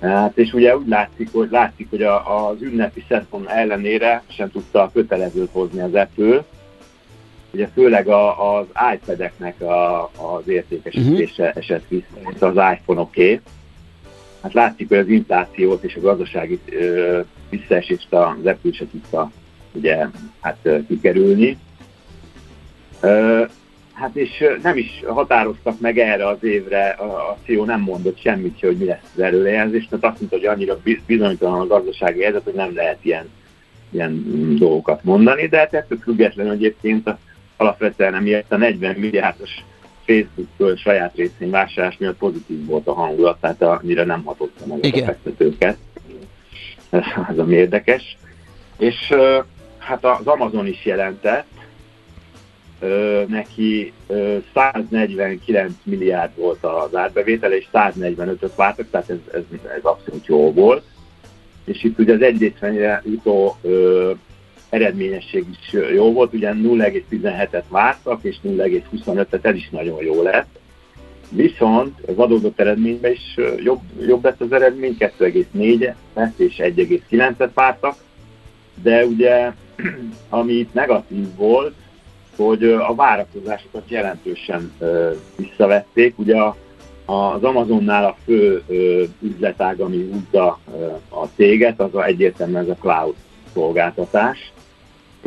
Hát, 0.00 0.38
és 0.38 0.52
ugye 0.52 0.76
úgy 0.76 0.88
látszik, 0.88 1.32
hogy, 1.32 1.50
látszik, 1.50 1.90
hogy 1.90 2.02
a, 2.02 2.46
az 2.48 2.62
ünnepi 2.62 3.04
szezon 3.09 3.48
ellenére 3.48 4.22
sem 4.26 4.50
tudta 4.50 4.90
kötelezőt 4.92 5.50
hozni 5.52 5.80
az 5.80 5.94
Apple, 5.94 6.44
ugye 7.57 7.68
főleg 7.74 8.09
a, 8.09 8.57
az 8.59 8.66
iPad-eknek 8.94 9.61
a, 9.61 10.04
az 10.04 10.48
értékesítése 10.48 11.42
uh-huh. 11.42 11.62
esett 11.62 11.88
vissza, 11.88 12.18
mint 12.24 12.42
az 12.42 12.54
iPhone-oké. 12.54 13.40
Hát 14.42 14.52
látszik, 14.52 14.88
hogy 14.88 14.98
az 14.98 15.09
inflációt 15.09 15.82
és 15.82 15.94
a 15.94 16.00
gazdasági 16.00 16.61
ö, 16.70 17.20
visszaesést 17.48 18.12
az 18.12 18.44
Apple 18.44 18.72
se 18.72 18.86
tudta 18.90 19.30
ugye, 19.72 20.07
hát, 20.40 20.68
kikerülni. 20.88 21.59
Ö, 23.00 23.44
hát 23.92 24.16
és 24.16 24.44
nem 24.62 24.76
is 24.76 25.02
határoztak 25.07 25.80
meg 25.80 25.98
erre 25.98 26.28
az 26.28 26.44
évre, 26.44 26.88
a, 26.88 27.04
a 27.04 27.38
CEO 27.44 27.64
nem 27.64 27.80
mondott 27.80 28.20
semmit 28.20 28.61
hogy 28.61 28.76
mi 28.76 28.84
lesz 28.84 29.12
az 29.14 29.22
előrejelzés, 29.22 29.86
mert 29.90 30.04
azt 30.04 30.18
mondta, 30.18 30.36
hogy 30.36 30.46
annyira 30.46 30.78
bizonytalan 31.07 31.61
a 31.61 31.66
gazdasági 31.66 32.22
helyzet, 32.22 32.44
hogy 32.44 32.54
nem 32.54 32.74
lehet 32.74 32.98
ilyen, 33.02 33.28
ilyen 33.90 34.24
dolgokat 34.59 35.04
mondani, 35.04 35.46
de 35.46 35.59
hát 35.59 35.74
ettől 35.74 35.98
függetlenül 35.98 36.52
egyébként 36.52 37.07
a 37.07 37.18
alapvetően 37.57 38.14
emiatt 38.14 38.52
a 38.52 38.57
40 38.57 38.94
milliárdos 38.94 39.50
Facebook 40.04 40.78
saját 40.78 41.14
részén 41.14 41.50
vásárlás 41.50 41.96
miatt 41.98 42.16
pozitív 42.16 42.66
volt 42.66 42.86
a 42.86 42.92
hangulat, 42.92 43.40
tehát 43.40 43.62
annyira 43.62 44.04
nem 44.04 44.22
hatotta 44.24 44.66
meg 44.66 44.84
Igen. 44.84 45.02
a 45.02 45.07
befektetőket. 45.07 45.76
Ez, 46.90 47.02
az 47.28 47.38
ami 47.38 47.54
érdekes. 47.54 48.16
És 48.78 49.14
hát 49.78 50.04
az 50.04 50.26
Amazon 50.26 50.66
is 50.66 50.84
jelentett, 50.84 51.46
neki 53.26 53.92
149 54.54 55.72
milliárd 55.82 56.30
volt 56.36 56.64
az 56.64 56.96
árbevétele, 56.96 57.57
és 57.57 57.66
145-öt 57.72 58.54
vártak, 58.54 58.90
tehát 58.90 59.11
ez, 59.11 59.16
ez, 59.32 59.42
ez 59.76 59.82
abszolút 59.82 60.26
jó 60.26 60.52
volt. 60.52 60.82
És 61.64 61.84
itt 61.84 61.98
ugye 61.98 62.14
az 62.14 62.22
egyrészfenyre 62.22 63.02
jutó 63.04 63.57
eredményesség 64.68 65.44
is 65.50 65.80
jó 65.94 66.12
volt, 66.12 66.32
ugye 66.32 66.52
0,17-et 66.52 67.64
vártak, 67.68 68.18
és 68.22 68.36
0,25-et 68.44 69.44
ez 69.44 69.54
is 69.54 69.68
nagyon 69.70 70.02
jó 70.02 70.22
lett. 70.22 70.58
Viszont 71.30 72.00
az 72.06 72.18
adódott 72.18 72.60
eredményben 72.60 73.12
is 73.12 73.36
jobb, 73.64 73.80
jobb 74.06 74.24
lett 74.24 74.40
az 74.40 74.52
eredmény, 74.52 74.96
2,4 74.98 75.94
lett 76.14 76.38
és 76.38 76.56
1,9-et 76.58 77.50
vártak, 77.54 77.96
de 78.82 79.04
ugye 79.04 79.52
ami 80.28 80.52
itt 80.52 80.74
negatív 80.74 81.34
volt, 81.36 81.74
hogy 82.36 82.64
a 82.64 82.94
várakozásokat 82.94 83.82
jelentősen 83.88 84.72
visszavették. 85.36 86.18
Ugye 86.18 86.42
az 87.04 87.42
Amazonnál 87.42 88.04
a 88.04 88.16
fő 88.24 88.62
üzletág, 89.20 89.80
ami 89.80 90.10
húzza 90.12 90.58
a 91.08 91.26
céget, 91.36 91.80
az 91.80 91.94
a 91.94 92.04
egyértelműen 92.04 92.62
ez 92.62 92.68
a 92.68 92.76
cloud 92.80 93.14
szolgáltatás 93.52 94.52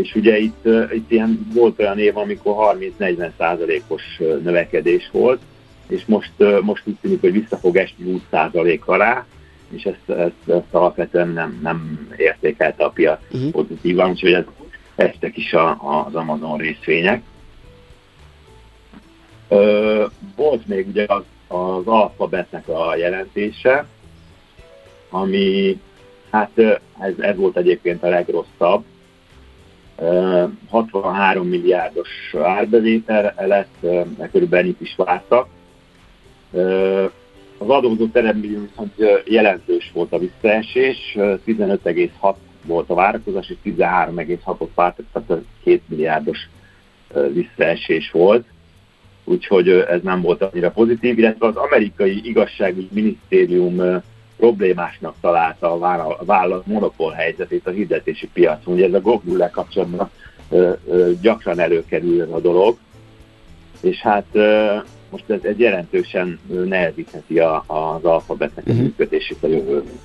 és 0.01 0.15
ugye 0.15 0.37
itt, 0.37 0.65
itt 0.91 1.11
ilyen, 1.11 1.49
volt 1.53 1.79
olyan 1.79 1.99
év, 1.99 2.17
amikor 2.17 2.77
30-40 2.99 3.29
százalékos 3.37 4.03
növekedés 4.17 5.09
volt, 5.11 5.41
és 5.87 6.05
most, 6.05 6.31
most 6.61 6.83
úgy 6.85 6.97
tűnik, 7.01 7.21
hogy 7.21 7.31
vissza 7.31 7.57
fog 7.57 7.75
esni 7.75 8.03
20 8.03 8.21
százalék 8.29 8.87
alá, 8.87 9.25
és 9.69 9.83
ezt, 9.83 10.19
ezt, 10.19 10.49
ezt 10.57 10.73
alapvetően 10.73 11.29
nem, 11.29 11.59
nem 11.63 12.07
értékelte 12.17 12.83
a 12.83 12.89
piac 12.89 13.19
uh-huh. 13.31 13.51
pozitívan, 13.51 14.09
úgyhogy 14.09 14.33
ez, 14.33 14.43
estek 14.95 15.37
is 15.37 15.53
a, 15.53 15.69
az 16.05 16.15
Amazon 16.15 16.57
részvények. 16.57 17.23
Ö, 19.47 20.05
volt 20.35 20.67
még 20.67 20.87
ugye 20.87 21.05
az, 21.07 21.23
az 21.47 21.87
alfabetnek 21.87 22.67
a 22.67 22.95
jelentése, 22.95 23.85
ami 25.09 25.79
hát 26.29 26.51
ez, 26.99 27.13
ez 27.19 27.35
volt 27.35 27.57
egyébként 27.57 28.03
a 28.03 28.09
legrosszabb. 28.09 28.83
63 30.69 31.47
milliárdos 31.47 32.35
árbevétel 32.43 33.33
lett, 33.37 33.75
körülbelül 34.31 34.65
ennyit 34.65 34.81
is 34.81 34.95
vártak. 34.95 35.47
Az 37.57 37.69
adózott 37.69 38.15
eredmény 38.15 38.69
viszont 38.69 38.93
jelentős 39.25 39.91
volt 39.93 40.13
a 40.13 40.19
visszaesés, 40.19 40.97
15,6 41.15 42.35
volt 42.65 42.89
a 42.89 42.93
várakozás, 42.93 43.49
és 43.49 43.71
13,6-ot 43.73 44.69
vártak, 44.75 45.05
tehát 45.11 45.43
2 45.63 45.81
milliárdos 45.85 46.49
visszaesés 47.33 48.11
volt. 48.11 48.45
Úgyhogy 49.23 49.69
ez 49.69 50.01
nem 50.01 50.21
volt 50.21 50.41
annyira 50.41 50.71
pozitív, 50.71 51.17
illetve 51.17 51.47
az 51.47 51.55
amerikai 51.55 52.21
igazságügyi 52.23 52.87
minisztérium 52.91 54.01
problémásnak 54.39 55.15
találta 55.21 55.73
a 55.73 56.25
vállalat 56.25 56.65
monopól 56.65 57.11
helyzetét 57.11 57.67
a 57.67 57.71
hirdetési 57.71 58.27
piacon. 58.33 58.73
Ugye 58.73 58.85
ez 58.85 58.93
a 58.93 59.01
google 59.01 59.49
kapcsolatban 59.49 60.09
ö, 60.49 60.71
ö, 60.87 61.11
gyakran 61.21 61.59
előkerül 61.59 62.33
a 62.33 62.39
dolog, 62.39 62.77
és 63.81 63.97
hát 63.97 64.25
ö, 64.31 64.75
most 65.09 65.29
ez, 65.29 65.43
ez 65.43 65.57
jelentősen 65.57 66.39
nehezítheti 66.65 67.39
a, 67.39 67.63
az 67.67 68.03
alfabetnek 68.03 68.67
a 68.67 68.71
mhm. 68.71 68.81
működését 68.81 69.37
a 69.41 69.47
jövőben. 69.47 69.99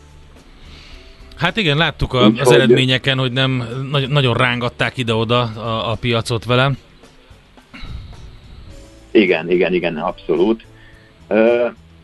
Hát 1.37 1.57
igen, 1.57 1.77
láttuk 1.77 2.13
a, 2.13 2.33
az 2.39 2.53
eredményeken, 2.53 3.19
hogy 3.19 3.33
nem 3.33 3.65
nagy, 3.91 4.09
nagyon 4.09 4.35
rángatták 4.35 4.97
ide-oda 4.97 5.41
a, 5.41 5.91
a 5.91 5.95
piacot 5.95 6.45
vele. 6.45 6.71
Igen, 9.11 9.51
igen, 9.51 9.75
igen, 9.75 9.97
abszolút. 9.97 10.65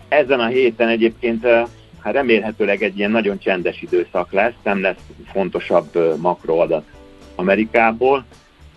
Ezen 0.08 0.40
a 0.40 0.46
héten 0.46 0.88
egyébként 0.88 1.46
hát 2.03 2.12
remélhetőleg 2.12 2.82
egy 2.82 2.98
ilyen 2.98 3.11
nagyon 3.11 3.38
csendes 3.38 3.82
időszak 3.82 4.32
lesz, 4.32 4.55
nem 4.62 4.80
lesz 4.80 5.01
fontosabb 5.32 6.18
makroadat 6.20 6.84
Amerikából, 7.34 8.24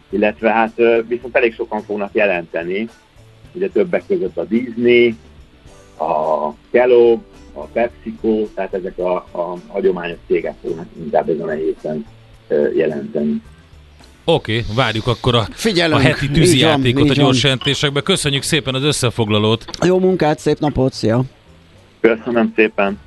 illetve 0.09 0.51
hát 0.51 0.74
viszont 1.07 1.36
elég 1.36 1.53
sokan 1.53 1.82
fognak 1.82 2.13
jelenteni, 2.13 2.88
ugye 3.51 3.69
többek 3.69 4.03
között 4.07 4.38
a 4.38 4.43
Disney, 4.43 5.15
a 5.97 6.49
Kellogg, 6.71 7.19
a 7.53 7.63
PepsiCo, 7.63 8.47
tehát 8.53 8.74
ezek 8.74 8.97
a, 8.97 9.15
a 9.15 9.57
hagyományos 9.67 10.17
cégek 10.28 10.55
fognak 10.61 10.86
inkább 11.03 11.30
ezen 11.30 11.47
a 11.47 11.51
héten 11.51 12.05
jelenteni. 12.76 13.41
Oké, 14.26 14.57
okay, 14.59 14.76
várjuk 14.76 15.07
akkor 15.07 15.36
a, 15.36 15.47
a 15.91 15.97
heti 15.97 16.30
tűzijátékot 16.30 17.09
a 17.09 17.13
gyors 17.13 17.43
jelentésekbe. 17.43 18.01
Köszönjük 18.01 18.43
szépen 18.43 18.76
az 18.76 18.84
összefoglalót. 18.84 19.65
Jó 19.86 19.99
munkát, 19.99 20.39
szép 20.39 20.59
napot, 20.59 20.93
szia! 20.93 21.24
Köszönöm 21.99 22.53
szépen! 22.55 22.99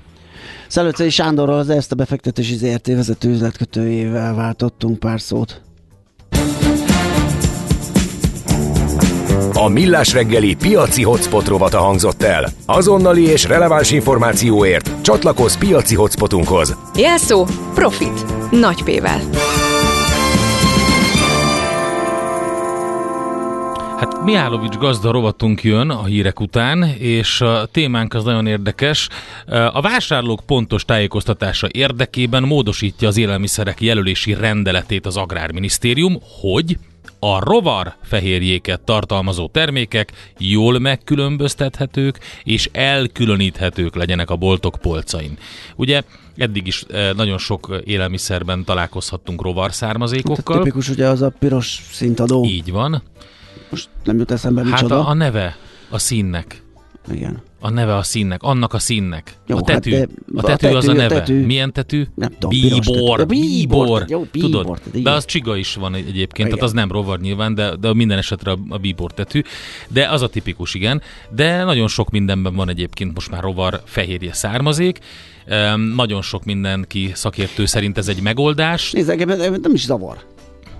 Szelőcei 0.68 1.10
Sándorral 1.10 1.58
az 1.58 1.70
ezt 1.70 1.92
a 1.92 1.94
befektetési 1.94 2.56
ZRT 2.56 2.86
vezető 2.86 3.30
üzletkötőjével 3.30 4.34
váltottunk 4.34 4.98
pár 4.98 5.20
szót. 5.20 5.60
A 9.52 9.68
Millás 9.68 10.12
reggeli 10.12 10.54
piaci 10.54 11.02
hotspot 11.02 11.48
rovata 11.48 11.78
hangzott 11.78 12.22
el. 12.22 12.48
Azonnali 12.66 13.22
és 13.22 13.44
releváns 13.44 13.90
információért 13.90 14.90
csatlakozz 15.00 15.56
piaci 15.56 15.94
hotspotunkhoz. 15.94 16.76
Jelszó 16.94 17.46
Profit. 17.74 18.50
Nagy 18.50 18.82
P-vel. 18.82 19.20
Hát 23.96 24.24
Mihálovics 24.24 24.76
gazda 24.76 25.10
rovatunk 25.10 25.62
jön 25.62 25.90
a 25.90 26.04
hírek 26.04 26.40
után, 26.40 26.82
és 26.98 27.40
a 27.40 27.66
témánk 27.66 28.14
az 28.14 28.24
nagyon 28.24 28.46
érdekes. 28.46 29.08
A 29.72 29.80
vásárlók 29.80 30.42
pontos 30.46 30.84
tájékoztatása 30.84 31.68
érdekében 31.70 32.42
módosítja 32.42 33.08
az 33.08 33.16
élelmiszerek 33.16 33.80
jelölési 33.80 34.34
rendeletét 34.34 35.06
az 35.06 35.16
Agrárminisztérium, 35.16 36.18
hogy 36.40 36.78
a 37.18 37.44
rovar 37.44 37.94
fehérjéket 38.02 38.80
tartalmazó 38.80 39.48
termékek 39.48 40.12
jól 40.38 40.78
megkülönböztethetők 40.78 42.18
és 42.44 42.68
elkülöníthetők 42.72 43.94
legyenek 43.94 44.30
a 44.30 44.36
boltok 44.36 44.76
polcain. 44.80 45.38
Ugye 45.76 46.02
eddig 46.36 46.66
is 46.66 46.84
nagyon 47.16 47.38
sok 47.38 47.80
élelmiszerben 47.84 48.64
találkozhattunk 48.64 49.42
rovar 49.42 49.72
származékokkal. 49.72 50.54
Hát 50.54 50.64
tipikus 50.64 50.88
ugye 50.88 51.08
az 51.08 51.22
a 51.22 51.32
piros 51.38 51.80
szintadó. 51.92 52.44
Így 52.44 52.72
van. 52.72 53.02
Most 53.68 53.88
nem 54.04 54.18
jut 54.18 54.30
eszembe 54.30 54.62
hát 54.62 54.70
micsoda. 54.70 55.06
a, 55.06 55.08
a 55.08 55.14
neve 55.14 55.56
a 55.90 55.98
színnek. 55.98 56.62
Igen. 57.12 57.42
A 57.60 57.70
neve 57.70 57.96
a 57.96 58.02
színnek, 58.02 58.42
annak 58.42 58.74
a 58.74 58.78
színnek. 58.78 59.36
Jó, 59.46 59.56
a 59.56 59.60
tetű. 59.60 59.92
Hát 59.92 60.02
a 60.02 60.06
tetű, 60.06 60.36
a 60.36 60.56
tetű 60.56 60.74
az 60.74 60.88
a 60.88 60.92
neve. 60.92 61.14
Tetű. 61.14 61.44
Milyen 61.44 61.72
tetű? 61.72 62.04
Nem 62.14 62.30
tudom. 62.38 62.50
Bíbor. 62.50 63.26
Bíbor. 63.26 64.04
Jó, 64.08 64.26
bíbor. 64.32 64.50
Tudod, 64.50 65.02
de 65.02 65.10
az 65.10 65.24
csiga 65.24 65.56
is 65.56 65.74
van 65.74 65.94
egyébként, 65.94 66.32
igen. 66.34 66.48
tehát 66.48 66.64
az 66.64 66.72
nem 66.72 66.90
rovar 66.90 67.20
nyilván, 67.20 67.54
de, 67.54 67.76
de 67.76 67.94
minden 67.94 68.18
esetre 68.18 68.50
a, 68.50 68.58
a 68.68 68.78
bíbor 68.78 69.12
tetű. 69.12 69.42
De 69.88 70.08
az 70.08 70.22
a 70.22 70.28
tipikus, 70.28 70.74
igen. 70.74 71.02
De 71.30 71.64
nagyon 71.64 71.88
sok 71.88 72.10
mindenben 72.10 72.54
van 72.54 72.68
egyébként 72.68 73.14
most 73.14 73.30
már 73.30 73.42
rovar 73.42 73.82
fehérje 73.84 74.32
származék. 74.32 74.98
Um, 75.48 75.80
nagyon 75.80 76.22
sok 76.22 76.44
mindenki 76.44 77.10
szakértő 77.14 77.66
szerint 77.66 77.98
ez 77.98 78.08
egy 78.08 78.22
megoldás. 78.22 78.92
Nézd, 78.92 79.08
engem 79.08 79.28
nem 79.62 79.72
is 79.74 79.84
zavar. 79.84 80.18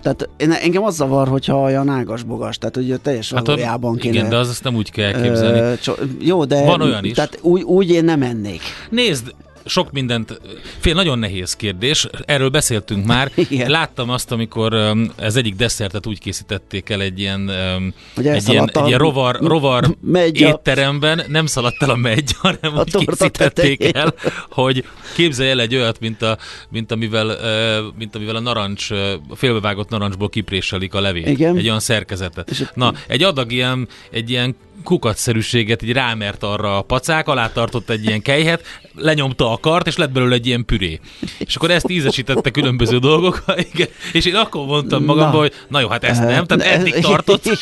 Tehát 0.06 0.28
én, 0.36 0.52
engem 0.52 0.84
az 0.84 0.94
zavar, 0.94 1.28
hogyha 1.28 1.60
olyan 1.60 1.88
ágas-bogas, 1.88 2.58
tehát 2.58 2.76
ugye 2.76 2.96
teljes 2.96 3.32
hát 3.32 3.46
valójában 3.46 3.96
kéne. 3.96 4.14
Igen, 4.14 4.28
de 4.28 4.36
az 4.36 4.48
azt 4.48 4.64
nem 4.64 4.74
úgy 4.74 4.90
kell 4.90 5.12
elképzelni. 5.12 5.58
Ö, 5.58 5.74
cso- 5.80 6.00
jó, 6.20 6.44
de... 6.44 6.64
Van 6.64 6.80
olyan 6.80 7.04
is. 7.04 7.12
Tehát 7.12 7.38
úgy, 7.42 7.62
úgy 7.62 7.90
én 7.90 8.04
nem 8.04 8.22
ennék. 8.22 8.60
Nézd, 8.90 9.34
sok 9.66 9.92
mindent, 9.92 10.40
fél 10.78 10.94
nagyon 10.94 11.18
nehéz 11.18 11.56
kérdés, 11.56 12.08
erről 12.24 12.48
beszéltünk 12.48 13.06
már. 13.06 13.32
Igen. 13.48 13.70
Láttam 13.70 14.10
azt, 14.10 14.32
amikor 14.32 14.96
ez 15.16 15.36
egyik 15.36 15.54
desszertet 15.54 16.06
úgy 16.06 16.18
készítették 16.18 16.88
el 16.88 17.00
egy 17.00 17.18
ilyen, 17.18 17.40
um, 17.40 17.94
egy 18.24 18.48
ilyen, 18.48 18.70
egy 18.72 18.86
ilyen 18.86 18.98
rovar, 18.98 19.38
rovar 19.40 19.96
étteremben, 20.32 21.22
nem 21.28 21.46
szaladt 21.46 21.82
el 21.82 21.90
a 21.90 21.96
megy, 21.96 22.30
hanem 22.42 22.78
a 22.78 22.80
úgy 22.80 23.06
készítették 23.06 23.94
el, 23.94 24.14
hogy 24.50 24.84
képzelj 25.14 25.50
el 25.50 25.60
egy 25.60 25.74
olyat, 25.74 26.00
mint, 26.00 26.22
a, 26.22 26.38
mint, 26.70 26.92
amivel, 26.92 27.36
mint 27.98 28.14
amivel 28.14 28.36
a 28.36 28.40
narancs, 28.40 28.88
félbevágott 29.34 29.88
narancsból 29.88 30.28
kipréselik 30.28 30.94
a 30.94 31.00
levét. 31.00 31.28
Igen. 31.28 31.56
Egy 31.56 31.66
olyan 31.66 31.80
szerkezetet. 31.80 32.72
Na, 32.74 32.92
egy 33.06 33.22
adag 33.22 33.52
ilyen, 33.52 33.88
egy 34.10 34.30
ilyen 34.30 34.56
kukatszerűséget 34.84 35.82
így 35.82 35.92
rámert 35.92 36.42
arra 36.42 36.78
a 36.78 36.82
pacák, 36.82 37.28
alá 37.28 37.48
tartott 37.52 37.90
egy 37.90 38.04
ilyen 38.04 38.22
kejhet, 38.22 38.64
lenyomta 38.96 39.52
a 39.52 39.56
kart, 39.56 39.86
és 39.86 39.96
lett 39.96 40.10
belőle 40.10 40.34
egy 40.34 40.46
ilyen 40.46 40.64
püré. 40.64 41.00
És 41.38 41.56
akkor 41.56 41.70
ezt 41.70 41.90
ízesítette 41.90 42.50
különböző 42.50 42.98
dolgok, 42.98 43.44
igen. 43.72 43.88
és 44.12 44.24
én 44.24 44.34
akkor 44.34 44.66
mondtam 44.66 45.04
magamban, 45.04 45.40
hogy 45.40 45.52
na 45.68 45.80
jó, 45.80 45.88
hát 45.88 46.04
ezt 46.04 46.20
nem, 46.20 46.44
tehát 46.44 46.78
eddig 46.78 46.94
tartott, 46.94 47.44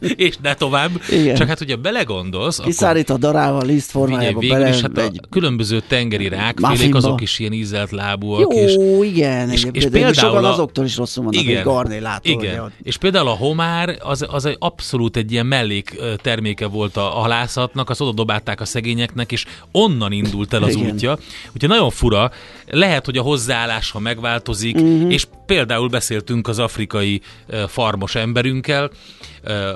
és 0.16 0.36
ne 0.42 0.54
tovább. 0.54 0.90
Igen. 1.10 1.34
Csak 1.34 1.48
hát, 1.48 1.58
hogyha 1.58 1.76
belegondolsz, 1.76 2.58
Kiszárít 2.58 3.10
a 3.10 3.16
darával, 3.16 3.66
liszt 3.66 3.90
formájába 3.90 4.40
bele, 4.48 4.68
is, 4.68 4.80
hát 4.80 4.98
a 4.98 5.10
különböző 5.30 5.82
tengeri 5.88 6.28
rákfélék, 6.28 6.94
azok 6.94 7.20
is 7.20 7.38
ilyen 7.38 7.52
ízelt 7.52 7.90
lábúak. 7.90 8.40
Jó, 8.40 8.48
és, 8.50 8.76
igen. 9.08 9.50
És, 9.50 9.66
és 9.72 9.86
például 9.90 10.44
a, 10.44 10.52
azoktól 10.52 10.84
is 10.84 10.96
rosszul 10.96 11.24
vannak, 11.24 11.42
igen, 11.42 11.62
garnélától. 11.62 12.32
Igen. 12.32 12.72
És 12.82 12.96
például 12.96 13.28
a 13.28 13.34
homár, 13.34 13.96
az, 14.00 14.26
az 14.30 14.44
egy 14.44 14.56
abszolút 14.58 15.16
egy 15.16 15.32
ilyen 15.32 15.46
mellék 15.46 16.00
terméke 16.22 16.66
volt 16.66 16.96
a 16.96 17.00
halászatnak, 17.00 17.90
azt 17.90 18.00
oda 18.00 18.12
dobálták 18.12 18.60
a 18.60 18.64
szegényeknek, 18.64 19.32
és 19.32 19.44
onnan 19.72 20.12
indult 20.12 20.52
el 20.52 20.62
az 20.62 20.71
Igen. 20.74 20.92
útja. 20.92 21.18
Úgyhogy 21.52 21.68
nagyon 21.68 21.90
fura, 21.90 22.30
lehet, 22.66 23.04
hogy 23.04 23.16
a 23.16 23.22
hozzáállás, 23.22 23.90
ha 23.90 23.98
megváltozik, 23.98 24.76
uh-huh. 24.76 25.12
és 25.12 25.26
például 25.46 25.88
beszéltünk 25.88 26.48
az 26.48 26.58
afrikai 26.58 27.20
farmos 27.68 28.14
emberünkkel, 28.14 28.90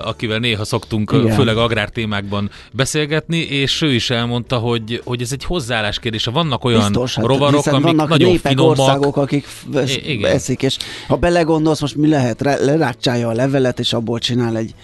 akivel 0.04 0.38
néha 0.38 0.64
szoktunk 0.64 1.12
Igen. 1.14 1.36
főleg 1.36 1.56
agrártémákban 1.56 2.50
beszélgetni, 2.72 3.38
és 3.38 3.82
ő 3.82 3.94
is 3.94 4.10
elmondta, 4.10 4.56
hogy, 4.56 5.02
hogy 5.04 5.22
ez 5.22 5.32
egy 5.32 5.44
hozzáállás 5.44 5.98
kérdése. 5.98 6.30
Vannak 6.30 6.64
olyan 6.64 6.78
Biztos, 6.78 7.14
hát, 7.14 7.24
rovarok, 7.24 7.66
amik 7.66 7.84
vannak 7.84 8.08
nagyon 8.08 8.30
népek, 8.30 8.50
finomak. 8.50 8.78
országok, 8.78 9.16
akik 9.16 9.46
vesz, 9.66 9.98
eszik, 10.22 10.62
és 10.62 10.76
ha 11.08 11.16
belegondolsz, 11.16 11.80
most 11.80 11.96
mi 11.96 12.08
lehet, 12.08 12.40
lerákcsálja 12.40 13.28
a 13.28 13.32
levelet, 13.32 13.78
és 13.78 13.92
abból 13.92 14.18
csinál 14.18 14.56
egy 14.56 14.74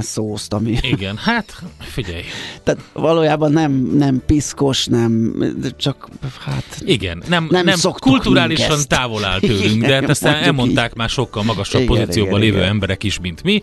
szószt, 0.00 0.52
ami... 0.52 0.78
Igen, 0.82 1.16
hát 1.16 1.62
figyelj. 1.78 2.22
Tehát 2.62 2.80
valójában 2.92 3.52
nem, 3.52 3.72
nem 3.94 4.22
piszkos, 4.26 4.86
nem, 4.86 5.34
csak 5.76 6.08
hát... 6.38 6.82
Igen, 6.84 7.22
nem, 7.28 7.46
nem, 7.50 7.64
nem 7.64 7.78
kulturálisan 7.98 8.78
távol 8.86 9.24
áll 9.24 9.40
tőlünk, 9.40 9.64
igen, 9.64 9.88
de 9.88 9.94
hát 9.94 10.08
ezt 10.08 10.24
elmondták 10.24 10.90
így. 10.90 10.96
már 10.96 11.08
sokkal 11.08 11.42
magasabb 11.42 11.82
igen, 11.82 11.94
pozícióban 11.96 12.30
igen, 12.32 12.44
lévő 12.44 12.58
igen. 12.58 12.68
emberek 12.68 13.02
is, 13.02 13.20
mint 13.20 13.42
mi. 13.42 13.62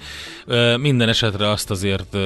Minden 0.78 1.10
esetre 1.10 1.50
azt 1.50 1.72
azért 1.72 2.18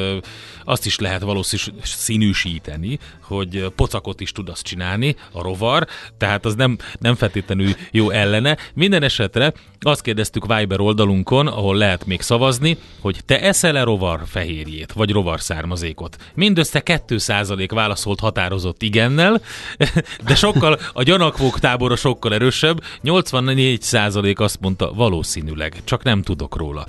azt 0.63 0.86
is 0.86 0.99
lehet 0.99 1.22
valószínűsíteni, 1.22 2.99
hogy 3.22 3.72
pocakot 3.76 4.22
is 4.22 4.32
tud 4.32 4.49
azt 4.49 4.63
csinálni, 4.63 5.15
a 5.32 5.41
rovar, 5.41 5.88
tehát 6.17 6.45
az 6.45 6.55
nem, 6.55 6.78
nem 6.99 7.15
feltétlenül 7.15 7.69
jó 7.91 8.09
ellene. 8.09 8.57
Minden 8.74 9.03
esetre 9.03 9.53
azt 9.80 10.01
kérdeztük 10.01 10.55
Viber 10.55 10.80
oldalunkon, 10.80 11.47
ahol 11.47 11.76
lehet 11.76 12.05
még 12.05 12.22
szavazni, 12.22 12.78
hogy 12.99 13.19
te 13.26 13.41
eszel-e 13.62 13.84
rovar 13.84 14.22
fehérjét, 14.26 14.91
vagy 14.91 15.12
rovar 15.12 15.41
származékot? 15.41 16.18
Mindössze 16.36 16.82
2% 16.86 17.70
válaszolt 17.74 18.20
határozott 18.20 18.82
igennel, 18.82 19.41
de 20.28 20.36
sokkal, 20.36 20.80
a 20.93 21.03
gyanakvók 21.03 21.59
tábora 21.59 21.95
sokkal 21.95 22.34
erősebb, 22.34 22.84
84% 23.03 24.38
azt 24.38 24.59
mondta 24.62 24.93
valószínűleg, 24.93 25.76
csak 25.84 26.03
nem 26.03 26.22
tudok 26.22 26.55
róla. 26.55 26.86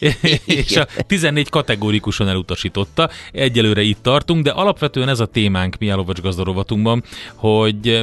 és 0.44 0.76
a 0.76 0.86
14 1.06 1.48
kategórikusan 1.48 2.28
elutasította, 2.28 3.10
egyelőre 3.32 3.82
itt 3.82 4.02
tartunk, 4.02 4.44
de 4.44 4.50
alapvetően 4.50 5.08
ez 5.08 5.20
a 5.20 5.26
témánk 5.26 5.76
mi 5.78 5.88
Álovacs 5.88 6.20
gazdarovatunkban, 6.20 7.02
hogy 7.34 8.02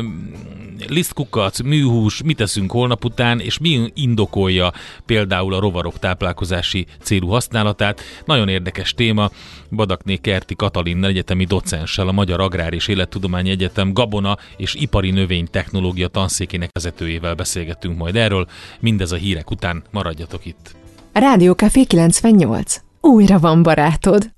lisztkukac, 0.87 1.59
műhús, 1.59 2.21
mit 2.23 2.37
teszünk 2.37 2.71
holnap 2.71 3.05
után, 3.05 3.39
és 3.39 3.57
mi 3.57 3.91
indokolja 3.93 4.71
például 5.05 5.53
a 5.53 5.59
rovarok 5.59 5.99
táplálkozási 5.99 6.85
célú 7.01 7.27
használatát. 7.27 8.01
Nagyon 8.25 8.47
érdekes 8.47 8.93
téma. 8.93 9.29
Badakné 9.71 10.15
Kerti 10.15 10.55
Katalin 10.55 11.03
egyetemi 11.03 11.45
docenssel, 11.45 12.07
a 12.07 12.11
Magyar 12.11 12.39
Agrár 12.39 12.73
és 12.73 12.87
Élettudományi 12.87 13.49
Egyetem 13.49 13.93
Gabona 13.93 14.37
és 14.57 14.73
Ipari 14.73 15.11
Növénytechnológia 15.11 16.07
tanszékének 16.07 16.69
vezetőjével 16.73 17.35
beszélgetünk 17.35 17.97
majd 17.97 18.15
erről. 18.15 18.47
Mindez 18.79 19.11
a 19.11 19.15
hírek 19.15 19.51
után 19.51 19.83
maradjatok 19.91 20.45
itt. 20.45 20.75
Rádió 21.13 21.53
Café 21.53 21.83
98. 21.83 22.81
Újra 23.01 23.39
van 23.39 23.63
barátod. 23.63 24.31